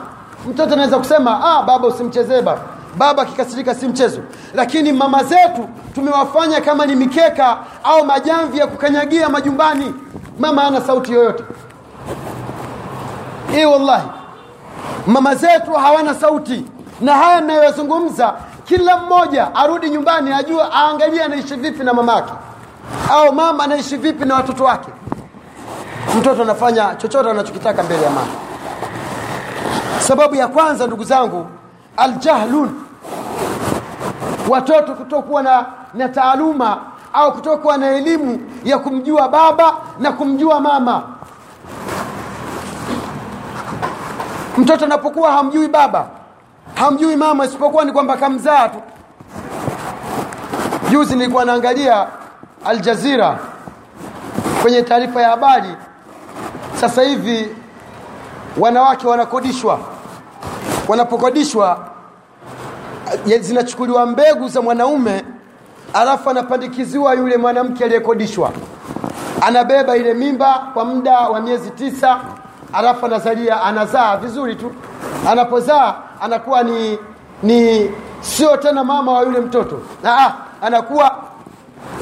mtoto 0.50 0.74
anaweza 0.74 0.98
kusema 0.98 1.44
ah, 1.44 1.64
baba 1.64 1.88
usimchezee 1.88 2.42
baba. 2.42 2.62
Baba 2.98 3.24
akikasirika 3.24 3.76
si 3.76 3.88
mchezo. 3.88 4.22
Lakini 4.54 4.92
mama 4.92 5.24
zetu 5.24 5.70
tumewafanya 5.96 6.62
kama 6.62 6.86
ni 6.86 6.96
mikeka 6.96 7.58
au 7.84 8.06
majamvi 8.06 8.58
ya 8.58 8.68
kukanyagia 8.68 9.30
majumbani. 9.30 9.94
Mama 10.40 10.62
hana 10.62 10.82
sauti 10.82 11.14
yoyote. 11.14 11.44
E 13.56 13.66
wallahi 13.66 14.08
mama 15.08 15.36
zetu 15.36 15.72
hawana 15.74 16.14
sauti. 16.16 16.66
Na 17.02 17.14
haya 17.14 17.42
nayozungumza 17.42 18.34
kila 18.66 18.98
mmoja 18.98 19.56
arudi 19.56 19.90
nyumbani 19.90 20.34
ajue 20.34 20.64
aangalie 20.74 21.24
anaishi 21.24 21.56
vipi 21.56 21.84
na 21.84 21.94
mamake. 21.94 22.34
Au 23.12 23.34
mama 23.34 23.64
anaishi 23.64 23.98
vipi 23.98 24.26
na 24.26 24.36
watoto 24.36 24.64
wake. 24.64 24.90
Mtoto 26.20 26.42
anafanya 26.42 26.96
chochote 26.96 27.30
anachokitaka 27.30 27.84
mbele 27.84 28.04
ya 28.04 28.10
mama. 28.10 28.28
Sababu 30.00 30.36
ya 30.36 30.48
kwanza 30.48 30.88
ndugu 30.88 31.04
zangu 31.04 31.48
aljahlun. 31.98 32.70
Watoto 34.50 34.94
kutokuwa 34.94 35.44
na, 35.44 35.66
na 35.94 36.10
taaluma 36.10 36.78
au 37.14 37.34
kutokuwa 37.34 37.78
na 37.78 37.90
elimu 37.90 38.40
ya 38.64 38.80
kumjua 38.80 39.30
baba 39.30 39.74
na 40.00 40.12
kumjua 40.12 40.60
mama 40.60 41.04
mtoto 44.60 44.86
anapokuwa 44.86 45.32
hamjui 45.32 45.68
baba 45.68 46.08
hamjui 46.76 47.16
mama 47.16 47.46
isipokuwa 47.46 47.86
ni 47.86 47.92
kwamba 47.92 48.18
kamzaa 48.18 48.70
tu. 48.70 48.78
Juzi 50.92 51.16
nilikuwa 51.16 51.46
naangalia 51.46 52.08
aljazira 52.66 53.40
kwenye 54.62 54.82
taarifa 54.82 55.22
ya 55.22 55.30
habari. 55.30 55.70
Sasa 56.82 57.02
hivi 57.02 57.56
wanawake 58.58 59.08
wanakodishwa. 59.08 59.80
Wanapokodishwa 60.88 61.86
zinachukuliwa 63.40 64.06
mbegu 64.06 64.48
za 64.50 64.62
mwanaume 64.62 65.24
alafu 65.94 66.30
anapandikiziwa 66.30 67.14
yule 67.14 67.38
mwanamke 67.38 67.84
aliyekodishwa. 67.86 68.52
Anabeba 69.42 69.98
ile 69.98 70.14
mimba 70.14 70.68
kwa 70.74 70.86
muda 70.86 71.20
wa 71.20 71.42
miezi 71.42 71.70
tisa 71.72 72.20
alafu 72.74 73.06
anazalia 73.06 73.64
anazaa 73.64 74.18
vizuri 74.18 74.56
tu. 74.56 74.72
Anapozaa 75.30 75.96
anakuwa 76.22 76.64
ni 76.64 77.00
ni 77.44 77.92
sio 78.22 78.58
tena 78.58 78.84
mama 78.84 79.12
wa 79.14 79.24
yule 79.24 79.40
mtoto. 79.40 79.82
Aa, 80.06 80.32
anakuwa 80.62 81.16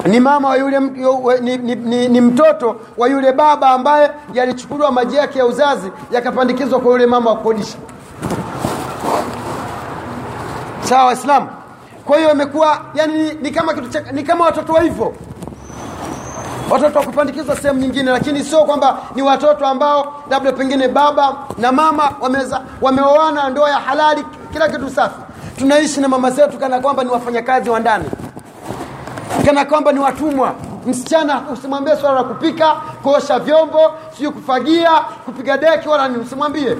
ni 0.06 0.20
mama 0.20 0.50
wa 0.50 0.58
yule 0.58 0.80
ni, 1.42 1.58
ni, 1.58 1.76
ni, 1.76 2.08
ni 2.08 2.22
mtoto 2.22 2.76
wa 2.98 3.08
yule 3.08 3.32
baba 3.32 3.70
ambaye 3.70 4.12
yalichukuliwa 4.34 4.92
maji 4.92 5.16
yake 5.16 5.40
ya 5.40 5.46
uzazi 5.46 5.92
yakapandikizwa 6.12 6.80
kwa 6.80 6.92
yule 6.92 7.06
mama 7.06 7.30
wa 7.30 7.36
kukodisha. 7.36 7.78
Sawa 10.84 11.06
waislamu? 11.06 11.48
Kwa 12.06 12.18
hiyo 12.18 12.32
imekuwa 12.32 12.78
yani 12.94 13.14
ni, 13.24 13.34
ni 13.34 13.52
kama 13.52 13.74
kitu 13.74 14.00
ni 14.12 14.24
kama 14.24 14.46
watoto 14.46 14.74
wa 14.74 14.82
hivyo 14.82 15.14
watoto 16.70 17.00
wakupandikizwa 17.00 17.56
sehemu 17.56 17.80
nyingine 17.80 18.12
lakini 18.12 18.44
sio 18.44 18.64
kwamba 18.64 18.98
ni 19.16 19.22
watoto 19.22 19.68
ambao 19.68 20.14
labda 20.30 20.52
pengine 20.52 20.88
baba 20.88 21.36
na 21.58 21.72
mama 21.72 22.12
wameoana 22.82 23.50
ndoa 23.50 23.70
ya 23.70 23.78
halali 23.80 24.26
kila 24.54 24.70
kitu 24.70 24.90
safi. 24.90 25.16
Tunaishi 25.58 26.00
na 26.00 26.08
mama 26.08 26.32
zetu 26.32 26.58
kana 26.58 26.80
kwamba 26.80 27.04
ni 27.04 27.10
wafanyakazi 27.10 27.70
wa 27.70 27.80
ndani. 27.80 28.06
Kana 29.46 29.66
kwamba 29.66 29.92
ni 29.92 30.00
watumwa. 30.00 30.54
Msichana 30.86 31.42
usimwambie 31.54 31.96
swala 31.96 32.16
la 32.16 32.24
kupika 32.24 32.76
kuosha 33.04 33.40
vyombo 33.40 33.80
sijui 34.18 34.32
kufagia 34.32 34.92
kupiga 35.26 35.58
deki 35.58 35.90
wala 35.90 36.08
ni 36.08 36.18
usimwambie. 36.18 36.78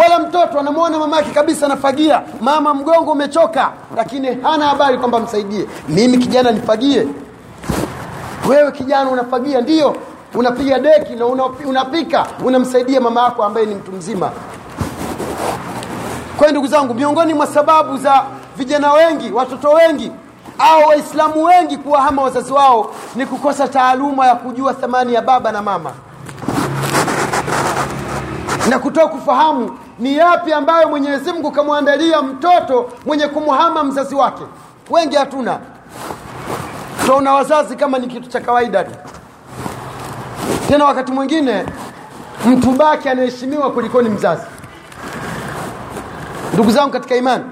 Wala 0.00 0.18
mtoto 0.18 0.60
anamwona 0.60 0.98
mama 0.98 1.16
yake 1.16 1.30
kabisa 1.30 1.66
anafagia. 1.66 2.22
Mama 2.40 2.74
mgongo 2.74 3.12
umechoka 3.12 3.70
lakini 3.96 4.34
hana 4.42 4.66
habari 4.66 4.98
kwamba 4.98 5.20
msaidie. 5.20 5.66
Mimi 5.88 6.18
kijana 6.18 6.50
nifagie 6.50 7.08
wewe 8.48 8.72
kijana 8.72 9.10
unafagia 9.10 9.60
ndio. 9.60 9.96
Unapiga 10.34 10.78
deki 10.78 11.12
na 11.14 11.26
unapika. 11.66 12.26
Unamsaidia 12.44 13.00
mama 13.00 13.22
yako 13.22 13.44
ambaye 13.44 13.66
ni 13.66 13.74
mtu 13.74 13.92
mzima. 13.92 14.30
Kwa 16.38 16.48
ndugu 16.50 16.66
zangu 16.66 16.94
miongoni 16.94 17.34
mwa 17.34 17.46
sababu 17.46 17.96
za 17.96 18.24
vijana 18.56 18.92
wengi 18.92 19.32
watoto 19.32 19.68
wengi 19.70 20.12
au 20.58 20.88
waislamu 20.88 21.44
wengi 21.44 21.76
kuwahama 21.76 22.22
wazazi 22.22 22.52
wao 22.52 22.90
ni 23.14 23.26
kukosa 23.26 23.68
taaluma 23.68 24.26
ya 24.26 24.34
kujua 24.34 24.74
thamani 24.74 25.14
ya 25.14 25.22
baba 25.22 25.52
na 25.52 25.62
mama. 25.62 25.92
Na 28.68 28.78
kutoa 28.78 29.08
kufahamu 29.08 29.78
ni 29.98 30.16
yapi 30.16 30.52
ambayo 30.52 30.88
mwenyezi 30.88 31.32
mungu 31.32 31.50
kamwandalia 31.50 32.22
mtoto 32.22 32.90
mwenye 33.06 33.28
kumhama 33.28 33.84
mzazi 33.84 34.14
wake. 34.14 34.42
Wengi 34.90 35.16
hatuna 35.16 35.58
tunaona 37.02 37.32
wazazi 37.34 37.76
kama 37.76 37.98
ni 37.98 38.06
kitu 38.06 38.28
cha 38.28 38.40
kawaida 38.40 38.84
tu. 38.84 38.90
Tena 40.68 40.84
wakati 40.84 41.12
mwingine 41.12 41.66
mtu 42.46 42.70
baki 42.70 43.08
anaheshimiwa 43.08 43.70
kulikoni 43.72 44.08
mzazi. 44.08 44.42
Ndugu 46.52 46.70
zangu 46.70 46.90
katika 46.90 47.16
imani 47.16 47.44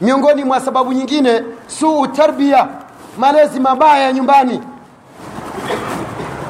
miongoni 0.00 0.44
mwa 0.44 0.60
sababu 0.60 0.92
nyingine 0.92 1.42
suu 1.66 2.06
tarbia 2.06 2.68
malezi 3.18 3.60
mabaya 3.60 4.02
ya 4.02 4.12
nyumbani. 4.12 4.62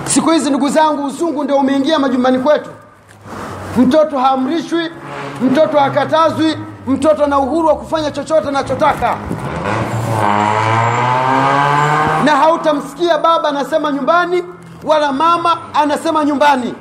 Siku 0.04 0.30
hizi 0.30 0.48
ndugu 0.50 0.68
zangu 0.68 1.04
uzungu 1.06 1.44
ndio 1.44 1.56
umeingia 1.56 1.98
majumbani 1.98 2.38
kwetu. 2.38 2.70
Mtoto 3.76 4.18
haamrishwi 4.18 4.90
mtoto 5.42 5.78
hakatazwi 5.78 6.56
mtoto 6.86 7.24
ana 7.24 7.38
uhuru 7.38 7.68
wa 7.68 7.76
kufanya 7.76 8.10
chochote 8.10 8.48
anachotaka 8.48 9.16
na 12.24 12.36
hautamsikia 12.36 13.18
baba 13.18 13.48
anasema 13.48 13.92
nyumbani 13.92 14.44
wala 14.84 15.12
mama 15.12 15.58
anasema 15.74 16.24
nyumbani. 16.24 16.74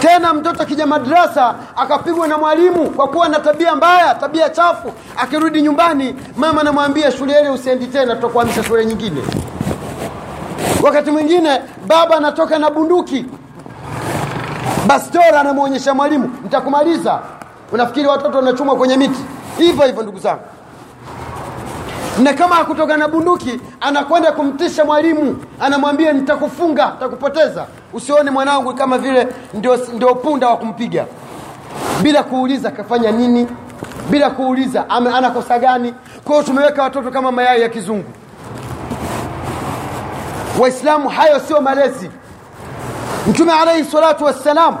Tena 0.00 0.34
mtoto 0.34 0.62
akija 0.62 0.86
madrasa 0.86 1.54
akapigwa 1.76 2.28
na 2.28 2.38
mwalimu 2.38 2.90
kwa 2.90 3.08
kuwa 3.08 3.28
na 3.28 3.40
tabia 3.40 3.76
mbaya 3.76 4.14
tabia 4.14 4.48
chafu 4.50 4.92
akirudi 5.16 5.62
nyumbani 5.62 6.16
mama 6.36 6.60
anamwambia 6.60 7.12
shule 7.12 7.40
ile 7.40 7.50
usiendi 7.50 7.86
tena 7.86 8.14
tutakuhamisha 8.14 8.64
shule 8.64 8.86
nyingine. 8.86 9.22
Wakati 10.82 11.10
mwingine 11.10 11.62
baba 11.86 12.16
anatoka 12.16 12.58
na 12.58 12.70
bunduki. 12.70 13.26
Bastora 14.86 15.40
anamwonyesha 15.40 15.94
mwalimu 15.94 16.30
nitakumaliza. 16.42 17.18
Unafikiri 17.72 18.06
watoto 18.08 18.36
wanachumwa 18.38 18.76
kwenye 18.76 18.96
miti? 18.96 19.20
Hivyo 19.58 19.86
hivyo 19.86 20.02
ndugu 20.02 20.18
zangu 20.18 20.40
na 22.18 22.32
kama 22.34 22.54
hakutoka 22.54 22.96
na 22.96 23.08
bunduki 23.08 23.60
anakwenda 23.80 24.32
kumtisha 24.32 24.84
mwalimu. 24.84 25.44
Anamwambia 25.60 26.12
nitakufunga 26.12 26.90
nitakupoteza. 26.90 27.66
Usione 27.92 28.30
mwanangu 28.30 28.74
kama 28.74 28.98
vile 28.98 29.28
ndio, 29.54 29.76
ndio 29.94 30.14
punda 30.14 30.48
wa 30.48 30.56
kumpiga. 30.56 31.04
Bila 32.02 32.22
kuuliza 32.22 32.70
kafanya 32.70 33.10
nini 33.10 33.46
bila 34.10 34.30
kuuliza 34.30 34.90
anakosa 34.90 35.58
gani. 35.58 35.94
Kwa 36.24 36.42
tumeweka 36.42 36.82
watoto 36.82 37.10
kama 37.10 37.32
mayai 37.32 37.60
ya 37.62 37.68
kizungu. 37.68 38.10
Waislamu 40.60 41.08
hayo 41.08 41.40
sio 41.40 41.60
malezi. 41.60 42.10
Mtume 43.26 43.52
alaihi 43.52 43.90
salatu 43.90 44.24
wassalam 44.24 44.76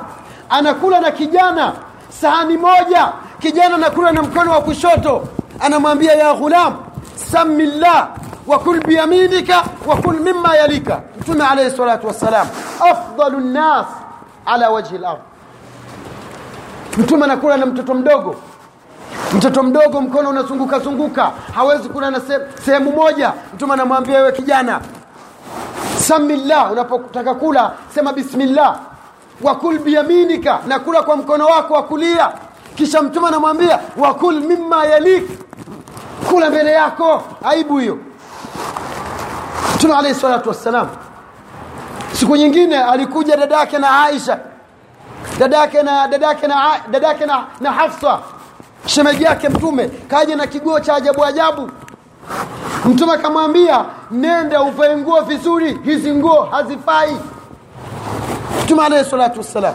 anakula 0.50 1.00
na 1.00 1.10
kijana 1.10 1.72
sahani 2.08 2.56
moja. 2.56 3.12
Kijana 3.38 3.74
anakula 3.74 4.12
na 4.12 4.22
mkono 4.22 4.50
wa 4.50 4.60
kushoto. 4.62 5.28
Anamwambia 5.60 6.12
ya 6.12 6.34
ghulam 6.34 6.76
sami 7.30 7.66
llah 7.66 8.08
wakul 8.46 8.80
biyaminika 8.80 9.64
wakul 9.86 10.20
mimma 10.20 10.56
yalika. 10.56 11.00
Mtume 11.20 11.44
alayhi 11.46 11.76
salatu 11.76 12.06
wassalam 12.06 12.46
afdalu 12.90 13.40
nas 13.40 13.86
ala 14.46 14.70
wajhi 14.70 14.98
lard 14.98 15.18
mtume 16.98 17.24
anakula 17.24 17.56
na 17.56 17.66
mtoto 17.66 17.94
mdogo. 17.94 18.36
Mtoto 19.36 19.62
mdogo 19.62 20.00
mkono 20.00 20.30
unazunguka 20.30 20.78
zunguka 20.78 21.30
hawezi 21.54 21.88
kula 21.88 22.10
na 22.10 22.20
sehemu 22.64 22.92
moja. 22.92 23.32
Mtume 23.54 23.72
anamwambia 23.72 24.16
wewe 24.18 24.32
kijana 24.32 24.80
samillah 25.98 26.72
unapotaka 26.72 27.34
kula 27.34 27.72
sema 27.94 28.12
bismillah. 28.12 28.78
Wakul 29.42 29.78
biyaminika 29.78 30.58
na 30.66 30.78
kula 30.78 31.02
kwa 31.02 31.16
mkono 31.16 31.46
wako 31.46 31.74
wa 31.74 31.82
kulia. 31.82 32.32
Kisha 32.74 33.02
mtume 33.02 33.28
anamwambia 33.28 33.78
wakul 33.96 34.40
mimma 34.40 34.84
yalik 34.86 35.28
kula 36.28 36.50
mbele 36.50 36.72
yako. 36.72 37.22
Aibu 37.44 37.78
hiyo. 37.78 37.98
Mtume 39.74 39.94
alayhi 39.94 40.20
salatu 40.20 40.48
wassalam. 40.48 40.88
Siku 42.12 42.36
nyingine 42.36 42.82
alikuja 42.84 43.36
dadake 43.36 43.78
na 43.78 44.02
aisha. 44.04 44.38
Dadake 45.38 45.82
na 45.82 46.08
dadake 46.08 46.46
na 46.46 46.56
dadake 46.90 47.26
na, 47.26 47.44
na 47.60 47.72
hafsa. 47.72 48.18
Shemeji 48.86 49.22
yake 49.24 49.48
mtume 49.48 49.88
kaja 49.88 50.36
na 50.36 50.46
kiguo 50.46 50.80
cha 50.80 50.94
ajabu 50.94 51.24
ajabu. 51.24 51.70
Mtume 52.84 53.12
akamwambia 53.12 53.84
nenda 54.10 54.62
uvae 54.62 54.96
nguo 54.96 55.20
vizuri 55.20 55.78
hizi 55.84 56.12
nguo 56.14 56.42
hazifai. 56.42 57.16
Mtume 58.64 58.84
alayhi 58.84 59.10
salatu 59.10 59.38
wassalam. 59.38 59.74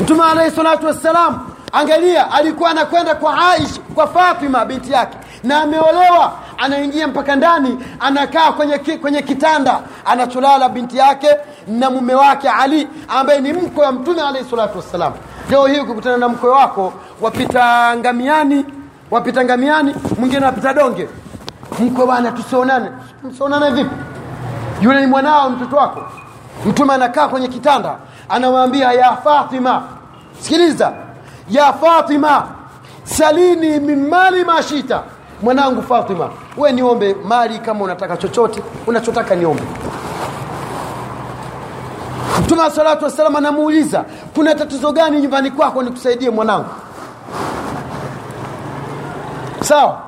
Mtume 0.00 0.24
alayhi 0.24 0.56
salatu 0.56 0.86
wassalam 0.86 1.40
angalia 1.76 2.32
alikuwa 2.32 2.70
anakwenda 2.70 3.14
kwa 3.14 3.50
Aisha 3.52 3.80
kwa 3.94 4.06
Fatima 4.06 4.64
binti 4.64 4.92
yake 4.92 5.16
na 5.44 5.62
ameolewa. 5.62 6.32
Anaingia 6.58 7.08
mpaka 7.08 7.36
ndani 7.36 7.78
anakaa 8.00 8.52
kwenye, 8.52 8.78
kwenye 8.78 9.22
kitanda 9.22 9.80
anacholala 10.04 10.68
binti 10.68 10.96
yake 10.96 11.28
na 11.68 11.90
mume 11.90 12.14
wake 12.14 12.48
Ali 12.48 12.88
ambaye 13.08 13.40
ni 13.40 13.52
mkwe 13.52 13.86
wa 13.86 13.92
mtume 13.92 14.22
alayhi 14.22 14.50
salatu 14.50 14.76
wassalam. 14.78 15.12
Leo 15.50 15.66
hii 15.66 15.80
ukikutana 15.80 16.16
na 16.16 16.28
mkwe 16.28 16.50
wako 16.50 16.92
wapita 17.20 17.96
ngamiani 17.96 18.64
wapita 19.10 19.44
ngamiani 19.44 19.94
mwingine 20.18 20.44
wapita 20.46 20.74
donge. 20.74 21.08
Mkwe 21.78 22.06
bwana 22.06 22.32
tusionane. 22.32 22.90
Msionane 23.24 23.70
vipi? 23.70 23.96
Yule 24.80 25.00
ni 25.00 25.06
mwanao 25.06 25.50
mtoto 25.50 25.76
wako. 25.76 26.02
Mtume 26.66 26.94
anakaa 26.94 27.28
kwenye 27.28 27.48
kitanda 27.48 27.96
anamwambia 28.28 28.92
ya 28.92 29.16
Fatima 29.16 29.82
sikiliza 30.40 30.92
ya 31.50 31.72
Fatima 31.72 32.48
salini 33.04 33.80
min 33.80 34.08
mali 34.08 34.44
mashita 34.44 35.02
mwanangu 35.42 35.82
Fatima 35.82 36.30
we 36.56 36.72
niombe 36.72 37.16
mali 37.24 37.58
kama 37.58 37.84
unataka 37.84 38.16
chochote 38.16 38.62
unachotaka 38.86 39.34
niombe. 39.34 39.62
Mtume 42.40 42.62
wa 42.62 42.70
salatu 42.70 43.04
wassalam 43.04 43.36
anamuuliza 43.36 44.04
kuna 44.34 44.54
tatizo 44.54 44.92
gani 44.92 45.20
nyumbani 45.20 45.50
kwako 45.50 45.82
nikusaidie 45.82 46.30
mwanangu? 46.30 46.68
Sawa. 49.60 49.98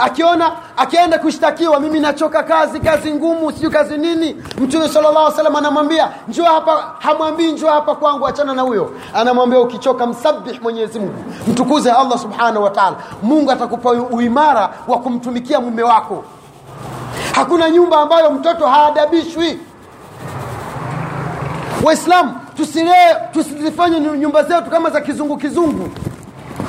Akiona 0.00 0.52
akienda 0.80 1.18
kushtakiwa 1.18 1.80
mimi 1.80 2.00
nachoka 2.00 2.42
kazi 2.42 2.80
kazi 2.80 3.12
ngumu 3.12 3.52
sijui 3.52 3.70
kazi 3.70 3.98
nini. 3.98 4.36
Mtume 4.60 4.88
sallallahu 4.88 5.26
alaihi 5.40 5.58
anamwambia 5.58 6.10
njoo 6.28 6.44
hapa. 6.44 6.94
Hamwambii 6.98 7.52
njoo 7.52 7.68
hapa 7.68 7.94
kwangu 7.94 8.26
achana 8.26 8.54
na 8.54 8.62
huyo. 8.62 8.92
Anamwambia 9.14 9.60
ukichoka 9.60 10.06
msabih 10.06 10.62
mwenyezi 10.62 10.98
Mungu. 10.98 11.24
Mtukuze 11.48 11.90
Allah 11.92 12.18
subhanahu 12.18 12.64
wataala 12.64 12.96
Mungu 13.22 13.50
atakupa 13.50 13.90
uimara 13.90 14.70
wa 14.88 14.98
kumtumikia 14.98 15.60
mume 15.60 15.82
wako. 15.82 16.24
Hakuna 17.34 17.70
nyumba 17.70 18.00
ambayo 18.00 18.30
mtoto 18.30 18.66
haadabishwi. 18.66 19.58
Waislamu 21.84 22.34
tusizifanye 23.32 24.00
nyumba 24.00 24.42
zetu 24.42 24.70
kama 24.70 24.90
za 24.90 25.00
kizungu 25.00 25.36
kizungu. 25.36 25.88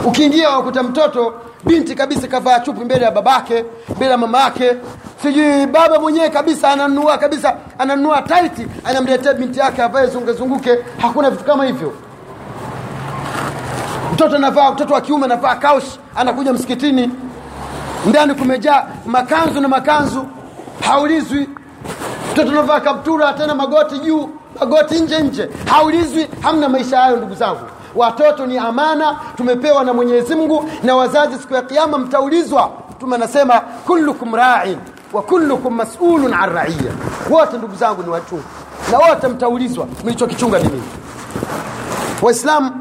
Ukiingia 0.05 0.49
wakuta 0.49 0.83
mtoto 0.83 1.33
binti 1.65 1.95
kabisa 1.95 2.27
kavaa 2.27 2.59
chupi 2.59 2.85
mbele 2.85 3.05
ya 3.05 3.11
babake 3.11 3.65
mbele 3.95 4.11
ya 4.11 4.17
mama 4.17 4.39
yake 4.41 4.75
sijui 5.21 5.65
baba 5.67 5.99
mwenyewe 5.99 6.29
kabisa 6.29 6.69
ananunua 6.71 7.17
kabisa 7.17 7.55
ananunua 7.79 8.21
taiti 8.21 8.67
anamletea 8.83 9.33
binti 9.33 9.59
yake 9.59 9.81
avae 9.83 10.07
zungezunguke 10.07 10.77
hakuna 11.01 11.29
vitu 11.29 11.43
kama 11.43 11.65
hivyo. 11.65 11.93
Mtoto 14.13 14.35
anavaa 14.35 14.71
mtoto 14.71 14.93
wa 14.93 15.01
kiume 15.01 15.25
anavaa 15.25 15.55
kaush 15.55 15.85
anakuja 16.15 16.53
msikitini. 16.53 17.11
Ndani 18.05 18.33
kumejaa 18.33 18.85
makanzu 19.05 19.61
na 19.61 19.67
makanzu. 19.67 20.25
Haulizwi. 20.87 21.49
Mtoto 22.33 22.49
anavaa 22.51 22.79
kaptura 22.79 23.33
tena 23.33 23.55
magoti 23.55 23.99
juu 23.99 24.29
magoti 24.59 24.99
nje 24.99 25.19
nje. 25.21 25.49
Haulizwi 25.65 26.27
hamna 26.41 26.69
maisha 26.69 26.97
hayo 26.97 27.17
ndugu 27.17 27.35
zangu 27.35 27.59
watoto 27.95 28.45
ni 28.45 28.57
amana 28.57 29.19
tumepewa 29.37 29.83
na 29.83 29.93
Mwenyezi 29.93 30.35
Mungu 30.35 30.69
na 30.83 30.95
wazazi 30.95 31.37
siku 31.37 31.53
ya 31.53 31.61
kiyama 31.61 31.97
mtaulizwa 31.97 32.71
mtume 32.91 33.15
anasema 33.15 33.59
kullukum 33.59 34.35
ra'in 34.35 34.77
wa 35.13 35.21
kullukum 35.21 35.75
mas'ulun 35.75 36.33
an 36.33 36.49
ra'iya, 36.53 36.91
wote 37.29 37.57
ndugu 37.57 37.75
zangu 37.75 38.03
ni 38.03 38.09
wachunga 38.09 38.43
na 38.91 38.97
wote 38.97 39.27
mtaulizwa 39.27 39.87
mlichokichunga 40.03 40.59
ni 40.59 40.63
nini? 40.67 40.83
Waislamu 42.21 42.71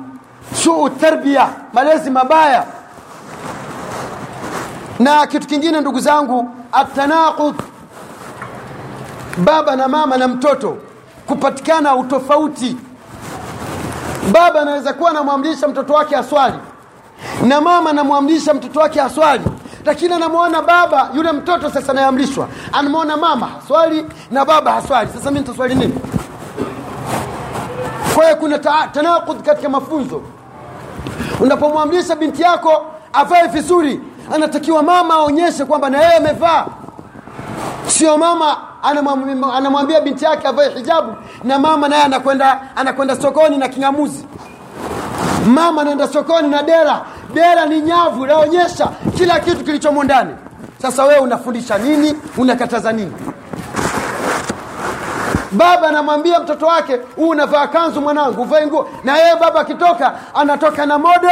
suu 0.55 0.89
tarbia 0.89 1.49
malezi 1.73 2.11
mabaya. 2.11 2.65
Na 4.99 5.27
kitu 5.27 5.47
kingine 5.47 5.81
ndugu 5.81 6.01
zangu 6.01 6.51
atanaqud 6.73 7.55
baba 9.39 9.77
na 9.77 9.89
mama 9.89 10.17
na 10.17 10.29
mtoto 10.29 10.77
kupatikana 11.27 11.97
utofauti 11.97 12.77
baba 14.33 14.61
anaweza 14.61 14.93
kuwa 14.93 15.11
anamwamrisha 15.11 15.69
mtoto 15.69 15.93
wake 15.95 16.17
aswali. 16.17 16.55
Na 17.47 17.61
mama 17.61 17.91
anamwamrisha 17.91 18.55
mtoto 18.55 18.81
wake 18.81 19.01
aswali. 19.01 19.45
Lakini 19.85 20.15
anamwona 20.15 20.63
baba 20.63 21.09
yule 21.15 21.33
mtoto 21.33 21.71
sasa 21.71 21.93
anayeamrishwa. 21.93 22.49
Anamwona 22.73 23.17
mama 23.17 23.47
haswali 23.47 24.07
na 24.31 24.45
baba 24.45 24.73
haswali. 24.73 25.11
Sasa 25.17 25.31
mi 25.31 25.39
nitaswali 25.39 25.75
nini? 25.75 25.95
Kwa 28.15 28.25
hiyo 28.25 28.37
kuna 28.37 28.59
ta 28.59 28.89
tanakud 28.93 29.43
katika 29.43 29.69
mafunzo. 29.69 30.23
Unapomwamrisha 31.41 32.17
binti 32.17 32.43
yako 32.43 32.87
avae 33.13 33.47
vizuri. 33.49 34.01
Anatakiwa 34.35 34.83
mama 34.83 35.15
aonyeshe 35.15 35.65
kwamba 35.65 35.91
na 35.91 35.99
yeye 35.99 36.17
amevaa 36.17 36.67
sio 37.91 38.19
mama 38.19 38.57
anamwambia 39.55 40.01
binti 40.01 40.25
yake 40.25 40.49
avae 40.49 40.69
hijabu 40.69 41.15
na 41.45 41.59
mama 41.59 41.89
naye 41.89 42.03
anakwenda 42.03 42.61
anakwenda 42.77 43.17
sokoni 43.21 43.57
na 43.59 43.69
kingamuzi. 43.69 44.27
Mama 45.47 45.83
anaenda 45.83 46.09
sokoni 46.09 46.49
na 46.49 46.63
dera. 46.63 47.01
Dera 47.35 47.67
ni 47.67 47.81
nyavu 47.81 48.25
inaonyesha 48.25 48.89
kila 49.17 49.41
kitu 49.41 49.65
kilichomo 49.65 50.05
ndani. 50.05 50.35
Sasa 50.83 51.05
wewe 51.05 51.21
unafundisha 51.21 51.79
nini? 51.79 52.15
Unakataza 52.39 52.93
nini? 52.93 53.13
Baba 55.53 55.89
anamwambia 55.89 56.41
mtoto 56.41 56.67
wake 56.67 57.01
huu 57.17 57.29
unavaa 57.29 57.67
kanzu 57.67 58.01
mwanangu 58.01 58.43
uvae 58.43 58.67
nguo. 58.67 58.89
Na 59.05 59.17
yeye 59.19 59.37
baba 59.37 59.61
akitoka 59.61 60.13
anatoka 60.35 60.87
na 60.87 60.99
modo 60.99 61.31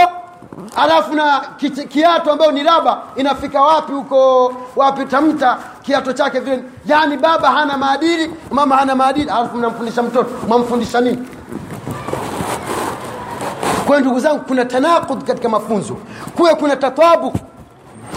alafu 0.76 1.14
na 1.14 1.40
kiatu 1.88 2.30
ambayo 2.30 2.52
ni 2.52 2.62
raba 2.62 2.98
inafika 3.16 3.62
wapi 3.62 3.92
huko 3.92 4.52
wapi 4.76 5.04
tamta 5.04 5.56
kiato 5.88 6.12
chake 6.12 6.40
vile. 6.40 6.62
Yani 6.86 7.16
baba 7.16 7.50
hana 7.50 7.78
maadili 7.78 8.30
mama 8.50 8.76
hana 8.76 8.94
maadili. 8.94 9.30
Alafu 9.30 9.56
mnamfundisha 9.56 10.02
mtoto. 10.02 10.30
Mwamfundisha 10.48 11.00
nini? 11.00 11.18
Kwa 13.86 14.00
ndugu 14.00 14.20
zangu 14.20 14.40
kuna 14.40 14.64
tanakud 14.64 15.24
katika 15.24 15.48
mafunzo. 15.48 15.96
Kuwe 16.36 16.54
kuna 16.54 16.76
tatwabu. 16.76 17.32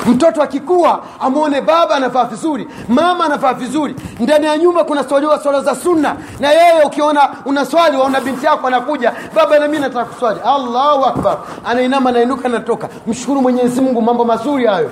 Mtoto 0.06 0.42
akikuwa 0.44 1.00
amwone 1.20 1.62
baba 1.62 1.96
anavaa 1.96 2.26
vizuri 2.26 2.68
mama 2.88 3.26
anavaa 3.26 3.54
vizuri. 3.54 3.96
Ndani 4.20 4.46
ya 4.46 4.58
nyumba 4.58 4.84
kuna 4.84 5.04
swaliwa 5.10 5.40
swala 5.44 5.62
za 5.62 5.76
sunna. 5.76 6.16
Na 6.40 6.52
yeye 6.52 6.84
ukiona 6.86 7.30
una 7.46 7.66
swali 7.66 7.98
waona 7.98 8.22
binti 8.22 8.46
yako 8.46 8.68
anakuja 8.68 9.14
baba 9.36 9.60
nami 9.60 9.80
nataka 9.80 10.06
kuswali. 10.06 10.40
Allahu 10.46 11.06
akbar. 11.06 11.38
Anainama 11.66 12.10
anainuka 12.10 12.46
anatoka. 12.46 12.90
Mshukuru 13.08 13.42
mwenyezi 13.42 13.82
mungu 13.82 14.02
mambo 14.02 14.26
mazuri 14.26 14.66
hayo 14.66 14.92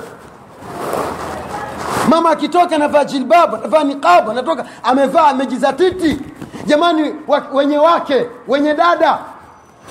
mama 2.10 2.30
akitoka 2.30 2.76
anavaa 2.76 3.04
jilbabu 3.04 3.56
anavaa 3.56 3.84
niqabu 3.84 4.32
anatoka 4.32 4.66
amevaa 4.84 5.28
amejizatiti 5.28 6.20
jamani 6.66 7.16
wa, 7.28 7.44
wenye 7.54 7.78
wake 7.78 8.26
wenye 8.48 8.74
dada. 8.74 9.18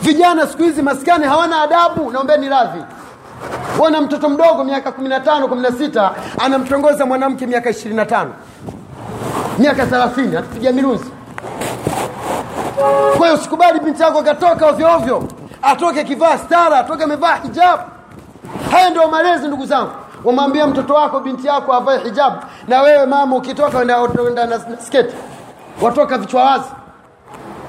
Vijana 0.03 0.47
siku 0.47 0.63
hizi 0.63 0.83
maskani 0.83 1.25
hawana 1.25 1.63
adabu 1.63 2.11
naombeni 2.13 2.49
radhi. 2.49 2.83
Wana 3.79 4.01
mtoto 4.01 4.29
mdogo 4.29 4.65
miaka 4.65 4.91
15 4.91 5.43
16 5.45 6.11
anamtongoza 6.39 7.07
mwanamke 7.07 7.47
miaka 7.47 7.71
25 7.71 8.27
miaka 9.59 9.85
30 9.85 10.39
atupiga 10.39 10.73
miruzi 10.73 11.11
kwa 13.19 13.27
hiyo 13.27 13.39
sikubali 13.39 13.81
binti 13.81 14.03
yako 14.03 14.19
akatoka 14.19 14.67
ovyo 14.67 14.95
ovyo 14.95 15.29
atoke 15.63 16.05
kivaa 16.05 16.39
stara 16.39 16.79
atoke 16.79 17.05
amevaa 17.05 17.35
hijabu 17.37 17.83
haya 18.71 18.91
ndio 18.91 19.09
malezi 19.09 19.47
ndugu 19.49 19.67
zangu 19.67 19.91
wamwambia 20.25 20.67
mtoto 20.67 20.95
wako 20.95 21.21
binti 21.21 21.47
yako 21.47 21.73
avae 21.75 21.99
hijabu 21.99 22.37
na 22.69 22.83
wewe 22.83 23.07
mama 23.07 23.37
ukitoka 23.37 23.81
enda 23.83 24.47
na 24.47 24.61
sketi 24.87 25.15
watoka 25.83 26.19
vichwa 26.19 26.45
wazi. 26.45 26.65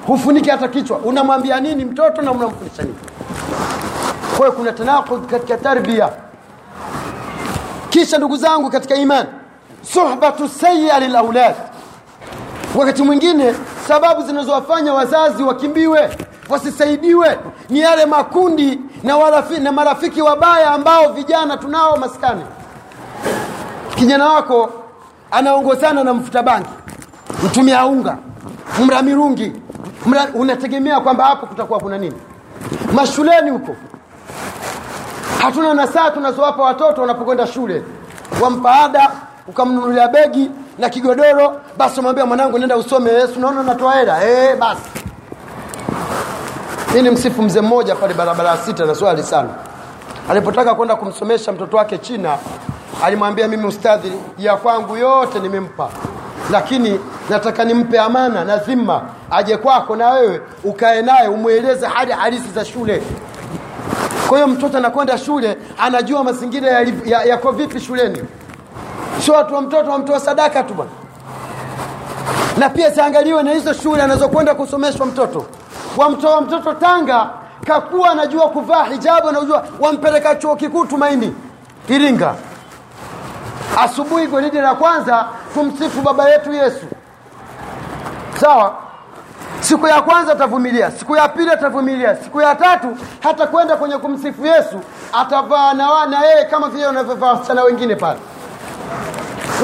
Hufuniki 0.06 0.50
hata 0.50 0.68
kichwa. 0.68 0.98
Unamwambia 0.98 1.60
nini 1.60 1.84
mtoto 1.84 2.22
na 2.22 2.32
unamfundisha 2.32 2.82
nini? 2.82 2.94
Kwa 4.38 4.50
kuna 4.50 4.72
tanakud 4.72 5.26
katika 5.26 5.56
tarbia 5.56 6.08
kisha 7.90 8.18
ndugu 8.18 8.36
zangu 8.36 8.70
katika 8.70 8.94
iman 8.94 9.26
suhbatu 9.82 10.48
sayia 10.48 10.98
lilaulad 11.00 11.54
wakati 12.76 13.02
mwingine 13.02 13.54
sababu 13.88 14.22
zinazowafanya 14.22 14.94
wazazi 14.94 15.42
wakimbiwe 15.42 16.16
wasisaidiwe. 16.50 17.38
Ni 17.68 17.80
yale 17.80 18.06
makundi 18.06 18.80
na, 19.02 19.16
warafi, 19.16 19.60
na 19.60 19.72
marafiki 19.72 20.22
wabaya 20.22 20.70
ambao 20.70 21.12
vijana 21.12 21.56
tunao 21.56 21.96
maskani. 21.96 22.42
Kijana 23.94 24.28
wako 24.28 24.72
anaongozana 25.30 26.04
na 26.04 26.14
mfuta 26.14 26.42
bangi 26.42 26.68
mtumia 27.44 27.86
unga 27.86 28.16
mramirungi 28.86 29.52
mra, 30.06 30.26
unategemea 30.34 31.00
kwamba 31.00 31.24
hapo 31.24 31.46
kutakuwa 31.46 31.80
kuna 31.80 31.98
nini? 31.98 32.16
Mashuleni 32.92 33.50
huko. 33.50 33.76
Hatuna 35.42 35.74
nasaa 35.74 36.10
tunazowapa 36.10 36.62
watoto 36.62 37.00
wanapokwenda 37.00 37.46
shule. 37.46 37.82
Wampa 38.42 38.72
ada 38.74 39.10
ukamnunulia 39.48 40.08
begi 40.08 40.50
na 40.78 40.88
kigodoro 40.88 41.60
basi 41.76 42.00
umwambia 42.00 42.26
mwanangu 42.26 42.58
nenda 42.58 42.76
usome 42.76 43.10
yesu. 43.10 43.40
Naona 43.40 43.62
natoa 43.62 43.94
hela. 43.94 44.24
Eh 44.30 44.56
basi 44.58 44.82
mi 46.94 47.02
ni 47.02 47.10
msifu 47.10 47.42
mzee 47.42 47.60
mmoja 47.60 47.94
pale 47.96 48.14
barabara 48.14 48.50
ya 48.50 48.56
sita 48.56 48.84
na 48.84 48.94
swali 48.94 49.22
sana. 49.22 49.48
Alipotaka 50.30 50.74
kwenda 50.74 50.96
kumsomesha 50.96 51.52
mtoto 51.52 51.76
wake 51.76 51.98
china 51.98 52.38
alimwambia 53.04 53.48
mimi 53.48 53.66
ustadhi 53.66 54.12
ya 54.38 54.56
kwangu 54.56 54.96
yote 54.96 55.38
nimempa. 55.38 55.88
Lakini 56.52 57.00
nataka 57.30 57.64
nimpe 57.64 57.98
amana 58.00 58.44
na 58.44 58.56
dhima 58.56 59.02
aje 59.30 59.56
kwako 59.56 59.96
na 59.96 60.10
wewe 60.10 60.40
ukae 60.64 61.02
naye 61.02 61.28
umweleze 61.28 61.86
hali 61.86 62.12
halisi 62.12 62.48
za 62.54 62.64
shule. 62.64 63.02
Kwa 64.28 64.38
hiyo 64.38 64.48
mtoto 64.48 64.78
anakwenda 64.78 65.18
shule 65.18 65.56
anajua 65.78 66.24
mazingira 66.24 66.68
yako 66.70 66.90
ya, 67.08 67.24
ya, 67.24 67.36
vipi 67.36 67.80
shuleni. 67.80 68.22
Sio 69.24 69.34
watu 69.34 69.54
wa 69.54 69.60
mtoto 69.62 69.90
wamtoa 69.90 70.20
sadaka 70.20 70.62
tu 70.62 70.74
bwana. 70.74 70.90
Na 72.58 72.68
pia 72.70 72.90
ziangaliwe 72.90 73.42
na 73.42 73.52
hizo 73.52 73.72
shule 73.72 74.02
anazokwenda 74.02 74.54
kusomeshwa 74.54 75.06
mtoto 75.06 75.46
wamtoa 75.96 76.40
mtoto 76.40 76.72
tanga 76.72 77.30
kakuwa 77.66 78.10
anajua 78.10 78.48
kuvaa 78.48 78.84
hijabu 78.84 79.28
anajua 79.28 79.64
wampeleka 79.80 80.34
chuo 80.34 80.56
kikuu 80.56 80.84
tumaini 80.86 81.34
iringa. 81.88 82.34
Asubuhi 83.78 84.26
gwaridi 84.26 84.58
la 84.58 84.74
kwanza 84.74 85.26
tumsifu 85.54 86.00
baba 86.02 86.28
yetu 86.28 86.52
yesu. 86.52 86.86
Sawa? 88.40 88.74
Siku 89.60 89.86
ya 89.86 90.02
kwanza 90.02 90.32
atavumilia 90.32 90.90
siku 90.90 91.16
ya 91.16 91.28
pili 91.28 91.50
atavumilia 91.50 92.16
siku 92.16 92.40
ya 92.40 92.54
tatu 92.54 92.96
hata 93.20 93.46
kwenda 93.46 93.76
kwenye 93.76 93.98
kumsifu 93.98 94.46
yesu 94.46 94.80
atavaa 95.12 95.74
na 95.74 96.20
yeye 96.26 96.44
kama 96.44 96.68
vile 96.68 96.86
wanavyovaa 96.86 97.32
wasichana 97.32 97.62
wengine 97.62 97.96
pale. 97.96 98.18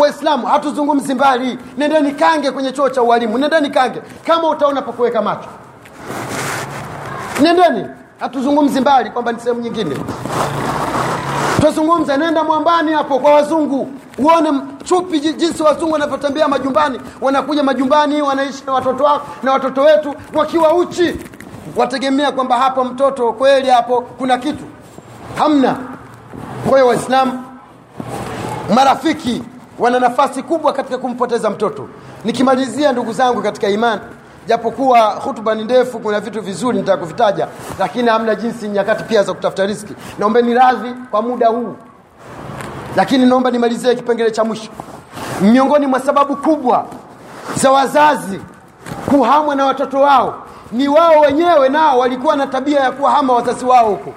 Waislamu 0.00 0.46
hatuzungumzi 0.46 1.14
mbali. 1.14 1.58
Nendeni 1.78 2.12
kange 2.12 2.50
kwenye 2.50 2.72
chuo 2.72 2.90
cha 2.90 3.02
ualimu 3.02 3.38
nendeni 3.38 3.70
kange. 3.70 4.02
Kama 4.26 4.48
utaona 4.48 4.82
pakuweka 4.82 5.22
macho 5.22 5.48
nendeni 7.42 7.86
hatuzungumzi 8.20 8.80
mbali 8.80 9.10
kwamba 9.10 9.32
ni 9.32 9.40
sehemu 9.40 9.60
nyingine. 9.60 9.96
Twazungumza 11.60 12.16
nenda 12.16 12.44
mwambani 12.44 12.92
hapo 12.92 13.18
kwa 13.18 13.34
wazungu 13.34 13.88
uone 14.18 14.52
chupi 14.84 15.20
jinsi 15.20 15.62
wazungu 15.62 15.92
wanavyotembea 15.92 16.48
majumbani. 16.48 17.00
Wanakuja 17.20 17.62
majumbani 17.62 18.22
wanaishi 18.22 18.62
na 18.66 18.72
watoto 18.72 19.04
wako 19.04 19.26
na 19.42 19.52
watoto 19.52 19.82
wetu 19.82 20.14
wakiwa 20.34 20.74
uchi. 20.74 21.16
Wategemea 21.76 22.32
kwamba 22.32 22.56
hapo 22.58 22.84
mtoto 22.84 23.32
kweli 23.32 23.70
hapo 23.70 24.00
kuna 24.00 24.38
kitu. 24.38 24.64
Hamna. 25.38 25.76
Kwa 26.68 26.78
hiyo 26.78 26.86
waislamu 26.88 27.42
marafiki 28.74 29.42
wana 29.78 30.00
nafasi 30.00 30.42
kubwa 30.42 30.72
katika 30.72 30.98
kumpoteza 30.98 31.50
mtoto. 31.50 31.88
Nikimalizia 32.24 32.92
ndugu 32.92 33.12
zangu 33.12 33.42
katika 33.42 33.68
imani 33.68 34.00
japokuwa 34.46 35.00
hutuba 35.00 35.54
ni 35.54 35.64
ndefu 35.64 35.98
kuna 35.98 36.20
vitu 36.20 36.42
vizuri 36.42 36.78
nitaka 36.78 36.98
kuvitaja 36.98 37.48
lakini 37.78 38.08
hamna 38.08 38.34
jinsi 38.34 38.68
nyakati 38.68 39.04
pia 39.04 39.22
za 39.22 39.34
kutafuta 39.34 39.66
riski. 39.66 39.94
Naombeni 40.18 40.54
radhi 40.54 40.94
kwa 41.10 41.22
muda 41.22 41.48
huu. 41.48 41.74
Lakini 42.96 43.26
naomba 43.26 43.50
nimalizie 43.50 43.94
kipengele 43.94 44.30
cha 44.30 44.44
mwisho. 44.44 44.70
Miongoni 45.40 45.86
mwa 45.86 46.00
sababu 46.00 46.36
kubwa 46.36 46.86
za 47.56 47.70
wazazi 47.70 48.40
kuhamwa 49.10 49.54
na 49.54 49.66
watoto 49.66 50.00
wao 50.00 50.34
ni 50.72 50.88
wao 50.88 51.20
wenyewe 51.20 51.68
nao 51.68 51.98
walikuwa 51.98 52.36
na 52.36 52.46
tabia 52.46 52.80
ya 52.80 52.90
kuwahama 52.90 53.32
wazazi 53.32 53.64
wao 53.64 53.88
huko. 53.90 54.12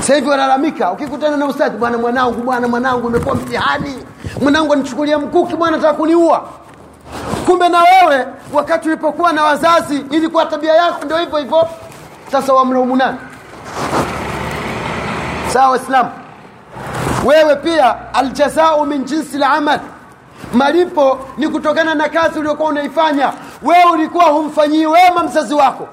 Sasa 0.00 0.14
hivi 0.14 0.28
walalamika 0.28 0.92
ukikutana 0.92 1.36
na 1.36 1.46
ustadhi 1.46 1.76
bwana 1.76 1.98
mwanangu 1.98 2.42
bwana 2.42 2.68
mwanangu 2.68 3.08
imekuwa 3.08 3.34
mtihani. 3.34 3.94
Mwanangu 4.42 4.72
anichukulia 4.72 5.18
mkuki 5.18 5.56
bwana 5.56 5.76
nataka 5.76 5.94
kuniua 5.94 6.44
kumbe 7.52 7.68
na 7.68 7.78
wewe 7.82 8.26
wakati 8.52 8.88
ulipokuwa 8.88 9.32
na 9.32 9.44
wazazi 9.44 9.96
ilikuwa 10.10 10.46
tabia 10.46 10.74
yako 10.74 11.04
ndio 11.04 11.16
hivyo 11.16 11.38
hivyo. 11.38 11.68
Sasa 12.32 12.52
wamlaumu 12.52 12.96
nani? 12.96 13.18
Sawa 15.52 15.68
waislamu. 15.70 16.10
Wewe 17.24 17.56
pia 17.56 18.14
aljazau 18.14 18.86
min 18.86 19.04
jinsi 19.04 19.38
lamal 19.38 19.80
malipo 20.52 21.18
ni 21.38 21.48
kutokana 21.48 21.94
na 21.94 22.08
kazi 22.08 22.38
uliokuwa 22.38 22.68
unaifanya. 22.68 23.32
Wewe 23.62 23.90
ulikuwa 23.92 24.24
humfanyii 24.24 24.86
wema 24.86 25.22
mzazi 25.24 25.54
wako. 25.54 25.88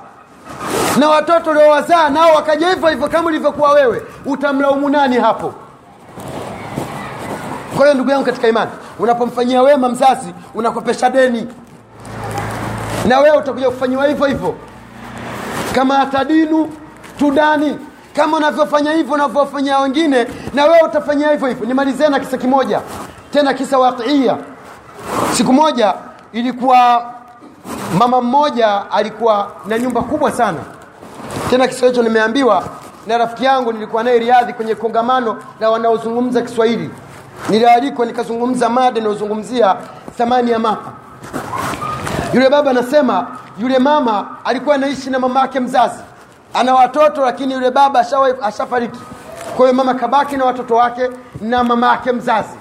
Na 1.00 1.10
watoto 1.10 1.52
uliowazaa 1.52 2.10
nao 2.10 2.36
wakaja 2.36 2.70
hivyo 2.70 2.90
hivyo 2.90 3.08
kama 3.08 3.28
ulivyokuwa 3.28 3.72
wewe. 3.72 4.02
Utamlaumu 4.26 4.90
nani 4.90 5.18
hapo? 5.18 5.54
Kwa 7.78 7.86
hiyo 7.86 7.94
ndugu 7.94 8.12
yangu 8.12 8.26
katika 8.26 8.48
imani 8.48 8.72
unapomfanyia 9.00 9.62
wema 9.62 9.90
mzazi 9.90 10.34
unakopesha 10.56 11.10
deni. 11.10 11.48
Na 13.08 13.20
wewe 13.20 13.38
utakuja 13.38 13.70
kufanyiwa 13.70 14.08
hivyo 14.08 14.26
hivyo. 14.26 14.56
Kama 15.76 16.00
atadinu 16.00 16.70
tudani 17.20 17.78
kama 18.16 18.38
unavyofanya 18.38 18.92
hivyo 18.92 19.14
unavyofanyia 19.14 19.80
wengine 19.80 20.28
na 20.54 20.64
wewe 20.66 20.80
utafanyia 20.86 21.32
hivyo 21.32 21.48
hivyo. 21.48 21.66
Nimalizie 21.66 22.10
na 22.10 22.20
kisa 22.20 22.38
kimoja. 22.38 22.82
Tena 23.34 23.54
kisa 23.54 23.80
waqiia 23.80 24.38
siku 25.34 25.54
moja 25.54 25.94
ilikuwa 26.34 27.06
mama 27.98 28.22
mmoja 28.22 28.92
alikuwa 28.92 29.52
na 29.66 29.80
nyumba 29.80 30.02
kubwa 30.02 30.32
sana. 30.32 30.60
Tena 31.50 31.68
kisa 31.68 31.88
hicho 31.88 32.04
nimeambiwa 32.04 32.64
na 33.08 33.18
rafiki 33.18 33.46
yangu 33.46 33.74
nilikuwa 33.74 34.04
naye 34.04 34.20
riadhi 34.20 34.54
kwenye 34.54 34.76
kongamano 34.76 35.38
la 35.60 35.70
wanaozungumza 35.70 36.42
kiswahili 36.42 36.90
nilialikwa 37.50 38.06
nikazungumza 38.06 38.70
mada 38.70 39.00
inayozungumzia 39.00 39.76
thamani 40.18 40.52
ya 40.52 40.60
mama. 40.60 40.94
Yule 42.34 42.50
baba 42.50 42.72
anasema 42.72 43.28
yule 43.60 43.80
mama 43.80 44.28
alikuwa 44.46 44.76
anaishi 44.76 45.10
na 45.10 45.20
mama 45.20 45.40
yake 45.40 45.60
mzazi. 45.60 46.00
Ana 46.54 46.76
watoto 46.76 47.26
lakini 47.26 47.54
yule 47.54 47.72
baba 47.72 48.06
ashafariki. 48.42 49.00
Kwa 49.58 49.66
hiyo 49.66 49.74
mama 49.74 49.94
kabaki 49.94 50.38
na 50.38 50.46
watoto 50.46 50.76
wake 50.76 51.10
na 51.42 51.64
mama 51.64 51.88
yake 51.88 52.12
mzazi. 52.12 52.58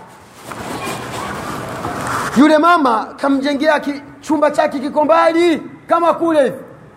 Yule 2.36 2.58
mama 2.58 3.04
kamjengea 3.16 3.80
chumba 4.20 4.50
chake 4.50 4.78
kiko 4.78 5.04
mbali 5.04 5.62
kama 5.86 6.14
kule 6.14 6.52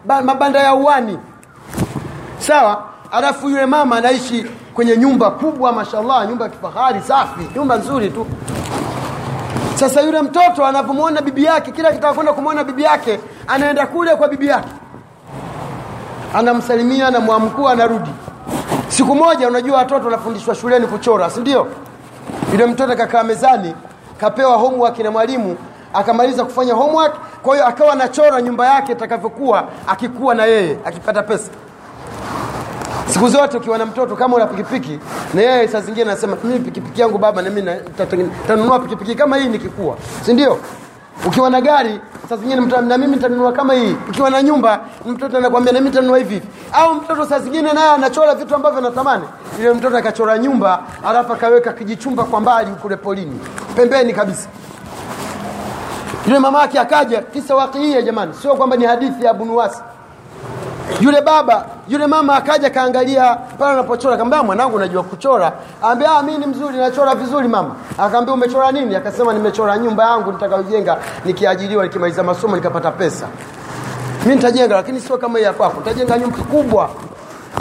ba, 0.05 0.21
mabanda 0.21 0.59
ya 0.59 0.73
uwani 0.73 1.19
sawa? 2.39 2.84
Alafu 3.11 3.49
yule 3.49 3.65
mama 3.65 3.97
anaishi 3.97 4.45
kwenye 4.74 4.97
nyumba 4.97 5.32
kubwa 5.32 5.72
mashallah 5.72 6.28
nyumba 6.30 6.45
ya 6.45 6.51
kifahari 6.51 7.01
safi 7.01 7.47
nyumba 7.55 7.76
nzuri 7.76 8.09
tu. 8.09 8.26
Sasa 9.76 10.01
yule 10.01 10.22
mtoto 10.22 10.65
anapomwona 10.65 11.22
bibi 11.22 11.43
yake 11.43 11.72
kila 11.72 11.91
kitaka 11.91 12.13
kwenda 12.13 12.34
kumwona 12.34 12.63
bibi 12.63 12.84
yake 12.84 13.19
anaenda 13.47 13.88
kule 13.88 14.15
kwa 14.15 14.28
bibi 14.28 14.47
yake. 14.47 14.69
Anamsalimia 16.34 17.07
anamwamkua 17.07 17.72
anarudi. 17.72 18.09
Siku 18.88 19.15
moja 19.15 19.47
unajua 19.47 19.78
watoto 19.78 20.05
wanafundishwa 20.05 20.55
shuleni 20.55 20.88
kuchora 20.88 21.30
si 21.30 21.39
ndio? 21.39 21.67
Yule 22.51 22.65
mtoto 22.65 22.93
akakaa 22.93 23.24
mezani 23.24 23.76
kapewa 24.19 24.57
homework 24.57 24.99
na 24.99 25.11
mwalimu 25.11 25.57
akamaliza 25.93 26.45
kufanya 26.45 26.74
homework 26.74 27.13
kwa 27.41 27.55
hiyo 27.55 27.67
akawa 27.67 27.93
anachora 27.93 28.41
nyumba 28.41 28.67
yake 28.67 28.91
itakavyokuwa 28.91 29.63
akikuwa 29.88 30.36
na 30.36 30.45
yeye 30.45 30.78
akipata 30.86 31.24
pesa 31.24 31.51
siku 33.08 33.28
zote 33.30 33.58
ukiwa 33.58 33.78
na 33.78 33.86
mtoto 33.86 34.16
kama 34.16 34.36
una 34.36 34.45
pikipiki 34.47 34.99
na 35.34 35.41
yeye 35.41 35.68
saa 35.68 35.82
zingine 35.82 36.12
anasema 36.12 36.38
mimi 36.43 36.60
pikipiki 36.60 37.02
yangu 37.02 37.18
baba 37.18 37.41
na 37.41 37.49
mimi 37.49 37.72
nitanunua 38.41 38.80
pikipiki 38.80 39.16
kama 39.16 39.38
hii 39.38 39.49
nikikua. 39.49 39.97
Si 40.26 40.34
ndio? 40.34 40.58
Ukiwa 41.28 41.49
na 41.49 41.62
gari 41.62 41.99
saa 42.30 42.38
zingine 42.38 42.62
na 42.82 42.97
mimi 42.97 43.16
nitanunua 43.16 43.52
kama 43.52 43.74
hii. 43.74 43.95
Ukiwa 44.10 44.30
na 44.30 44.43
nyumba 44.43 44.80
mtoto 45.06 45.38
anakuambia 45.38 45.74
na 45.74 45.80
mimi 45.80 45.89
nitanunua 45.89 46.18
hivi 46.18 46.34
hivi. 46.34 46.47
Au 46.74 46.95
mtoto 46.95 47.26
saa 47.26 47.39
zingine 47.39 47.74
naye 47.74 47.89
anachora 47.89 48.36
vitu 48.36 48.56
ambavyo 48.56 48.80
anatamani. 48.80 49.24
Ile 49.60 49.74
mtoto 49.74 49.97
akachora 49.97 50.38
nyumba 50.38 50.84
alafu 51.08 51.34
akaweka 51.34 51.74
kijichumba 51.74 52.24
kwa 52.24 52.39
mbali 52.41 52.72
kule 52.72 52.95
polini. 52.95 53.39
Pembeni 53.76 54.14
kabisa. 54.14 54.47
Yule 56.28 56.39
mama 56.39 56.62
yake 56.62 56.80
akaja 56.80 57.22
kisa 57.22 57.56
wakiia 57.56 58.02
jamani. 58.02 58.34
Sio 58.34 58.56
kwamba 58.56 58.76
ni 58.76 58.86
hadithi 58.86 59.26
ya 59.26 59.32
abunuwasi 59.32 59.82
yule 60.99 61.21
baba 61.21 61.65
yule 61.87 62.07
mama 62.07 62.35
akaja 62.35 62.69
kaangalia 62.69 63.35
pale 63.35 63.71
anapochora 63.73 64.15
akamwambia 64.15 64.43
mwanangu 64.43 64.75
unajua 64.75 65.03
kuchora. 65.03 65.51
Aambia 65.83 66.11
ah 66.11 66.23
mimi 66.23 66.37
ni 66.37 66.45
mzuri 66.45 66.77
nachora 66.77 67.15
vizuri 67.15 67.47
mama. 67.47 67.75
Akamwambia 67.97 68.33
umechora 68.33 68.71
nini? 68.71 68.95
Akasema 68.95 69.33
nimechora 69.33 69.77
nyumba 69.77 70.03
yangu 70.03 70.31
nitakayojenga 70.31 70.97
nikiajiriwa 71.25 71.83
nikimaliza 71.83 72.23
masomo 72.23 72.55
nikapata 72.55 72.91
pesa. 72.91 73.27
Mimi 74.23 74.35
nitajenga 74.35 74.75
lakini 74.75 74.99
sio 74.99 75.17
kama 75.17 75.39
hii 75.39 75.45
ya 75.45 75.53
kwako 75.53 75.79
nitajenga 75.79 76.17
nyumba 76.17 76.37
kubwa. 76.37 76.89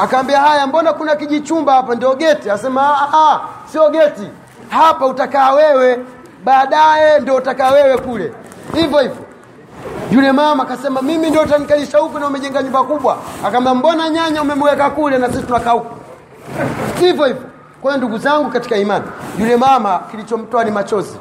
Akaambia 0.01 0.41
haya 0.41 0.67
mbona 0.67 0.93
kuna 0.93 1.17
kijichumba 1.17 1.73
hapa? 1.73 1.95
Ndio 1.95 2.15
geti. 2.15 2.51
Asema 2.51 2.83
ah, 2.83 3.09
ah 3.19 3.41
sio 3.73 3.91
geti. 3.91 4.29
Hapa 4.69 5.07
utakaa 5.07 5.53
wewe 5.53 5.99
baadaye 6.45 7.21
ndio 7.21 7.35
utakaa 7.35 7.71
wewe 7.71 7.99
kule. 7.99 8.33
Hivyo 8.75 8.99
hivyo 8.99 9.17
yule 10.11 10.33
mama 10.33 10.63
akasema 10.63 11.03
mimi 11.03 11.31
ndio 11.31 11.43
utanikalisha 11.43 11.99
huku 11.99 12.19
na 12.19 12.27
umejenga 12.27 12.63
nyumba 12.63 12.83
kubwa. 12.83 13.17
Akamwambia 13.45 13.75
mbona 13.75 14.11
nyanya 14.11 14.43
umemweka 14.43 14.91
kule 14.91 15.19
na 15.19 15.29
sisi 15.33 15.43
tunakaa 15.43 15.71
huku? 15.71 15.95
Hivyo 17.01 17.25
hivyo. 17.27 17.43
Kwa 17.83 17.93
hiyo 17.93 17.99
ndugu 17.99 18.19
zangu 18.19 18.51
katika 18.51 18.77
imani 18.77 19.05
yule 19.39 19.57
mama 19.57 20.01
kilichomtoa 20.11 20.65
ni 20.65 20.71
machozi. 20.71 21.17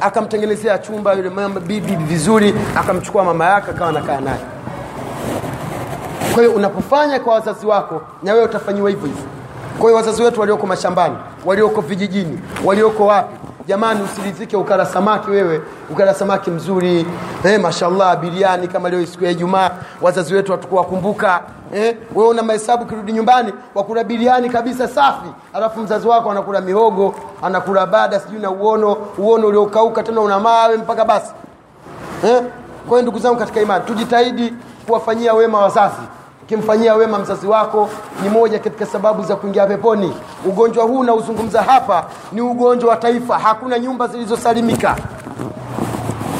Akamtengenezea 0.00 0.78
chumba 0.78 1.12
yule 1.12 1.30
mama 1.30 1.60
bibi 1.60 1.96
vizuri 1.96 2.54
akamchukua 2.76 3.24
mama 3.24 3.44
yake 3.46 3.70
akawa 3.70 3.90
anakaa 3.90 4.20
naye. 4.20 4.40
Kwa 6.34 6.42
hiyo 6.42 6.54
unapofanya 6.54 7.20
kwa 7.20 7.34
wazazi 7.34 7.66
wako 7.66 8.02
na 8.22 8.32
wewe 8.32 8.44
utafanyiwa 8.44 8.90
hivyo 8.90 9.06
hivyo. 9.06 9.24
Kwa 9.78 9.84
hiyo 9.86 9.96
wazazi 9.96 10.22
wetu 10.22 10.40
walioko 10.40 10.66
mashambani 10.66 11.16
walioko 11.44 11.80
vijijini 11.80 12.40
walioko 12.64 13.06
wapi 13.06 13.36
jamani 13.66 14.02
usiridhike 14.02 14.56
ukala 14.56 14.86
samaki 14.86 15.30
wewe 15.30 15.60
ukala 15.90 16.14
samaki 16.14 16.50
mzuri. 16.50 17.06
Eh, 17.44 17.60
mashallah 17.60 18.16
biriani 18.16 18.68
kama 18.68 18.88
leo 18.90 19.06
siku 19.06 19.24
ya 19.24 19.30
ijumaa 19.30 19.70
wazazi 20.02 20.34
wetu 20.34 20.52
hatukuwakumbuka 20.52 21.40
eh, 21.74 21.96
wewe 22.14 22.28
una 22.28 22.42
mahesabu 22.42 22.84
kirudi 22.86 23.12
nyumbani 23.12 23.52
wakula 23.74 24.04
biriani 24.04 24.50
kabisa 24.50 24.88
safi 24.88 25.28
alafu 25.52 25.80
mzazi 25.80 26.08
wako 26.08 26.30
anakula 26.30 26.60
mihogo 26.60 27.14
anakula 27.42 27.86
bada 27.86 28.20
sijui 28.20 28.38
na 28.40 28.50
uono 28.50 28.96
uono 29.18 29.46
uliokauka 29.46 30.02
tena 30.02 30.20
una 30.20 30.40
mawe 30.40 30.76
mpaka 30.76 31.04
basi. 31.04 31.32
Eh? 32.24 32.42
kwa 32.88 32.98
hiyo 32.98 33.02
ndugu 33.02 33.18
zangu 33.18 33.36
katika 33.38 33.60
imani 33.60 33.84
tujitahidi 33.84 34.54
kuwafanyia 34.86 35.34
wema 35.34 35.58
wazazi 35.60 35.94
ukimfanyia 36.44 36.94
wema 36.94 37.18
mzazi 37.18 37.46
wako 37.46 37.88
ni 38.22 38.28
moja 38.28 38.58
katika 38.58 38.86
sababu 38.86 39.22
za 39.22 39.36
kuingia 39.36 39.66
peponi. 39.66 40.14
Ugonjwa 40.46 40.84
huu 40.84 40.98
unaozungumza 40.98 41.62
hapa 41.62 42.04
ni 42.32 42.40
ugonjwa 42.40 42.90
wa 42.90 42.96
taifa. 42.96 43.38
Hakuna 43.38 43.78
nyumba 43.78 44.06
zilizosalimika. 44.06 44.96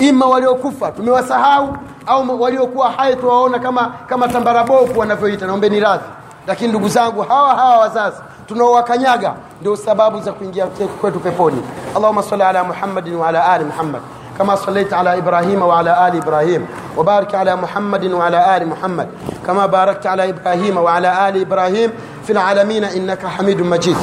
Ima 0.00 0.26
waliokufa 0.26 0.90
tumewasahau 0.92 1.76
au 2.06 2.42
waliokuwa 2.42 2.90
hai 2.90 3.16
tuwaona 3.16 3.58
kama 3.58 3.92
kama 4.06 4.28
tambarabofu 4.28 4.98
wanavyoita 5.00 5.46
naombeni 5.46 5.80
radhi. 5.80 6.04
Lakini 6.46 6.68
ndugu 6.68 6.88
zangu 6.88 7.22
hawa 7.22 7.54
hawa 7.54 7.76
wazazi 7.78 8.16
tunaowakanyaga 8.46 9.34
ndio 9.60 9.76
sababu 9.76 10.20
za 10.20 10.32
kuingia 10.32 10.66
kwetu 11.00 11.20
peponi. 11.20 11.62
Allahuma 11.96 12.22
salli 12.22 12.42
ala 12.42 12.64
muhammadin 12.64 13.14
waala 13.14 13.46
ali 13.52 13.64
muhammad 13.64 14.00
كما 14.38 14.54
صليت 14.56 14.92
على 14.92 15.18
إبراهيم 15.18 15.62
وعلى 15.62 16.08
آل 16.08 16.16
إبراهيم 16.16 16.66
وبارك 16.96 17.34
على 17.34 17.56
محمد 17.56 18.04
وعلى 18.12 18.56
آل 18.56 18.68
محمد 18.68 19.08
كما 19.46 19.66
باركت 19.66 20.06
على 20.06 20.30
إبراهيم 20.30 20.76
وعلى 20.76 21.28
آل 21.28 21.40
إبراهيم 21.40 21.92
في 22.26 22.32
العالمين 22.32 22.84
إنك 22.84 23.26
حميد 23.26 23.60
مجيد. 23.60 23.96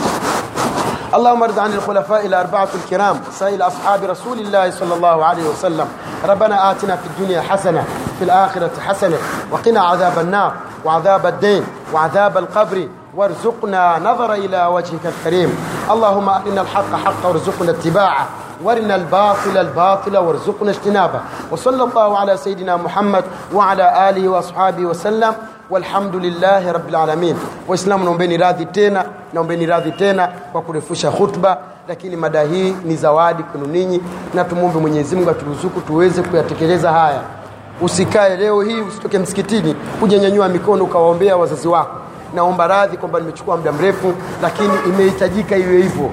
اللهم 1.13 1.43
ارض 1.43 1.59
عن 1.59 1.73
الخلفاء 1.73 2.25
الأربعة 2.25 2.67
الكرام 2.75 3.19
سائل 3.31 3.61
أصحاب 3.61 4.03
رسول 4.03 4.39
الله 4.39 4.71
صلى 4.71 4.93
الله 4.93 5.25
عليه 5.25 5.49
وسلم. 5.49 5.87
ربنا 6.25 6.71
آتنا 6.71 6.95
في 6.95 7.07
الدنيا 7.07 7.41
حسنة 7.41 7.83
في 8.19 8.23
الآخرة 8.23 8.71
حسنة 8.87 9.17
وقنا 9.51 9.81
عذاب 9.81 10.19
النار 10.19 10.53
وعذاب 10.85 11.25
الدين 11.25 11.63
وعذاب 11.93 12.37
القبر. 12.37 12.87
وارزقنا 13.15 13.99
نظر 13.99 14.33
إلى 14.33 14.65
وجهك 14.65 15.05
الكريم. 15.05 15.51
اللهم 15.91 16.29
أرنا 16.29 16.61
الحق 16.61 16.95
حقا 17.05 17.27
وارزقنا 17.27 17.71
اتباعه. 17.71 18.27
وارنا 18.64 18.94
الباطل 18.94 19.58
الباطل 19.58 20.16
وارزقنا 20.16 20.70
اجتنابه 20.70 21.20
وصلى 21.50 21.82
الله 21.84 22.18
على 22.18 22.36
سيدنا 22.36 22.76
محمد 22.76 23.24
وعلى 23.54 24.10
آله 24.10 24.28
وأصحابه 24.28 24.84
وسلم 24.84 25.34
والحمد 25.70 26.14
lillahi 26.14 26.72
rabbil 26.72 26.96
alamin 26.96 27.36
waislamu 27.68 28.04
naombeni 28.04 28.36
radhi 28.36 28.66
tena 28.66 29.04
naombeni 29.32 29.66
radhi 29.66 29.92
tena 29.92 30.28
kwa 30.52 30.62
kurefusha 30.62 31.10
khutba 31.10 31.58
lakini 31.88 32.16
mada 32.16 32.42
hii 32.42 32.76
ni 32.84 32.96
zawadi 32.96 33.42
kwenu 33.42 33.66
ninyi 33.66 34.00
na 34.34 34.44
tumwombe 34.44 34.78
mwenyezi 34.78 35.16
mungu 35.16 35.30
aturuzuku 35.30 35.80
tuweze 35.80 36.22
kuyatekeleza 36.22 36.92
haya 36.92 37.20
usikae 37.80 38.36
leo 38.36 38.62
hii 38.62 38.80
usitoke 38.80 39.18
msikitini 39.18 39.74
kujenyanyua 40.00 40.48
mikono 40.48 40.84
ukawaombea 40.84 41.36
wazazi 41.36 41.68
wako 41.68 41.96
naomba 42.34 42.66
radhi 42.66 42.96
kwamba 42.96 43.20
nimechukua 43.20 43.56
muda 43.56 43.72
mrefu 43.72 44.14
lakini 44.42 44.72
imehitajika 44.88 45.56
iwe 45.56 45.76
hivyo 45.76 46.10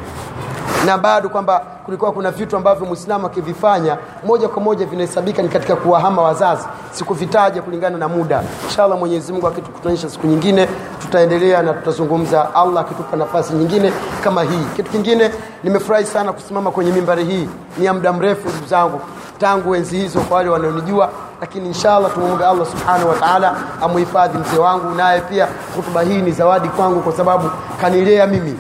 na 0.87 0.99
bado 0.99 1.29
kwamba 1.29 1.59
kulikuwa 1.85 2.13
kuna 2.13 2.31
vitu 2.31 2.57
ambavyo 2.57 2.87
mwislamu 2.87 3.27
akivifanya 3.27 3.97
moja 4.27 4.49
kwa 4.49 4.63
moja 4.63 4.87
vinahesabika 4.87 5.43
ni 5.43 5.49
katika 5.49 5.77
kuwahama 5.77 6.23
wazazi. 6.23 6.65
Sikuvitaja 6.93 7.63
kulingana 7.63 7.99
na 7.99 8.09
muda. 8.09 8.43
Inshallah 8.65 8.99
mwenyezi 8.99 9.33
mungu 9.33 9.47
akitukutanisha 9.47 10.11
siku 10.11 10.27
nyingine 10.27 10.69
tutaendelea 11.03 11.63
na 11.63 11.73
tutazungumza. 11.73 12.55
Allah 12.55 12.81
akitupa 12.81 13.17
nafasi 13.17 13.53
nyingine 13.55 13.93
kama 14.25 14.43
hii. 14.43 14.65
Kitu 14.77 14.91
kingine 14.91 15.31
nimefurahi 15.65 16.07
sana 16.07 16.33
kusimama 16.33 16.71
kwenye 16.71 16.93
mimbari 16.93 17.25
hii. 17.25 17.49
Ni 17.79 17.85
ya 17.85 17.95
muda 17.95 18.13
mrefu 18.13 18.49
ndugu 18.49 18.67
zangu 18.67 19.01
tangu 19.39 19.75
enzi 19.75 19.97
hizo 19.99 20.21
kwa 20.21 20.37
wale 20.37 20.49
wanaonijua 20.51 21.11
lakini 21.41 21.67
inshallah 21.67 22.15
tumwombe 22.15 22.45
allah 22.47 22.67
subhanahu 22.67 23.09
wa 23.09 23.15
taala 23.15 23.55
amuhifadhi 23.83 24.39
mzee 24.39 24.59
wangu 24.59 24.95
naye 24.95 25.21
pia 25.21 25.49
hutuba 25.77 26.03
hii 26.03 26.23
ni 26.23 26.33
zawadi 26.33 26.69
kwangu 26.69 27.01
kwa 27.01 27.13
sababu 27.13 27.51
kanilea 27.81 28.27
mimi 28.27 28.59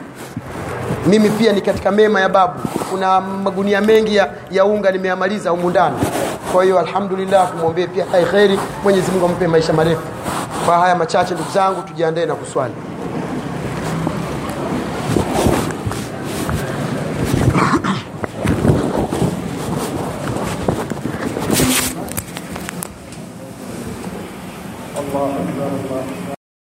mimi 1.06 1.30
pia 1.30 1.52
ni 1.52 1.60
katika 1.60 1.90
mema 1.90 2.20
ya 2.20 2.28
babu. 2.28 2.54
Kuna 2.90 3.20
magunia 3.20 3.80
mengi 3.80 4.16
ya, 4.16 4.28
ya 4.50 4.64
unga 4.64 4.90
nimeyamaliza 4.90 5.50
humu 5.50 5.70
ndani. 5.70 5.96
Kwa 6.52 6.64
hiyo 6.64 6.78
alhamdulillah 6.78 7.50
tumwombee 7.50 7.86
pia 7.86 8.04
hai 8.12 8.24
kheri. 8.24 8.58
Mwenyezi 8.82 9.10
mungu 9.10 9.26
ampe 9.26 9.46
maisha 9.46 9.72
marefu. 9.72 10.02
Kwa 10.66 10.78
haya 10.78 10.94
machache 10.94 11.34
ndugu 11.34 11.50
zangu 11.54 11.82
tujiandae 11.82 12.26
na 12.26 12.34
kuswali 12.34 12.74